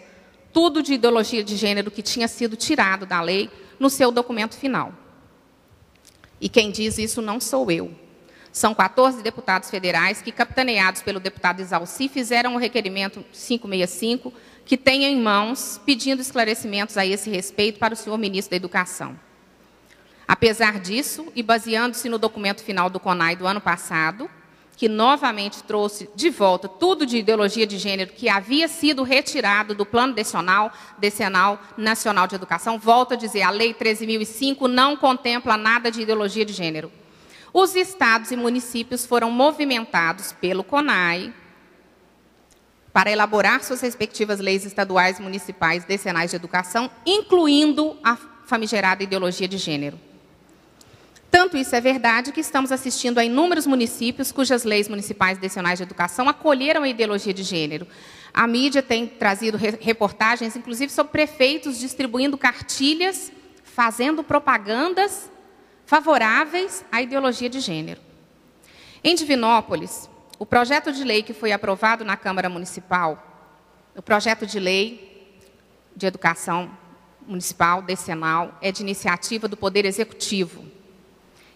tudo 0.52 0.84
de 0.84 0.94
ideologia 0.94 1.44
de 1.44 1.56
gênero 1.56 1.90
que 1.90 2.02
tinha 2.02 2.28
sido 2.28 2.56
tirado 2.56 3.06
da 3.06 3.22
lei 3.22 3.50
no 3.80 3.90
seu 3.90 4.12
documento 4.12 4.56
final. 4.56 4.94
E 6.42 6.50
quem 6.50 6.72
diz 6.72 6.98
isso 6.98 7.22
não 7.22 7.40
sou 7.40 7.72
eu. 7.72 8.03
São 8.54 8.76
14 8.76 9.24
deputados 9.24 9.72
federais 9.72 10.22
que, 10.22 10.32
capitaneados 10.32 11.02
pelo 11.02 11.20
deputado 11.20 11.60
Isalci, 11.60 12.08
fizeram 12.08 12.54
o 12.54 12.60
requerimento 12.60 13.26
565, 13.34 14.32
que 14.64 14.78
tem 14.78 15.06
em 15.06 15.20
mãos, 15.20 15.82
pedindo 15.84 16.22
esclarecimentos 16.22 16.96
a 16.96 17.04
esse 17.04 17.32
respeito 17.32 17.80
para 17.80 17.96
o 17.96 17.98
senhor 17.98 18.16
ministro 18.16 18.52
da 18.52 18.58
Educação. 18.58 19.20
Apesar 20.28 20.80
disso, 20.80 21.34
e 21.36 21.42
baseando-se 21.42 22.08
no 22.08 22.20
documento 22.20 22.64
final 22.64 22.92
do 22.92 23.00
CONAI 23.00 23.36
do 23.36 23.48
ano 23.48 23.60
passado, 23.60 24.30
que 24.78 24.88
novamente 24.88 25.64
trouxe 25.64 26.08
de 26.16 26.30
volta 26.30 26.68
tudo 26.68 27.08
de 27.08 27.18
ideologia 27.18 27.66
de 27.66 27.80
gênero 27.80 28.12
que 28.12 28.30
havia 28.30 28.68
sido 28.68 29.02
retirado 29.02 29.74
do 29.74 29.84
Plano 29.86 30.14
Decenal, 30.14 30.72
Decenal 31.00 31.60
Nacional 31.76 32.28
de 32.28 32.36
Educação. 32.36 32.78
Volto 32.78 33.14
a 33.14 33.18
dizer, 33.18 33.42
a 33.42 33.50
Lei 33.50 33.74
13.005 33.74 34.68
não 34.68 34.96
contempla 34.96 35.58
nada 35.58 35.90
de 35.90 36.02
ideologia 36.02 36.46
de 36.46 36.54
gênero. 36.54 36.92
Os 37.54 37.76
estados 37.76 38.32
e 38.32 38.36
municípios 38.36 39.06
foram 39.06 39.30
movimentados 39.30 40.32
pelo 40.32 40.64
CONAI 40.64 41.32
para 42.92 43.12
elaborar 43.12 43.64
suas 43.64 43.80
respectivas 43.82 44.40
leis 44.40 44.66
estaduais, 44.66 45.20
municipais, 45.20 45.86
decenais 45.86 46.32
de 46.32 46.36
educação, 46.36 46.90
incluindo 47.06 47.96
a 48.04 48.16
famigerada 48.16 49.04
ideologia 49.04 49.48
de 49.48 49.60
gênero. 49.60 50.00
Tanto 51.30 51.56
isso 51.56 51.76
é 51.76 51.82
verdade 51.82 52.32
que 52.32 52.40
estamos 52.40 52.72
assistindo 52.72 53.20
a 53.20 53.26
inúmeros 53.26 53.68
municípios 53.68 54.32
cujas 54.32 54.64
leis 54.64 54.88
municipais 54.88 55.38
decenais 55.38 55.78
de 55.78 55.84
educação 55.84 56.28
acolheram 56.28 56.82
a 56.84 56.90
ideologia 56.90 57.34
de 57.34 57.44
gênero. 57.44 57.88
A 58.34 58.48
mídia 58.48 58.82
tem 58.82 59.06
trazido 59.06 59.58
reportagens, 59.58 60.56
inclusive, 60.56 60.92
sobre 60.92 61.12
prefeitos 61.12 61.80
distribuindo 61.80 62.38
cartilhas, 62.38 63.32
fazendo 63.64 64.24
propagandas 64.24 65.32
favoráveis 65.86 66.84
à 66.92 67.02
ideologia 67.02 67.50
de 67.50 67.60
gênero. 67.60 68.02
Em 69.04 69.16
Divinópolis, 69.16 70.10
o 70.40 70.46
projeto 70.46 70.92
de 70.92 71.04
lei 71.04 71.24
que 71.24 71.34
foi 71.34 71.52
aprovado 71.52 72.04
na 72.04 72.18
Câmara 72.18 72.50
Municipal, 72.50 73.52
o 73.96 74.02
projeto 74.02 74.46
de 74.46 74.60
lei 74.60 75.38
de 75.96 76.06
educação 76.06 76.72
municipal 77.28 77.82
decenal, 77.82 78.58
é 78.62 78.72
de 78.72 78.82
iniciativa 78.82 79.48
do 79.48 79.56
Poder 79.56 79.86
Executivo. 79.86 80.66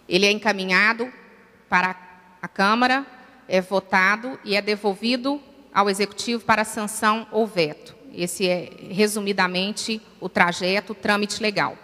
Ele 0.08 0.26
é 0.26 0.32
encaminhado 0.32 1.12
para 1.68 1.96
a 2.42 2.48
Câmara, 2.48 3.06
é 3.48 3.60
votado 3.60 4.40
e 4.44 4.56
é 4.56 4.62
devolvido 4.62 5.42
ao 5.74 5.90
Executivo 5.90 6.44
para 6.44 6.64
sanção 6.64 7.28
ou 7.32 7.46
veto. 7.46 7.96
Esse 8.14 8.48
é, 8.48 8.72
resumidamente, 8.90 10.02
o 10.20 10.30
trajeto, 10.30 10.94
o 10.94 10.96
trâmite 10.96 11.42
legal. 11.42 11.78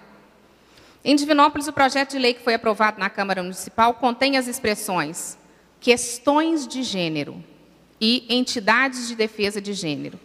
Em 1.05 1.15
Divinópolis, 1.15 1.67
o 1.67 1.73
projeto 1.73 2.11
de 2.11 2.19
lei 2.19 2.33
que 2.33 2.41
foi 2.41 2.53
aprovado 2.53 2.97
na 2.97 3.09
Câmara 3.09 3.43
Municipal 3.43 3.93
contém 3.95 4.37
as 4.37 4.47
expressões 4.47 5.37
questões 5.83 6.65
de 6.65 6.81
gênero 6.81 7.43
e 7.99 8.25
entidades 8.29 9.09
de 9.09 9.17
defesa 9.17 9.59
de 9.59 9.73
gênero. 9.73 10.17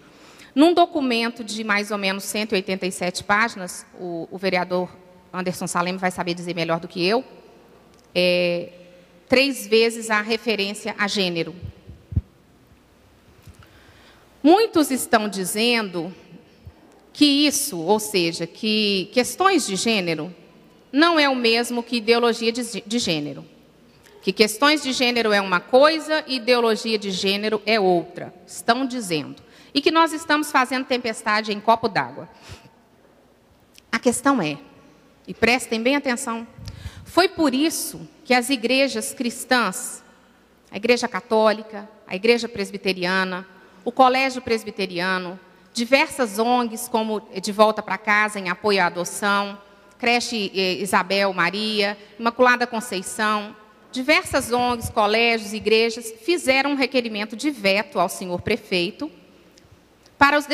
Num 0.55 0.73
documento 0.73 1.43
de 1.43 1.65
mais 1.65 1.91
ou 1.91 1.99
menos 1.99 2.23
187 2.23 3.25
páginas, 3.25 3.85
o, 3.99 4.29
o 4.31 4.39
vereador 4.39 4.89
Anderson 5.33 5.67
Salem 5.67 5.97
vai 5.97 6.13
saber 6.13 6.35
dizer 6.35 6.55
melhor 6.55 6.79
do 6.79 6.87
que 6.87 7.05
eu, 7.05 7.25
é, 8.15 8.71
três 9.29 9.67
vezes 9.67 10.11
a 10.11 10.21
referência 10.21 10.95
a 10.97 11.09
gênero. 11.09 11.57
Muitos 14.41 14.93
estão 14.93 15.29
dizendo 15.29 16.15
que 17.13 17.25
isso, 17.25 17.79
ou 17.81 17.99
seja, 17.99 18.47
que 18.47 19.11
questões 19.13 19.67
de 19.67 19.75
gênero 19.75 20.33
não 20.93 21.19
é 21.19 21.29
o 21.29 21.35
mesmo 21.35 21.83
que 21.83 21.97
ideologia 21.97 22.53
de, 22.53 22.81
de 22.81 22.99
gênero. 22.99 23.45
Que 24.23 24.33
questões 24.33 24.83
de 24.83 24.93
gênero 24.93 25.33
é 25.33 25.41
uma 25.41 25.61
coisa 25.61 26.25
e 26.27 26.37
ideologia 26.37 26.99
de 26.99 27.11
gênero 27.11 27.63
é 27.65 27.79
outra. 27.79 28.35
Estão 28.47 28.87
dizendo. 28.87 29.43
E 29.73 29.81
que 29.81 29.91
nós 29.91 30.13
estamos 30.13 30.51
fazendo 30.51 30.85
tempestade 30.85 31.53
em 31.53 31.61
copo 31.61 31.89
d'água. 31.89 32.29
A 33.91 33.99
questão 33.99 34.43
é, 34.43 34.59
e 35.27 35.33
prestem 35.33 35.83
bem 35.83 35.97
atenção 35.97 36.47
foi 37.09 37.27
por 37.27 37.55
isso 37.55 38.07
que 38.23 38.35
as 38.35 38.51
igrejas 38.51 39.15
cristãs, 39.15 40.05
a 40.71 40.77
Igreja 40.77 41.09
Católica, 41.09 41.89
a 42.07 42.15
Igreja 42.15 42.47
Presbiteriana, 42.47 43.47
o 43.83 43.91
Colégio 43.91 44.43
Presbiteriano, 44.43 45.41
diversas 45.73 46.39
ONGs, 46.39 46.87
como 46.87 47.27
De 47.41 47.51
Volta 47.51 47.83
para 47.83 47.97
Casa, 47.97 48.39
em 48.39 48.51
apoio 48.51 48.83
à 48.83 48.87
adoção, 48.87 49.59
Creche 49.99 50.51
eh, 50.55 50.81
Isabel 50.81 51.33
Maria, 51.33 51.99
Imaculada 52.19 52.67
Conceição, 52.67 53.55
diversas 53.91 54.53
ONGs, 54.53 54.91
colégios, 54.91 55.53
igrejas, 55.53 56.13
fizeram 56.23 56.71
um 56.71 56.77
requerimento 56.77 57.37
de 57.37 57.51
veto 57.51 57.99
ao 57.99 58.09
senhor 58.09 58.41
prefeito 58.41 59.11
para 60.17 60.37
os 60.37 60.47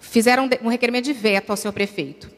fizeram 0.00 0.48
um 0.62 0.68
requerimento 0.68 1.04
de 1.04 1.12
veto 1.12 1.50
ao 1.50 1.56
seu 1.56 1.72
prefeito. 1.72 2.30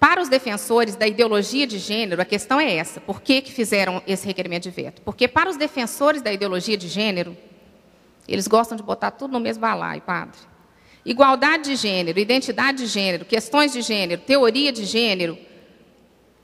Para 0.00 0.20
os 0.20 0.28
defensores 0.28 0.96
da 0.96 1.06
ideologia 1.06 1.66
de 1.66 1.78
gênero, 1.78 2.20
a 2.20 2.24
questão 2.24 2.58
é 2.58 2.74
essa: 2.74 3.00
por 3.00 3.20
que, 3.20 3.40
que 3.40 3.52
fizeram 3.52 4.02
esse 4.06 4.26
requerimento 4.26 4.64
de 4.64 4.70
veto? 4.70 5.02
Porque 5.02 5.28
para 5.28 5.48
os 5.48 5.56
defensores 5.56 6.22
da 6.22 6.32
ideologia 6.32 6.76
de 6.76 6.88
gênero, 6.88 7.36
eles 8.26 8.48
gostam 8.48 8.76
de 8.76 8.82
botar 8.82 9.12
tudo 9.12 9.32
no 9.32 9.40
mesmo 9.40 9.60
balaio, 9.60 10.02
padre. 10.02 10.38
Igualdade 11.04 11.64
de 11.64 11.76
gênero, 11.76 12.18
identidade 12.18 12.78
de 12.78 12.86
gênero, 12.86 13.24
questões 13.24 13.72
de 13.72 13.82
gênero, 13.82 14.22
teoria 14.22 14.72
de 14.72 14.84
gênero 14.84 15.38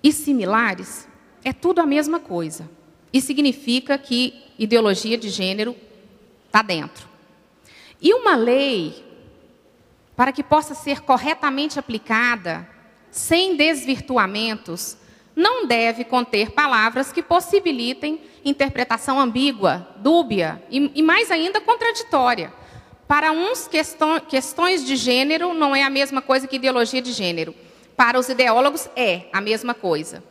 e 0.02 0.12
similares, 0.12 1.08
é 1.44 1.52
tudo 1.52 1.80
a 1.80 1.86
mesma 1.86 2.20
coisa. 2.20 2.68
E 3.12 3.20
significa 3.20 3.96
que 3.98 4.34
ideologia 4.58 5.16
de 5.16 5.30
gênero 5.30 5.74
está 6.46 6.62
dentro. 6.62 7.08
E 8.00 8.14
uma 8.14 8.36
lei, 8.36 9.04
para 10.14 10.32
que 10.32 10.42
possa 10.42 10.74
ser 10.74 11.00
corretamente 11.00 11.78
aplicada, 11.78 12.68
sem 13.10 13.56
desvirtuamentos, 13.56 14.96
não 15.34 15.66
deve 15.66 16.04
conter 16.04 16.50
palavras 16.50 17.12
que 17.12 17.22
possibilitem 17.22 18.20
interpretação 18.44 19.18
ambígua, 19.18 19.88
dúbia 19.96 20.62
e, 20.70 20.90
e 20.94 21.02
mais 21.02 21.30
ainda 21.30 21.60
contraditória. 21.60 22.52
Para 23.10 23.32
uns, 23.32 23.68
questões 24.28 24.86
de 24.86 24.94
gênero 24.94 25.52
não 25.52 25.74
é 25.74 25.82
a 25.82 25.90
mesma 25.90 26.22
coisa 26.22 26.46
que 26.46 26.54
ideologia 26.54 27.02
de 27.02 27.10
gênero. 27.10 27.52
Para 27.96 28.16
os 28.16 28.28
ideólogos, 28.28 28.88
é 28.94 29.22
a 29.32 29.40
mesma 29.40 29.74
coisa. 29.74 30.22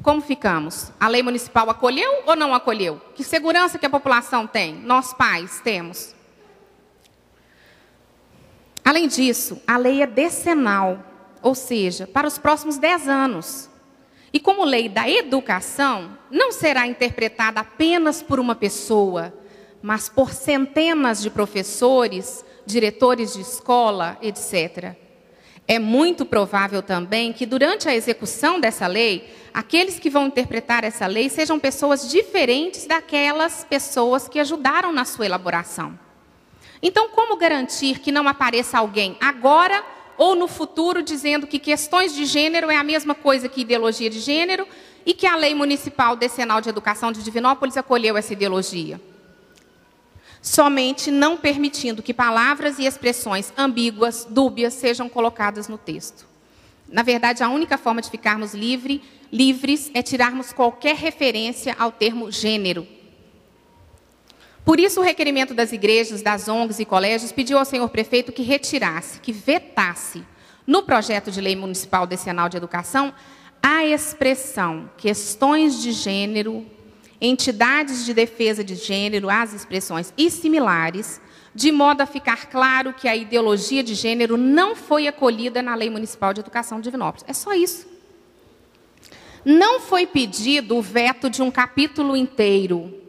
Como 0.00 0.20
ficamos? 0.20 0.92
A 1.00 1.08
lei 1.08 1.20
municipal 1.20 1.68
acolheu 1.68 2.22
ou 2.26 2.36
não 2.36 2.54
acolheu? 2.54 3.00
Que 3.16 3.24
segurança 3.24 3.76
que 3.76 3.86
a 3.86 3.90
população 3.90 4.46
tem? 4.46 4.72
Nós, 4.72 5.12
pais, 5.12 5.60
temos. 5.64 6.14
Além 8.84 9.08
disso, 9.08 9.60
a 9.66 9.76
lei 9.76 10.00
é 10.00 10.06
decenal, 10.06 11.04
ou 11.42 11.56
seja, 11.56 12.06
para 12.06 12.28
os 12.28 12.38
próximos 12.38 12.78
10 12.78 13.08
anos. 13.08 13.68
E 14.32 14.38
como 14.38 14.64
lei 14.64 14.88
da 14.88 15.10
educação, 15.10 16.16
não 16.30 16.52
será 16.52 16.86
interpretada 16.86 17.58
apenas 17.58 18.22
por 18.22 18.38
uma 18.38 18.54
pessoa, 18.54 19.34
mas 19.84 20.08
por 20.08 20.32
centenas 20.32 21.20
de 21.20 21.28
professores, 21.28 22.42
diretores 22.64 23.34
de 23.34 23.42
escola, 23.42 24.16
etc. 24.22 24.94
É 25.68 25.78
muito 25.78 26.24
provável 26.24 26.80
também 26.80 27.34
que 27.34 27.44
durante 27.44 27.86
a 27.86 27.94
execução 27.94 28.58
dessa 28.58 28.86
lei, 28.86 29.30
aqueles 29.52 29.98
que 29.98 30.08
vão 30.08 30.28
interpretar 30.28 30.84
essa 30.84 31.06
lei 31.06 31.28
sejam 31.28 31.60
pessoas 31.60 32.10
diferentes 32.10 32.86
daquelas 32.86 33.62
pessoas 33.68 34.26
que 34.26 34.40
ajudaram 34.40 34.90
na 34.90 35.04
sua 35.04 35.26
elaboração. 35.26 35.98
Então, 36.82 37.10
como 37.10 37.36
garantir 37.36 37.98
que 37.98 38.10
não 38.10 38.26
apareça 38.26 38.78
alguém 38.78 39.18
agora 39.20 39.84
ou 40.16 40.34
no 40.34 40.48
futuro 40.48 41.02
dizendo 41.02 41.46
que 41.46 41.58
questões 41.58 42.14
de 42.14 42.24
gênero 42.24 42.70
é 42.70 42.76
a 42.78 42.82
mesma 42.82 43.14
coisa 43.14 43.50
que 43.50 43.60
ideologia 43.60 44.08
de 44.08 44.20
gênero 44.20 44.66
e 45.04 45.12
que 45.12 45.26
a 45.26 45.36
Lei 45.36 45.54
Municipal 45.54 46.16
Decenal 46.16 46.62
de 46.62 46.70
Educação 46.70 47.12
de 47.12 47.22
Divinópolis 47.22 47.76
acolheu 47.76 48.16
essa 48.16 48.32
ideologia. 48.32 48.98
Somente 50.44 51.10
não 51.10 51.36
permitindo 51.36 52.02
que 52.02 52.14
palavras 52.14 52.78
e 52.78 52.84
expressões 52.84 53.52
ambíguas, 53.56 54.26
dúbias, 54.28 54.74
sejam 54.74 55.08
colocadas 55.08 55.66
no 55.66 55.76
texto. 55.76 56.26
Na 56.86 57.02
verdade, 57.02 57.42
a 57.42 57.48
única 57.48 57.76
forma 57.76 58.00
de 58.00 58.10
ficarmos 58.10 58.54
livre, 58.54 59.02
livres 59.32 59.90
é 59.94 60.02
tirarmos 60.02 60.52
qualquer 60.52 60.94
referência 60.94 61.74
ao 61.78 61.90
termo 61.90 62.30
gênero 62.30 62.86
por 64.64 64.80
isso, 64.80 65.00
o 65.00 65.04
requerimento 65.04 65.52
das 65.52 65.72
igrejas, 65.72 66.22
das 66.22 66.48
ONGs 66.48 66.80
e 66.80 66.86
colégios 66.86 67.30
pediu 67.30 67.58
ao 67.58 67.66
senhor 67.66 67.88
prefeito 67.90 68.32
que 68.32 68.42
retirasse, 68.42 69.20
que 69.20 69.30
vetasse, 69.30 70.24
no 70.66 70.82
projeto 70.82 71.30
de 71.30 71.38
lei 71.38 71.54
municipal 71.54 72.06
decenal 72.06 72.48
de 72.48 72.56
educação, 72.56 73.12
a 73.62 73.84
expressão 73.84 74.88
questões 74.96 75.82
de 75.82 75.92
gênero, 75.92 76.64
entidades 77.26 78.04
de 78.04 78.14
defesa 78.14 78.62
de 78.62 78.74
gênero, 78.74 79.30
as 79.30 79.52
expressões 79.52 80.12
e 80.16 80.30
similares, 80.30 81.20
de 81.54 81.70
modo 81.70 82.00
a 82.00 82.06
ficar 82.06 82.46
claro 82.46 82.92
que 82.92 83.06
a 83.06 83.14
ideologia 83.14 83.82
de 83.82 83.94
gênero 83.94 84.36
não 84.36 84.74
foi 84.74 85.06
acolhida 85.06 85.62
na 85.62 85.74
Lei 85.74 85.90
Municipal 85.90 86.34
de 86.34 86.40
Educação 86.40 86.78
de 86.78 86.84
Divinópolis. 86.84 87.24
É 87.28 87.32
só 87.32 87.52
isso. 87.52 87.86
Não 89.44 89.80
foi 89.80 90.06
pedido 90.06 90.76
o 90.76 90.82
veto 90.82 91.30
de 91.30 91.42
um 91.42 91.50
capítulo 91.50 92.16
inteiro 92.16 93.04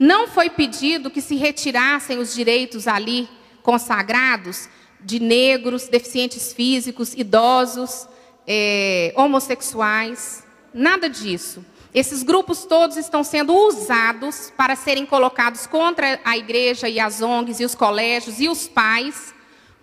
não 0.00 0.26
foi 0.26 0.48
pedido 0.48 1.10
que 1.10 1.20
se 1.20 1.36
retirassem 1.36 2.18
os 2.18 2.32
direitos 2.32 2.88
ali 2.88 3.28
consagrados 3.62 4.66
de 4.98 5.20
negros, 5.20 5.88
deficientes 5.88 6.54
físicos, 6.54 7.12
idosos, 7.12 8.08
é, 8.46 9.12
homossexuais, 9.14 10.42
nada 10.72 11.06
disso. 11.06 11.62
Esses 11.92 12.22
grupos 12.22 12.64
todos 12.64 12.96
estão 12.96 13.24
sendo 13.24 13.52
usados 13.52 14.52
para 14.56 14.76
serem 14.76 15.04
colocados 15.04 15.66
contra 15.66 16.20
a 16.24 16.38
igreja 16.38 16.88
e 16.88 17.00
as 17.00 17.20
ONGs 17.20 17.58
e 17.60 17.64
os 17.64 17.74
colégios 17.74 18.38
e 18.38 18.48
os 18.48 18.68
pais, 18.68 19.34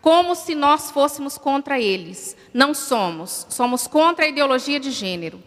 como 0.01 0.33
se 0.33 0.55
nós 0.55 0.89
fôssemos 0.89 1.37
contra 1.37 1.79
eles. 1.79 2.37
Não 2.53 2.73
somos. 2.73 3.45
Somos 3.49 3.87
contra 3.87 4.23
a 4.23 4.29
ideologia 4.29 4.79
de 4.79 4.89
gênero. 4.89 5.43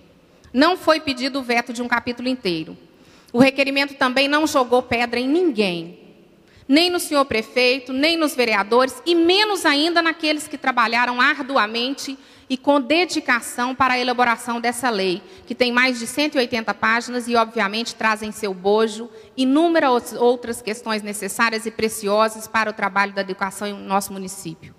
Não 0.53 0.77
foi 0.77 1.01
pedido 1.01 1.39
o 1.39 1.43
veto 1.43 1.73
de 1.73 1.81
um 1.81 1.89
capítulo 1.89 2.29
inteiro. 2.29 2.77
O 3.33 3.39
requerimento 3.39 3.95
também 3.95 4.29
não 4.29 4.47
jogou 4.47 4.83
pedra 4.83 5.19
em 5.19 5.29
ninguém, 5.29 6.10
nem 6.71 6.89
no 6.89 7.01
senhor 7.01 7.25
prefeito, 7.25 7.93
nem 7.93 8.17
nos 8.17 8.37
vereadores, 8.37 9.03
e 9.05 9.13
menos 9.13 9.67
ainda 9.67 10.01
naqueles 10.01 10.47
que 10.47 10.57
trabalharam 10.57 11.21
arduamente 11.21 12.17
e 12.49 12.57
com 12.57 12.81
dedicação 12.81 13.75
para 13.75 13.95
a 13.95 13.99
elaboração 13.99 14.61
dessa 14.61 14.89
lei, 14.89 15.21
que 15.49 15.55
tem 15.55 15.73
mais 15.73 15.99
de 15.99 16.07
180 16.07 16.73
páginas 16.75 17.27
e, 17.27 17.35
obviamente, 17.35 17.97
traz 17.97 18.23
em 18.23 18.31
seu 18.31 18.55
bojo 18.55 19.11
inúmeras 19.37 20.13
outras 20.13 20.63
questões 20.63 21.03
necessárias 21.03 21.67
e 21.67 21.73
preciosas 21.73 22.47
para 22.47 22.71
o 22.71 22.73
trabalho 22.73 23.13
da 23.13 23.23
educação 23.23 23.67
em 23.67 23.75
nosso 23.75 24.13
município. 24.13 24.73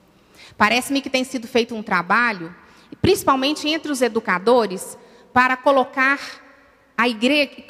Parece-me 0.58 1.02
que 1.02 1.10
tem 1.10 1.26
sido 1.26 1.46
feito 1.46 1.76
um 1.76 1.84
trabalho, 1.84 2.56
principalmente 3.02 3.68
entre 3.68 3.92
os 3.92 4.02
educadores, 4.02 4.98
para 5.34 5.58
colocar 5.58 6.51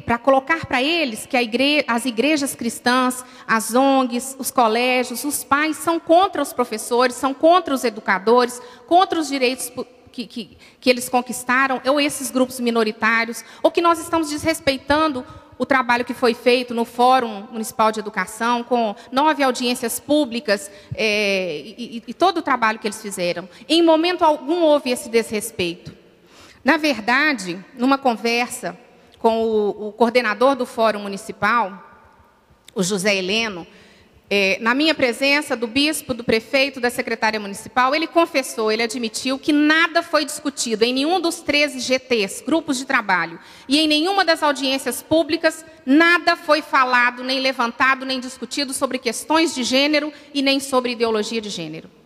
para 0.06 0.18
colocar 0.18 0.66
para 0.66 0.82
eles 0.82 1.26
que 1.26 1.38
igre, 1.38 1.84
as 1.88 2.06
igrejas 2.06 2.56
cristãs, 2.56 3.24
as 3.48 3.74
ONGs, 3.74 4.36
os 4.38 4.52
colégios, 4.52 5.24
os 5.24 5.44
pais 5.44 5.78
são 5.78 6.00
contra 6.00 6.42
os 6.42 6.52
professores, 6.52 7.16
são 7.16 7.34
contra 7.34 7.74
os 7.74 7.84
educadores, 7.84 8.62
contra 8.88 9.20
os 9.20 9.28
direitos 9.28 9.72
que, 10.12 10.28
que, 10.28 10.58
que 10.80 10.90
eles 10.90 11.08
conquistaram, 11.08 11.82
ou 11.88 12.00
esses 12.00 12.30
grupos 12.30 12.60
minoritários, 12.60 13.44
ou 13.64 13.72
que 13.72 13.82
nós 13.82 14.00
estamos 14.00 14.30
desrespeitando 14.30 15.26
o 15.58 15.66
trabalho 15.66 16.04
que 16.04 16.14
foi 16.14 16.34
feito 16.34 16.74
no 16.74 16.84
Fórum 16.84 17.48
Municipal 17.52 17.92
de 17.92 18.00
Educação, 18.00 18.64
com 18.64 18.96
nove 19.12 19.44
audiências 19.44 20.00
públicas 20.00 20.72
é, 20.96 21.62
e, 21.78 22.04
e 22.08 22.14
todo 22.16 22.38
o 22.38 22.42
trabalho 22.42 22.80
que 22.80 22.88
eles 22.88 23.00
fizeram. 23.00 23.48
Em 23.70 23.84
momento 23.84 24.24
algum 24.24 24.64
houve 24.64 24.90
esse 24.90 25.08
desrespeito. 25.08 25.96
Na 26.64 26.78
verdade, 26.78 27.64
numa 27.78 27.98
conversa 27.98 28.76
com 29.22 29.44
o, 29.44 29.90
o 29.90 29.92
coordenador 29.92 30.56
do 30.56 30.66
Fórum 30.66 31.02
Municipal, 31.02 31.82
o 32.74 32.82
José 32.82 33.16
Heleno, 33.16 33.68
é, 34.34 34.58
na 34.62 34.74
minha 34.74 34.96
presença, 34.96 35.58
do 35.58 35.68
bispo, 35.68 36.14
do 36.14 36.24
prefeito, 36.24 36.80
da 36.80 36.90
secretária 36.90 37.38
municipal, 37.40 37.94
ele 37.94 38.08
confessou, 38.08 38.72
ele 38.72 38.82
admitiu 38.82 39.38
que 39.38 39.52
nada 39.52 40.02
foi 40.02 40.24
discutido 40.24 40.86
em 40.86 40.94
nenhum 40.94 41.20
dos 41.20 41.42
13 41.42 41.82
GTs, 41.82 42.42
grupos 42.46 42.78
de 42.78 42.86
trabalho, 42.86 43.38
e 43.68 43.78
em 43.78 43.90
nenhuma 43.90 44.24
das 44.24 44.42
audiências 44.42 45.04
públicas, 45.04 45.66
nada 45.86 46.38
foi 46.38 46.62
falado, 46.62 47.26
nem 47.26 47.42
levantado, 47.42 48.06
nem 48.06 48.22
discutido 48.22 48.74
sobre 48.74 48.98
questões 48.98 49.54
de 49.54 49.64
gênero 49.64 50.14
e 50.34 50.42
nem 50.42 50.62
sobre 50.62 50.94
ideologia 50.94 51.42
de 51.42 51.50
gênero. 51.50 52.01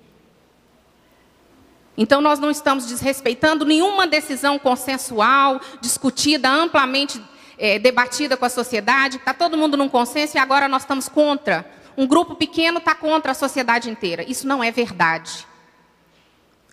Então, 1.97 2.21
nós 2.21 2.39
não 2.39 2.51
estamos 2.51 2.85
desrespeitando 2.85 3.65
nenhuma 3.65 4.05
decisão 4.05 4.59
consensual, 4.59 5.61
discutida, 5.79 6.49
amplamente 6.49 7.21
é, 7.57 7.79
debatida 7.79 8.35
com 8.35 8.45
a 8.45 8.49
sociedade. 8.49 9.17
Está 9.17 9.33
todo 9.33 9.57
mundo 9.57 9.77
num 9.77 9.89
consenso 9.89 10.37
e 10.37 10.39
agora 10.39 10.67
nós 10.67 10.83
estamos 10.83 11.07
contra. 11.07 11.69
Um 11.97 12.05
grupo 12.05 12.35
pequeno 12.35 12.79
está 12.79 12.93
contra 12.93 13.31
a 13.31 13.35
sociedade 13.35 13.89
inteira. 13.89 14.23
Isso 14.29 14.47
não 14.47 14.63
é 14.63 14.71
verdade. 14.71 15.47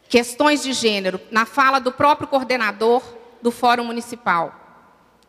Questões 0.09 0.63
de 0.63 0.73
gênero, 0.73 1.21
na 1.31 1.47
fala 1.47 1.79
do 1.79 1.93
próprio 1.93 2.29
coordenador 2.29 3.03
do 3.41 3.51
Fórum 3.51 3.85
Municipal 3.85 4.62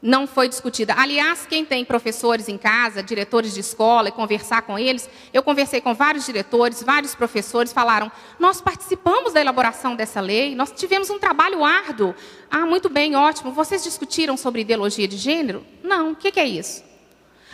não 0.04 0.28
foi 0.28 0.50
discutida. 0.50 0.94
Aliás, 0.98 1.46
quem 1.46 1.64
tem 1.64 1.86
professores 1.86 2.50
em 2.50 2.58
casa, 2.58 3.02
diretores 3.02 3.54
de 3.54 3.62
escola, 3.62 4.10
e 4.10 4.12
conversar 4.12 4.64
com 4.64 4.78
eles, 4.78 5.10
eu 5.34 5.42
conversei 5.42 5.80
com 5.80 5.94
vários 5.94 6.26
diretores, 6.26 6.84
vários 6.84 7.16
professores, 7.16 7.72
falaram: 7.72 8.12
nós 8.38 8.60
participamos 8.60 9.32
da 9.32 9.40
elaboração 9.40 9.96
dessa 9.96 10.20
lei, 10.20 10.56
nós 10.56 10.74
tivemos 10.74 11.10
um 11.10 11.18
trabalho 11.18 11.64
árduo. 11.64 12.14
Ah, 12.52 12.66
muito 12.66 12.90
bem, 12.90 13.16
ótimo. 13.16 13.54
Vocês 13.54 13.82
discutiram 13.82 14.36
sobre 14.36 14.62
ideologia 14.62 15.08
de 15.08 15.16
gênero? 15.16 15.66
Não. 15.82 16.12
O 16.12 16.16
que 16.16 16.38
é 16.38 16.46
isso? 16.46 16.84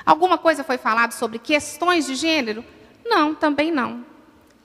Alguma 0.04 0.38
coisa 0.38 0.64
foi 0.64 0.80
falado 0.80 1.12
sobre 1.12 1.38
questões 1.38 2.08
de 2.08 2.16
gênero? 2.16 2.66
Não, 3.06 3.36
também 3.36 3.72
não. 3.72 4.04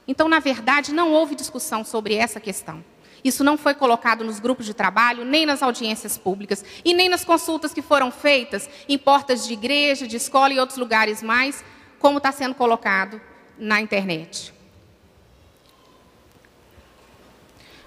Então, 0.08 0.26
na 0.26 0.38
verdade, 0.38 0.92
não 0.92 1.12
houve 1.12 1.34
discussão 1.34 1.84
sobre 1.84 2.14
essa 2.14 2.40
questão. 2.40 2.82
Isso 3.24 3.42
não 3.42 3.56
foi 3.56 3.72
colocado 3.72 4.22
nos 4.22 4.38
grupos 4.38 4.66
de 4.66 4.74
trabalho, 4.74 5.24
nem 5.24 5.46
nas 5.46 5.62
audiências 5.62 6.18
públicas 6.18 6.62
e 6.84 6.92
nem 6.92 7.08
nas 7.08 7.24
consultas 7.24 7.72
que 7.72 7.80
foram 7.80 8.10
feitas 8.12 8.68
em 8.86 8.98
portas 8.98 9.46
de 9.46 9.54
igreja, 9.54 10.06
de 10.06 10.18
escola 10.18 10.52
e 10.52 10.60
outros 10.60 10.76
lugares 10.76 11.22
mais, 11.22 11.64
como 11.98 12.18
está 12.18 12.30
sendo 12.30 12.54
colocado 12.54 13.18
na 13.58 13.80
internet. 13.80 14.52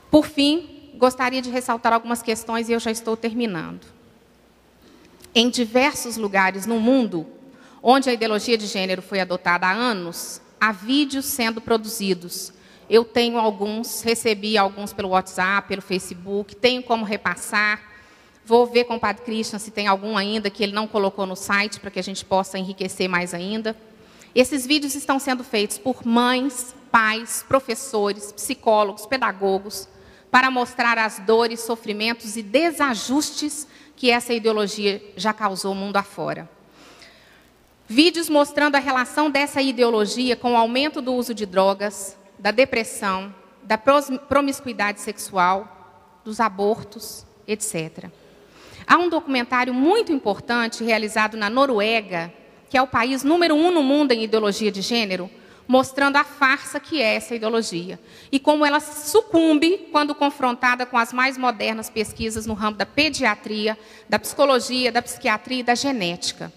Por 0.10 0.26
fim, 0.26 0.90
gostaria 0.96 1.42
de 1.42 1.52
ressaltar 1.52 1.94
algumas 1.94 2.24
questões 2.24 2.68
e 2.68 2.72
eu 2.72 2.80
já 2.80 2.90
estou 2.90 3.16
terminando. 3.16 3.86
Em 5.36 5.52
diversos 5.52 6.18
lugares 6.18 6.66
no 6.66 6.80
mundo, 6.80 7.28
onde 7.84 8.10
a 8.10 8.14
ideologia 8.14 8.58
de 8.58 8.66
gênero 8.66 9.04
foi 9.04 9.20
adotada 9.20 9.68
há 9.68 9.72
anos, 9.72 10.42
há 10.60 10.72
vídeos 10.72 11.26
sendo 11.26 11.62
produzidos 11.62 12.57
eu 12.90 13.04
tenho 13.04 13.38
alguns, 13.38 14.02
recebi 14.02 14.58
alguns 14.58 14.94
pelo 14.94 15.10
WhatsApp, 15.10 15.68
pelo 15.68 15.82
Facebook, 15.82 16.56
tenho 16.56 16.82
como 16.82 17.04
repassar. 17.04 17.82
Vou 18.46 18.66
ver 18.66 18.86
com 18.86 18.96
o 18.96 19.00
Padre 19.00 19.24
Christian 19.24 19.60
se 19.60 19.72
tem 19.72 19.88
algum 19.88 20.18
ainda 20.18 20.50
que 20.50 20.64
ele 20.64 20.72
não 20.72 20.88
colocou 20.88 21.26
no 21.26 21.36
site 21.36 21.82
para 21.82 21.92
que 21.92 22.00
a 22.00 22.04
gente 22.04 22.24
possa 22.24 22.58
enriquecer 22.58 23.10
mais 23.10 23.34
ainda. 23.34 23.76
Esses 24.34 24.66
vídeos 24.66 24.96
estão 24.96 25.20
sendo 25.20 25.44
feitos 25.44 25.78
por 25.78 26.06
mães, 26.06 26.74
pais, 26.90 27.44
professores, 27.46 28.32
psicólogos, 28.32 29.06
pedagogos, 29.06 29.90
para 30.32 30.50
mostrar 30.50 30.98
as 30.98 31.20
dores, 31.20 31.60
sofrimentos 31.60 32.38
e 32.38 32.44
desajustes 32.44 33.68
que 33.96 34.12
essa 34.12 34.34
ideologia 34.34 35.04
já 35.18 35.34
causou 35.34 35.74
mundo 35.74 35.98
afora. 35.98 36.50
Vídeos 37.90 38.30
mostrando 38.30 38.76
a 38.76 38.80
relação 38.80 39.30
dessa 39.30 39.62
ideologia 39.62 40.36
com 40.36 40.54
o 40.54 40.58
aumento 40.58 41.02
do 41.02 41.14
uso 41.14 41.34
de 41.34 41.46
drogas, 41.46 42.18
da 42.38 42.52
depressão, 42.52 43.34
da 43.64 43.78
promiscuidade 43.78 45.02
sexual, 45.02 46.22
dos 46.24 46.40
abortos, 46.40 47.26
etc. 47.48 48.06
Há 48.86 48.98
um 48.98 49.10
documentário 49.10 49.74
muito 49.74 50.12
importante 50.12 50.84
realizado 50.84 51.36
na 51.36 51.50
Noruega, 51.50 52.32
que 52.70 52.78
é 52.78 52.82
o 52.82 52.88
país 52.88 53.24
número 53.24 53.56
um 53.56 53.72
no 53.72 53.84
mundo 53.84 54.12
em 54.12 54.24
ideologia 54.24 54.72
de 54.72 54.82
gênero, 54.82 55.30
mostrando 55.68 56.16
a 56.16 56.24
farsa 56.24 56.80
que 56.80 57.02
é 57.02 57.16
essa 57.16 57.36
ideologia 57.36 58.00
e 58.32 58.40
como 58.40 58.66
ela 58.66 58.80
sucumbe 58.80 59.90
quando 59.92 60.16
confrontada 60.16 60.86
com 60.86 60.98
as 60.98 61.12
mais 61.12 61.38
modernas 61.38 61.90
pesquisas 61.90 62.46
no 62.46 62.54
ramo 62.54 62.78
da 62.78 62.86
pediatria, 62.86 63.78
da 64.08 64.18
psicologia, 64.18 64.92
da 64.92 65.02
psiquiatria 65.02 65.60
e 65.60 65.64
da 65.64 65.76
genética. 65.76 66.52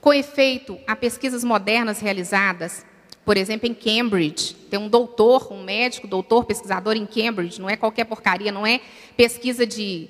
Com 0.00 0.12
efeito, 0.12 0.78
há 0.86 0.94
pesquisas 0.94 1.42
modernas 1.42 1.98
realizadas, 1.98 2.86
por 3.28 3.36
exemplo, 3.36 3.68
em 3.68 3.74
Cambridge. 3.74 4.54
Tem 4.70 4.80
um 4.80 4.88
doutor, 4.88 5.52
um 5.52 5.62
médico, 5.62 6.06
doutor, 6.06 6.46
pesquisador 6.46 6.96
em 6.96 7.04
Cambridge. 7.04 7.60
Não 7.60 7.68
é 7.68 7.76
qualquer 7.76 8.06
porcaria, 8.06 8.50
não 8.50 8.66
é 8.66 8.80
pesquisa 9.18 9.66
de, 9.66 10.08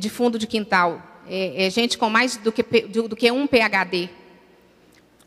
de 0.00 0.08
fundo 0.08 0.38
de 0.38 0.46
quintal. 0.46 1.02
É, 1.28 1.66
é 1.66 1.70
gente 1.70 1.98
com 1.98 2.08
mais 2.08 2.36
do 2.36 2.52
que, 2.52 2.62
do 2.62 3.16
que 3.16 3.28
um 3.32 3.48
PhD. 3.48 4.08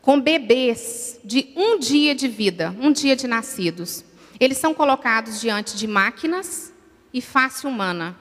Com 0.00 0.18
bebês 0.18 1.20
de 1.22 1.52
um 1.54 1.78
dia 1.78 2.14
de 2.14 2.26
vida, 2.26 2.74
um 2.80 2.90
dia 2.90 3.14
de 3.14 3.26
nascidos. 3.26 4.02
Eles 4.40 4.56
são 4.56 4.72
colocados 4.72 5.38
diante 5.38 5.76
de 5.76 5.86
máquinas 5.86 6.72
e 7.12 7.20
face 7.20 7.66
humana 7.66 8.16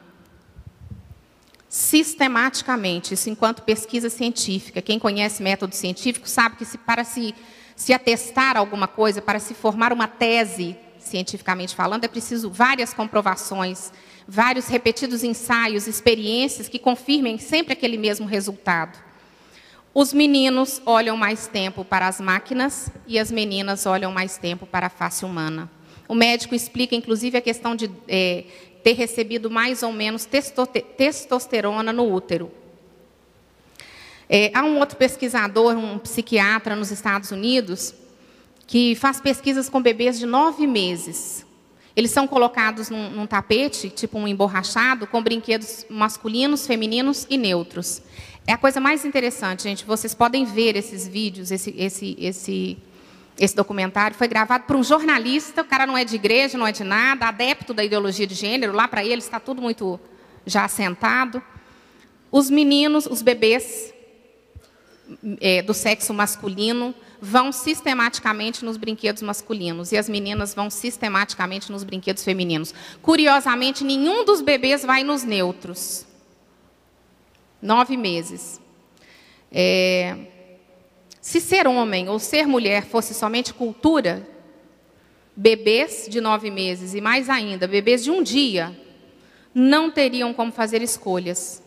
sistematicamente, 1.75 3.13
isso 3.13 3.29
enquanto 3.29 3.61
pesquisa 3.61 4.09
científica. 4.09 4.81
Quem 4.81 4.97
conhece 4.97 5.43
método 5.43 5.75
científico 5.75 6.27
sabe 6.27 6.55
que 6.55 6.63
se, 6.63 6.77
para 6.77 7.03
se, 7.03 7.35
se 7.75 7.93
atestar 7.93 8.57
alguma 8.57 8.87
coisa, 8.87 9.21
para 9.21 9.39
se 9.39 9.53
formar 9.53 9.91
uma 9.91 10.07
tese, 10.07 10.77
cientificamente 10.99 11.75
falando, 11.75 12.05
é 12.05 12.07
preciso 12.07 12.49
várias 12.49 12.93
comprovações, 12.93 13.91
vários 14.27 14.67
repetidos 14.67 15.23
ensaios, 15.23 15.87
experiências 15.87 16.67
que 16.67 16.79
confirmem 16.79 17.37
sempre 17.37 17.73
aquele 17.73 17.97
mesmo 17.97 18.25
resultado. 18.25 18.97
Os 19.93 20.13
meninos 20.13 20.81
olham 20.85 21.15
mais 21.15 21.47
tempo 21.47 21.85
para 21.85 22.07
as 22.07 22.19
máquinas 22.19 22.89
e 23.07 23.17
as 23.17 23.31
meninas 23.31 23.85
olham 23.85 24.11
mais 24.11 24.37
tempo 24.37 24.65
para 24.65 24.87
a 24.87 24.89
face 24.89 25.23
humana. 25.23 25.69
O 26.07 26.13
médico 26.13 26.53
explica, 26.53 26.95
inclusive, 26.95 27.37
a 27.37 27.41
questão 27.41 27.75
de 27.75 27.89
é, 28.07 28.43
ter 28.83 28.93
recebido 28.93 29.49
mais 29.49 29.83
ou 29.83 29.91
menos 29.91 30.27
testosterona 30.97 31.93
no 31.93 32.11
útero. 32.11 32.51
É, 34.29 34.51
há 34.53 34.63
um 34.63 34.79
outro 34.79 34.97
pesquisador, 34.97 35.75
um 35.75 35.97
psiquiatra 35.99 36.75
nos 36.75 36.91
Estados 36.91 37.31
Unidos, 37.31 37.93
que 38.67 38.95
faz 38.95 39.21
pesquisas 39.21 39.69
com 39.69 39.81
bebês 39.81 40.17
de 40.17 40.25
nove 40.25 40.65
meses. 40.65 41.45
Eles 41.95 42.11
são 42.11 42.27
colocados 42.27 42.89
num, 42.89 43.09
num, 43.11 43.27
tapete, 43.27 43.89
tipo 43.89 44.17
um 44.17 44.27
emborrachado, 44.27 45.07
com 45.07 45.21
brinquedos 45.21 45.85
masculinos, 45.89 46.67
femininos 46.67 47.25
e 47.29 47.37
neutros. 47.37 48.01
É 48.45 48.53
a 48.53 48.57
coisa 48.57 48.79
mais 48.79 49.05
interessante, 49.05 49.63
gente. 49.63 49.85
Vocês 49.85 50.13
podem 50.13 50.43
ver 50.43 50.75
esses 50.75 51.07
vídeos, 51.07 51.51
esse, 51.51 51.73
esse, 51.77 52.17
esse 52.19 52.77
esse 53.37 53.55
documentário 53.55 54.15
foi 54.15 54.29
gravado 54.29 54.63
por 54.63 54.77
um 54.77 54.83
jornalista, 54.83 55.61
o 55.61 55.65
cara 55.65 55.85
não 55.85 55.97
é 55.97 56.05
de 56.05 56.15
igreja, 56.15 56.57
não 56.57 56.65
é 56.65 56.71
de 56.71 56.85
nada, 56.85 57.27
adepto 57.27 57.73
da 57.73 57.83
ideologia 57.83 58.25
de 58.25 58.33
gênero, 58.33 58.71
lá 58.71 58.87
para 58.87 59.03
ele 59.03 59.19
está 59.19 59.41
tudo 59.41 59.61
muito 59.61 59.99
já 60.45 60.63
assentado. 60.63 61.43
Os 62.31 62.49
meninos, 62.49 63.05
os 63.05 63.21
bebês 63.21 63.93
é, 65.39 65.61
do 65.61 65.73
sexo 65.73 66.13
masculino 66.13 66.93
vão 67.21 67.51
sistematicamente 67.51 68.63
nos 68.63 68.77
brinquedos 68.77 69.21
masculinos 69.21 69.91
e 69.91 69.97
as 69.97 70.09
meninas 70.09 70.53
vão 70.53 70.69
sistematicamente 70.69 71.71
nos 71.71 71.83
brinquedos 71.83 72.23
femininos. 72.23 72.73
Curiosamente, 73.01 73.83
nenhum 73.83 74.25
dos 74.25 74.41
bebês 74.41 74.83
vai 74.83 75.03
nos 75.03 75.23
neutros. 75.23 76.05
Nove 77.61 77.97
meses. 77.97 78.61
É, 79.51 80.15
se 81.21 81.41
ser 81.41 81.67
homem 81.67 82.09
ou 82.09 82.19
ser 82.19 82.45
mulher 82.45 82.85
fosse 82.85 83.13
somente 83.13 83.53
cultura, 83.53 84.27
bebês 85.35 86.07
de 86.09 86.21
nove 86.21 86.51
meses 86.51 86.93
e 86.93 87.01
mais 87.01 87.29
ainda, 87.29 87.67
bebês 87.67 88.03
de 88.03 88.11
um 88.11 88.21
dia, 88.21 88.75
não 89.53 89.89
teriam 89.89 90.33
como 90.33 90.51
fazer 90.51 90.81
escolhas. 90.81 91.63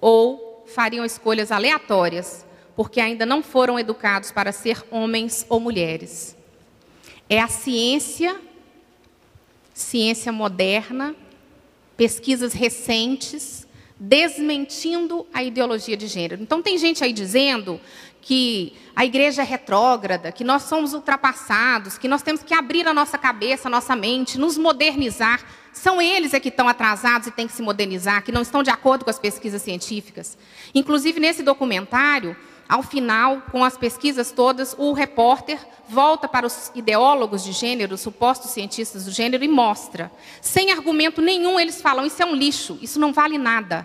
Ou 0.00 0.64
fariam 0.66 1.04
escolhas 1.04 1.52
aleatórias, 1.52 2.44
porque 2.80 2.98
ainda 2.98 3.26
não 3.26 3.42
foram 3.42 3.78
educados 3.78 4.32
para 4.32 4.52
ser 4.52 4.82
homens 4.90 5.44
ou 5.50 5.60
mulheres. 5.60 6.34
É 7.28 7.38
a 7.38 7.46
ciência, 7.46 8.40
ciência 9.74 10.32
moderna, 10.32 11.14
pesquisas 11.94 12.54
recentes, 12.54 13.68
desmentindo 13.98 15.26
a 15.30 15.44
ideologia 15.44 15.94
de 15.94 16.06
gênero. 16.06 16.42
Então, 16.42 16.62
tem 16.62 16.78
gente 16.78 17.04
aí 17.04 17.12
dizendo 17.12 17.78
que 18.22 18.72
a 18.96 19.04
igreja 19.04 19.42
é 19.42 19.44
retrógrada, 19.44 20.32
que 20.32 20.42
nós 20.42 20.62
somos 20.62 20.94
ultrapassados, 20.94 21.98
que 21.98 22.08
nós 22.08 22.22
temos 22.22 22.42
que 22.42 22.54
abrir 22.54 22.88
a 22.88 22.94
nossa 22.94 23.18
cabeça, 23.18 23.68
a 23.68 23.70
nossa 23.70 23.94
mente, 23.94 24.38
nos 24.38 24.56
modernizar. 24.56 25.44
São 25.70 26.00
eles 26.00 26.32
é 26.32 26.40
que 26.40 26.48
estão 26.48 26.66
atrasados 26.66 27.28
e 27.28 27.30
têm 27.30 27.46
que 27.46 27.52
se 27.52 27.60
modernizar, 27.60 28.24
que 28.24 28.32
não 28.32 28.40
estão 28.40 28.62
de 28.62 28.70
acordo 28.70 29.04
com 29.04 29.10
as 29.10 29.18
pesquisas 29.18 29.60
científicas. 29.60 30.38
Inclusive, 30.74 31.20
nesse 31.20 31.42
documentário, 31.42 32.34
ao 32.70 32.84
final, 32.84 33.42
com 33.50 33.64
as 33.64 33.76
pesquisas 33.76 34.30
todas, 34.30 34.76
o 34.78 34.92
repórter 34.92 35.58
volta 35.88 36.28
para 36.28 36.46
os 36.46 36.70
ideólogos 36.72 37.42
de 37.42 37.50
gênero, 37.50 37.96
os 37.96 38.00
supostos 38.00 38.52
cientistas 38.52 39.06
do 39.06 39.10
gênero, 39.10 39.42
e 39.42 39.48
mostra. 39.48 40.08
Sem 40.40 40.70
argumento 40.70 41.20
nenhum, 41.20 41.58
eles 41.58 41.82
falam: 41.82 42.06
isso 42.06 42.22
é 42.22 42.24
um 42.24 42.32
lixo, 42.32 42.78
isso 42.80 43.00
não 43.00 43.12
vale 43.12 43.38
nada. 43.38 43.84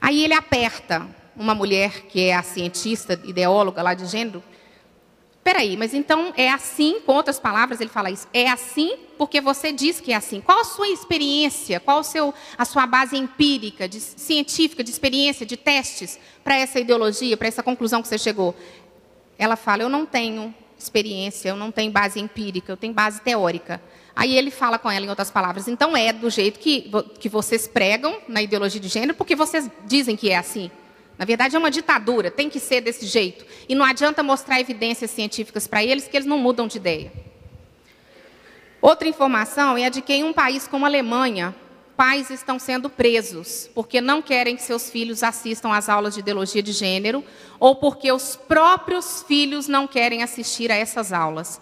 Aí 0.00 0.22
ele 0.22 0.34
aperta 0.34 1.04
uma 1.36 1.52
mulher 1.52 2.02
que 2.02 2.28
é 2.28 2.36
a 2.36 2.44
cientista, 2.44 3.20
ideóloga 3.24 3.82
lá 3.82 3.92
de 3.92 4.06
gênero. 4.06 4.40
Peraí, 5.44 5.76
mas 5.76 5.92
então 5.92 6.32
é 6.36 6.48
assim, 6.48 7.00
com 7.00 7.12
outras 7.14 7.40
palavras, 7.40 7.80
ele 7.80 7.90
fala 7.90 8.10
isso. 8.10 8.28
É 8.32 8.48
assim 8.48 8.96
porque 9.18 9.40
você 9.40 9.72
diz 9.72 10.00
que 10.00 10.12
é 10.12 10.14
assim. 10.14 10.40
Qual 10.40 10.60
a 10.60 10.64
sua 10.64 10.88
experiência? 10.88 11.80
Qual 11.80 11.98
o 11.98 12.04
seu, 12.04 12.32
a 12.56 12.64
sua 12.64 12.86
base 12.86 13.16
empírica, 13.16 13.88
de, 13.88 14.00
científica, 14.00 14.84
de 14.84 14.90
experiência, 14.90 15.44
de 15.44 15.56
testes 15.56 16.18
para 16.44 16.56
essa 16.56 16.78
ideologia, 16.78 17.36
para 17.36 17.48
essa 17.48 17.62
conclusão 17.62 18.00
que 18.02 18.06
você 18.06 18.18
chegou? 18.18 18.54
Ela 19.36 19.56
fala: 19.56 19.82
Eu 19.82 19.88
não 19.88 20.06
tenho 20.06 20.54
experiência, 20.78 21.48
eu 21.48 21.56
não 21.56 21.72
tenho 21.72 21.90
base 21.90 22.20
empírica, 22.20 22.70
eu 22.72 22.76
tenho 22.76 22.94
base 22.94 23.20
teórica. 23.20 23.82
Aí 24.14 24.36
ele 24.36 24.50
fala 24.50 24.78
com 24.78 24.88
ela 24.88 25.04
em 25.04 25.08
outras 25.08 25.30
palavras: 25.30 25.66
Então 25.66 25.96
é 25.96 26.12
do 26.12 26.30
jeito 26.30 26.60
que, 26.60 26.88
que 27.18 27.28
vocês 27.28 27.66
pregam 27.66 28.16
na 28.28 28.40
ideologia 28.42 28.80
de 28.80 28.86
gênero, 28.86 29.14
porque 29.14 29.34
vocês 29.34 29.68
dizem 29.86 30.14
que 30.14 30.30
é 30.30 30.36
assim. 30.36 30.70
Na 31.22 31.24
verdade, 31.24 31.54
é 31.54 31.58
uma 31.60 31.70
ditadura, 31.70 32.32
tem 32.32 32.50
que 32.50 32.58
ser 32.58 32.80
desse 32.80 33.06
jeito. 33.06 33.46
E 33.68 33.76
não 33.76 33.84
adianta 33.84 34.24
mostrar 34.24 34.58
evidências 34.58 35.08
científicas 35.08 35.68
para 35.68 35.84
eles, 35.84 36.08
que 36.08 36.16
eles 36.16 36.26
não 36.26 36.36
mudam 36.36 36.66
de 36.66 36.78
ideia. 36.78 37.12
Outra 38.80 39.06
informação 39.06 39.78
é 39.78 39.84
a 39.84 39.88
de 39.88 40.02
que 40.02 40.12
em 40.12 40.24
um 40.24 40.32
país 40.32 40.66
como 40.66 40.84
a 40.84 40.88
Alemanha, 40.88 41.54
pais 41.96 42.28
estão 42.28 42.58
sendo 42.58 42.90
presos 42.90 43.70
porque 43.72 44.00
não 44.00 44.20
querem 44.20 44.56
que 44.56 44.62
seus 44.62 44.90
filhos 44.90 45.22
assistam 45.22 45.72
às 45.72 45.88
aulas 45.88 46.14
de 46.14 46.18
ideologia 46.18 46.60
de 46.60 46.72
gênero 46.72 47.22
ou 47.60 47.76
porque 47.76 48.10
os 48.10 48.34
próprios 48.34 49.22
filhos 49.22 49.68
não 49.68 49.86
querem 49.86 50.24
assistir 50.24 50.72
a 50.72 50.74
essas 50.74 51.12
aulas. 51.12 51.60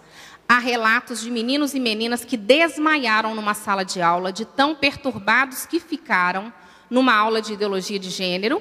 Há 0.49 0.57
relatos 0.57 1.21
de 1.21 1.29
meninos 1.29 1.75
e 1.75 1.79
meninas 1.79 2.25
que 2.25 2.35
desmaiaram 2.35 3.35
numa 3.35 3.53
sala 3.53 3.85
de 3.85 4.01
aula 4.01 4.33
de 4.33 4.43
tão 4.43 4.73
perturbados 4.73 5.67
que 5.67 5.79
ficaram 5.79 6.51
numa 6.89 7.13
aula 7.13 7.43
de 7.43 7.53
ideologia 7.53 7.99
de 7.99 8.09
gênero 8.09 8.59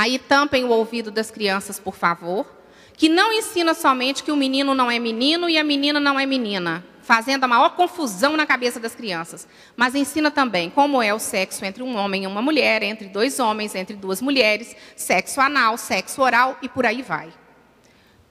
Aí 0.00 0.18
tampem 0.18 0.64
o 0.64 0.70
ouvido 0.70 1.10
das 1.10 1.30
crianças, 1.30 1.78
por 1.78 1.94
favor. 1.94 2.46
Que 2.94 3.06
não 3.06 3.30
ensina 3.34 3.74
somente 3.74 4.22
que 4.22 4.32
o 4.32 4.36
menino 4.36 4.74
não 4.74 4.90
é 4.90 4.98
menino 4.98 5.46
e 5.46 5.58
a 5.58 5.62
menina 5.62 6.00
não 6.00 6.18
é 6.18 6.24
menina. 6.24 6.82
fazendo 7.02 7.44
a 7.44 7.48
maior 7.48 7.76
confusão 7.76 8.34
na 8.34 8.46
cabeça 8.46 8.80
das 8.80 8.94
crianças. 8.94 9.46
Mas 9.76 9.94
ensina 9.94 10.30
também 10.30 10.70
como 10.70 11.02
é 11.02 11.12
o 11.12 11.18
sexo 11.18 11.66
entre 11.66 11.82
um 11.82 11.96
homem 11.96 12.24
e 12.24 12.26
uma 12.26 12.40
mulher, 12.40 12.82
entre 12.82 13.08
dois 13.08 13.38
homens, 13.38 13.74
entre 13.74 13.94
duas 13.94 14.22
mulheres, 14.22 14.74
sexo 14.96 15.38
anal, 15.38 15.76
sexo 15.76 16.22
oral 16.22 16.56
e 16.62 16.68
por 16.68 16.86
aí 16.86 17.02
vai. 17.02 17.30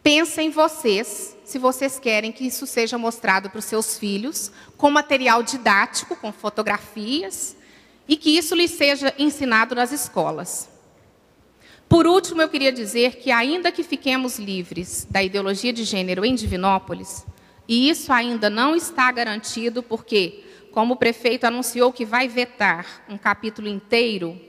Pensem 0.02 0.50
vocês, 0.50 1.38
se 1.44 1.60
vocês 1.60 2.00
querem 2.00 2.32
que 2.32 2.48
isso 2.48 2.66
seja 2.66 2.98
mostrado 2.98 3.48
para 3.48 3.60
os 3.60 3.66
seus 3.66 3.96
filhos, 4.00 4.52
com 4.76 4.90
material 4.90 5.44
didático, 5.44 6.16
com 6.16 6.32
fotografias, 6.32 7.56
e 8.08 8.16
que 8.18 8.36
isso 8.36 8.56
lhes 8.56 8.72
seja 8.72 9.14
ensinado 9.20 9.76
nas 9.76 9.92
escolas. 9.92 10.69
Por 11.90 12.06
último, 12.06 12.40
eu 12.40 12.48
queria 12.48 12.72
dizer 12.72 13.16
que, 13.16 13.32
ainda 13.32 13.72
que 13.72 13.82
fiquemos 13.82 14.38
livres 14.38 15.08
da 15.10 15.24
ideologia 15.24 15.74
de 15.74 15.84
gênero 15.84 16.24
em 16.24 16.36
Divinópolis, 16.36 17.26
e 17.68 17.90
isso 17.90 18.14
ainda 18.14 18.48
não 18.48 18.76
está 18.76 19.12
garantido, 19.12 19.82
porque, 19.82 20.44
como 20.72 20.94
o 20.94 20.98
prefeito 20.98 21.46
anunciou 21.46 21.92
que 21.92 22.06
vai 22.06 22.28
vetar 22.28 22.86
um 23.10 23.18
capítulo 23.18 23.68
inteiro 23.68 24.40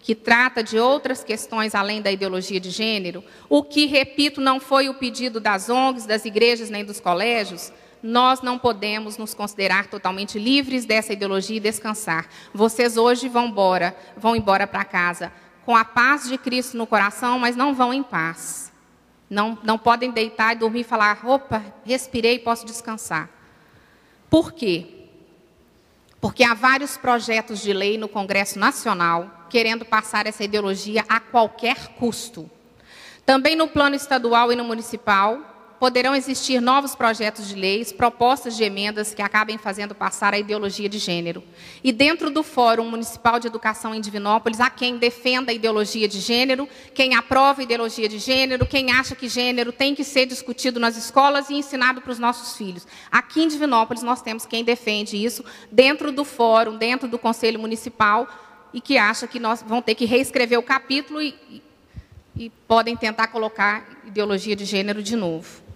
que 0.00 0.12
trata 0.12 0.60
de 0.60 0.76
outras 0.78 1.22
questões 1.22 1.72
além 1.72 2.02
da 2.02 2.10
ideologia 2.10 2.58
de 2.58 2.70
gênero, 2.70 3.22
o 3.48 3.62
que, 3.62 3.86
repito, 3.86 4.40
não 4.40 4.58
foi 4.58 4.88
o 4.88 4.94
pedido 4.94 5.38
das 5.38 5.68
ONGs, 5.68 6.04
das 6.04 6.24
igrejas 6.24 6.68
nem 6.68 6.84
dos 6.84 6.98
colégios, 6.98 7.72
nós 8.02 8.42
não 8.42 8.58
podemos 8.58 9.16
nos 9.16 9.34
considerar 9.34 9.86
totalmente 9.86 10.38
livres 10.38 10.84
dessa 10.84 11.12
ideologia 11.12 11.58
e 11.58 11.60
descansar. 11.60 12.28
Vocês 12.52 12.96
hoje 12.96 13.28
vão 13.28 13.46
embora, 13.46 13.96
vão 14.16 14.34
embora 14.34 14.66
para 14.66 14.84
casa 14.84 15.32
com 15.68 15.76
a 15.76 15.84
paz 15.84 16.26
de 16.26 16.38
Cristo 16.38 16.78
no 16.78 16.86
coração, 16.86 17.38
mas 17.38 17.54
não 17.54 17.74
vão 17.74 17.92
em 17.92 18.02
paz. 18.02 18.72
Não, 19.28 19.58
não 19.62 19.76
podem 19.76 20.10
deitar 20.10 20.54
e 20.54 20.58
dormir 20.58 20.80
e 20.80 20.82
falar, 20.82 21.20
opa, 21.26 21.62
respirei, 21.84 22.38
posso 22.38 22.64
descansar. 22.64 23.28
Por 24.30 24.52
quê? 24.52 24.86
Porque 26.22 26.42
há 26.42 26.54
vários 26.54 26.96
projetos 26.96 27.60
de 27.60 27.74
lei 27.74 27.98
no 27.98 28.08
Congresso 28.08 28.58
Nacional 28.58 29.46
querendo 29.50 29.84
passar 29.84 30.26
essa 30.26 30.42
ideologia 30.42 31.04
a 31.06 31.20
qualquer 31.20 31.88
custo. 31.88 32.50
Também 33.26 33.54
no 33.54 33.68
plano 33.68 33.94
estadual 33.94 34.50
e 34.50 34.56
no 34.56 34.64
municipal, 34.64 35.47
poderão 35.78 36.14
existir 36.14 36.60
novos 36.60 36.94
projetos 36.94 37.48
de 37.48 37.54
leis, 37.54 37.92
propostas 37.92 38.56
de 38.56 38.64
emendas 38.64 39.14
que 39.14 39.22
acabem 39.22 39.56
fazendo 39.56 39.94
passar 39.94 40.34
a 40.34 40.38
ideologia 40.38 40.88
de 40.88 40.98
gênero. 40.98 41.42
E 41.82 41.92
dentro 41.92 42.30
do 42.30 42.42
Fórum 42.42 42.90
Municipal 42.90 43.38
de 43.38 43.46
Educação 43.46 43.94
em 43.94 44.00
Divinópolis, 44.00 44.60
há 44.60 44.68
quem 44.68 44.96
defenda 44.96 45.52
a 45.52 45.54
ideologia 45.54 46.08
de 46.08 46.18
gênero, 46.20 46.68
quem 46.94 47.14
aprova 47.14 47.60
a 47.60 47.64
ideologia 47.64 48.08
de 48.08 48.18
gênero, 48.18 48.66
quem 48.66 48.90
acha 48.90 49.14
que 49.14 49.28
gênero 49.28 49.70
tem 49.72 49.94
que 49.94 50.02
ser 50.02 50.26
discutido 50.26 50.80
nas 50.80 50.96
escolas 50.96 51.48
e 51.48 51.54
ensinado 51.54 52.00
para 52.00 52.12
os 52.12 52.18
nossos 52.18 52.56
filhos. 52.56 52.86
Aqui 53.10 53.42
em 53.42 53.48
Divinópolis, 53.48 54.02
nós 54.02 54.20
temos 54.20 54.44
quem 54.44 54.64
defende 54.64 55.22
isso 55.22 55.44
dentro 55.70 56.10
do 56.10 56.24
Fórum, 56.24 56.76
dentro 56.76 57.08
do 57.08 57.18
Conselho 57.18 57.60
Municipal, 57.60 58.26
e 58.72 58.80
que 58.80 58.98
acha 58.98 59.26
que 59.26 59.38
nós 59.38 59.64
vamos 59.66 59.84
ter 59.84 59.94
que 59.94 60.04
reescrever 60.04 60.58
o 60.58 60.62
capítulo 60.62 61.22
e, 61.22 61.62
e 62.36 62.50
podem 62.66 62.96
tentar 62.96 63.28
colocar 63.28 63.86
ideologia 64.06 64.54
de 64.54 64.64
gênero 64.64 65.02
de 65.02 65.16
novo. 65.16 65.67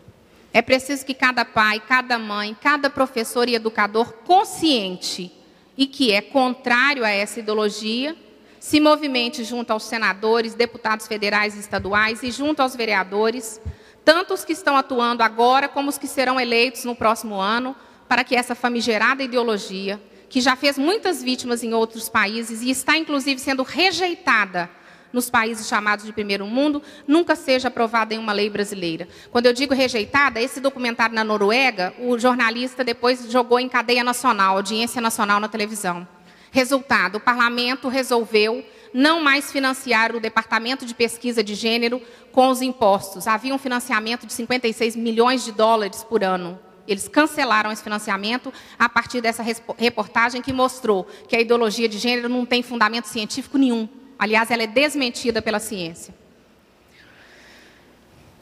É 0.55 0.61
preciso 0.61 1.07
que 1.07 1.15
cada 1.15 1.45
pai, 1.45 1.81
cada 1.81 2.19
mãe, 2.19 2.55
cada 2.61 2.91
professor 2.91 3.49
e 3.49 3.55
educador 3.55 4.13
consciente 4.25 5.33
e 5.77 5.87
que 5.87 6.13
é 6.13 6.21
contrário 6.21 7.05
a 7.05 7.11
essa 7.11 7.41
ideologia, 7.41 8.15
se 8.61 8.79
movimente 8.79 9.43
junto 9.45 9.71
aos 9.71 9.85
senadores, 9.85 10.55
deputados 10.55 11.07
federais 11.07 11.57
e 11.57 11.61
estaduais 11.61 12.23
e 12.23 12.31
junto 12.31 12.61
aos 12.61 12.77
vereadores, 12.77 13.61
tanto 14.05 14.35
os 14.35 14.45
que 14.45 14.53
estão 14.53 14.77
atuando 14.77 15.23
agora 15.23 15.69
como 15.69 15.89
os 15.89 15.97
que 15.97 16.07
serão 16.07 16.39
eleitos 16.39 16.85
no 16.85 16.95
próximo 16.95 17.37
ano, 17.37 17.75
para 18.07 18.23
que 18.23 18.37
essa 18.37 18.55
famigerada 18.55 19.23
ideologia, 19.23 19.99
que 20.29 20.41
já 20.41 20.55
fez 20.55 20.77
muitas 20.77 21.23
vítimas 21.23 21.63
em 21.63 21.73
outros 21.73 22.11
países 22.11 22.61
e 22.61 22.69
está 22.69 22.99
inclusive 22.99 23.41
sendo 23.41 23.63
rejeitada 23.63 24.69
nos 25.13 25.29
países 25.29 25.69
chamados 25.69 26.05
de 26.05 26.13
primeiro 26.13 26.47
mundo, 26.47 26.83
nunca 27.07 27.37
seja 27.37 27.69
aprovada 27.69 28.15
em 28.15 28.19
uma 28.19 28.33
lei 28.33 28.49
brasileira. 28.49 29.09
Quando 29.31 29.47
eu 29.47 29.53
digo 29.53 29.75
rejeitada, 29.75 30.41
esse 30.41 30.61
documentário 30.61 31.15
na 31.15 31.25
Noruega, 31.25 31.93
o 31.99 32.19
jornalista 32.19 32.83
depois 32.83 33.31
jogou 33.31 33.61
em 33.61 33.69
cadeia 33.69 34.03
nacional, 34.03 34.57
audiência 34.57 35.01
nacional 35.01 35.39
na 35.39 35.49
televisão. 35.49 36.07
Resultado: 36.51 37.17
o 37.17 37.21
parlamento 37.21 37.89
resolveu 37.89 38.65
não 38.93 39.23
mais 39.23 39.51
financiar 39.51 40.15
o 40.15 40.21
Departamento 40.21 40.85
de 40.85 40.95
Pesquisa 40.95 41.43
de 41.43 41.55
Gênero 41.55 42.01
com 42.31 42.49
os 42.49 42.61
impostos. 42.61 43.27
Havia 43.27 43.55
um 43.55 43.59
financiamento 43.59 44.27
de 44.27 44.33
56 44.33 44.97
milhões 44.97 45.45
de 45.45 45.53
dólares 45.53 46.05
por 46.05 46.23
ano. 46.23 46.59
Eles 46.87 47.09
cancelaram 47.09 47.71
esse 47.71 47.83
financiamento 47.83 48.53
a 48.79 48.89
partir 48.89 49.21
dessa 49.21 49.43
reportagem 49.79 50.43
que 50.43 50.53
mostrou 50.53 51.07
que 51.29 51.37
a 51.37 51.41
ideologia 51.41 51.89
de 51.89 51.97
gênero 51.97 52.29
não 52.29 52.45
tem 52.45 52.63
fundamento 52.63 53.07
científico 53.07 53.57
nenhum. 53.57 53.89
Aliás, 54.23 54.53
ela 54.53 54.63
é 54.63 54.69
desmentida 54.69 55.43
pela 55.43 55.59
ciência. 55.59 56.15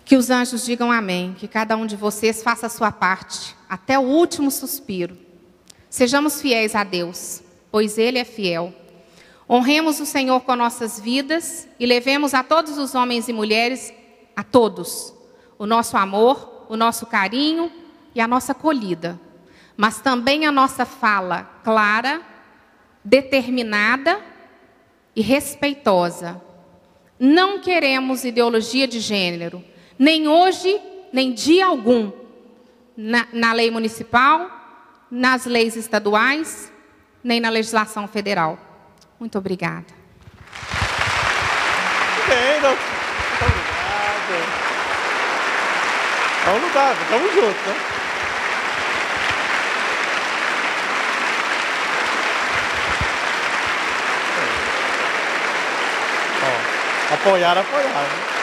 Que 0.04 0.14
os 0.14 0.28
anjos 0.28 0.66
digam 0.66 0.92
amém, 0.92 1.34
que 1.38 1.48
cada 1.48 1.74
um 1.74 1.86
de 1.86 1.96
vocês 1.96 2.42
faça 2.42 2.66
a 2.66 2.68
sua 2.68 2.92
parte, 2.92 3.56
até 3.66 3.98
o 3.98 4.02
último 4.02 4.50
suspiro. 4.50 5.16
Sejamos 5.88 6.38
fiéis 6.38 6.74
a 6.74 6.84
Deus, 6.84 7.42
pois 7.72 7.96
Ele 7.96 8.18
é 8.18 8.26
fiel. 8.26 8.74
Honremos 9.48 10.00
o 10.00 10.04
Senhor 10.04 10.42
com 10.42 10.54
nossas 10.54 11.00
vidas 11.00 11.66
e 11.78 11.86
levemos 11.86 12.34
a 12.34 12.42
todos 12.42 12.76
os 12.76 12.94
homens 12.94 13.26
e 13.30 13.32
mulheres, 13.32 13.90
a 14.36 14.42
todos, 14.44 15.14
o 15.58 15.64
nosso 15.64 15.96
amor, 15.96 16.66
o 16.68 16.76
nosso 16.76 17.06
carinho 17.06 17.72
e 18.14 18.20
a 18.20 18.28
nossa 18.28 18.52
acolhida, 18.52 19.18
mas 19.78 19.98
também 19.98 20.44
a 20.44 20.52
nossa 20.52 20.84
fala 20.84 21.44
clara, 21.64 22.20
determinada 23.02 24.28
e 25.14 25.22
respeitosa. 25.22 26.40
Não 27.18 27.60
queremos 27.60 28.24
ideologia 28.24 28.88
de 28.88 29.00
gênero, 29.00 29.62
nem 29.98 30.26
hoje, 30.26 30.80
nem 31.12 31.32
dia 31.32 31.66
algum, 31.66 32.10
na, 32.96 33.26
na 33.32 33.52
lei 33.52 33.70
municipal, 33.70 34.50
nas 35.10 35.44
leis 35.44 35.76
estaduais, 35.76 36.72
nem 37.22 37.40
na 37.40 37.50
legislação 37.50 38.08
federal. 38.08 38.58
Muito 39.18 39.36
obrigada. 39.36 39.86
Bem, 42.26 42.60
não... 42.62 43.00
Obrigado. 46.56 46.96
Vamos 47.10 47.34
juntos, 47.34 47.66
né? 47.66 47.99
Apoiar, 57.12 57.58
apoiar. 57.58 58.02
Né? 58.02 58.40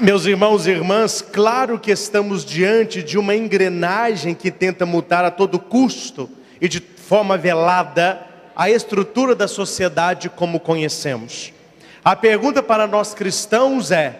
Meus 0.00 0.26
irmãos 0.26 0.66
e 0.66 0.70
irmãs, 0.70 1.22
claro 1.22 1.78
que 1.78 1.92
estamos 1.92 2.44
diante 2.44 3.04
de 3.04 3.16
uma 3.16 3.36
engrenagem 3.36 4.34
que 4.34 4.50
tenta 4.50 4.84
mudar 4.84 5.24
a 5.24 5.30
todo 5.30 5.60
custo 5.60 6.28
e 6.60 6.66
de 6.66 6.80
forma 6.80 7.38
velada 7.38 8.26
a 8.56 8.68
estrutura 8.68 9.36
da 9.36 9.46
sociedade 9.46 10.28
como 10.28 10.58
conhecemos. 10.58 11.52
A 12.04 12.16
pergunta 12.16 12.60
para 12.60 12.88
nós 12.88 13.14
cristãos 13.14 13.92
é: 13.92 14.18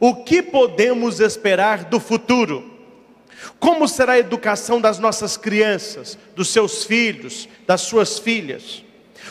o 0.00 0.24
que 0.24 0.42
podemos 0.42 1.20
esperar 1.20 1.84
do 1.84 2.00
futuro? 2.00 2.71
Como 3.62 3.86
será 3.86 4.14
a 4.14 4.18
educação 4.18 4.80
das 4.80 4.98
nossas 4.98 5.36
crianças, 5.36 6.18
dos 6.34 6.48
seus 6.48 6.82
filhos, 6.82 7.48
das 7.64 7.82
suas 7.82 8.18
filhas? 8.18 8.82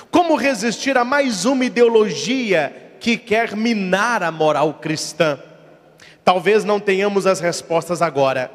Como 0.10 0.38
resistir 0.38 0.98
a 0.98 1.04
mais 1.04 1.44
uma 1.44 1.66
ideologia 1.66 2.94
que 3.02 3.18
quer 3.18 3.58
minar 3.58 4.24
a 4.24 4.32
moral 4.32 4.76
cristã? 4.76 5.38
Talvez 6.24 6.64
não 6.64 6.80
tenhamos 6.80 7.28
as 7.28 7.42
respostas 7.42 8.02
agora, 8.02 8.50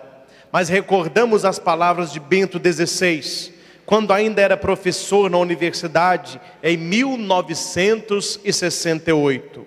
mas 0.51 0.71
recordamos 0.71 1.45
as 1.45 1.59
palavras 1.59 2.11
de 2.11 2.21
Bento 2.21 2.59
XVI, 2.59 3.53
quando 3.85 4.15
ainda 4.15 4.41
era 4.41 4.57
professor 4.57 5.29
na 5.29 5.37
universidade, 5.37 6.41
em 6.63 6.79
1968. 6.79 9.67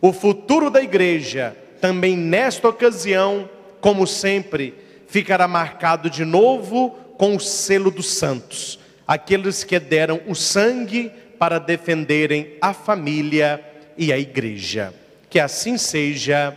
O 0.00 0.12
futuro 0.12 0.70
da 0.70 0.80
igreja, 0.80 1.56
também 1.80 2.16
nesta 2.16 2.68
ocasião, 2.68 3.50
como 3.80 4.06
sempre, 4.06 4.86
ficará 5.08 5.48
marcado 5.48 6.08
de 6.08 6.24
novo 6.24 6.90
com 7.16 7.34
o 7.34 7.40
selo 7.40 7.90
dos 7.90 8.06
santos, 8.06 8.78
aqueles 9.06 9.64
que 9.64 9.78
deram 9.80 10.20
o 10.28 10.34
sangue 10.34 11.10
para 11.38 11.58
defenderem 11.58 12.56
a 12.60 12.72
família 12.72 13.64
e 13.96 14.12
a 14.12 14.18
igreja. 14.18 14.94
Que 15.28 15.40
assim 15.40 15.76
seja. 15.76 16.56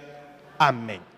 Amém. 0.59 1.10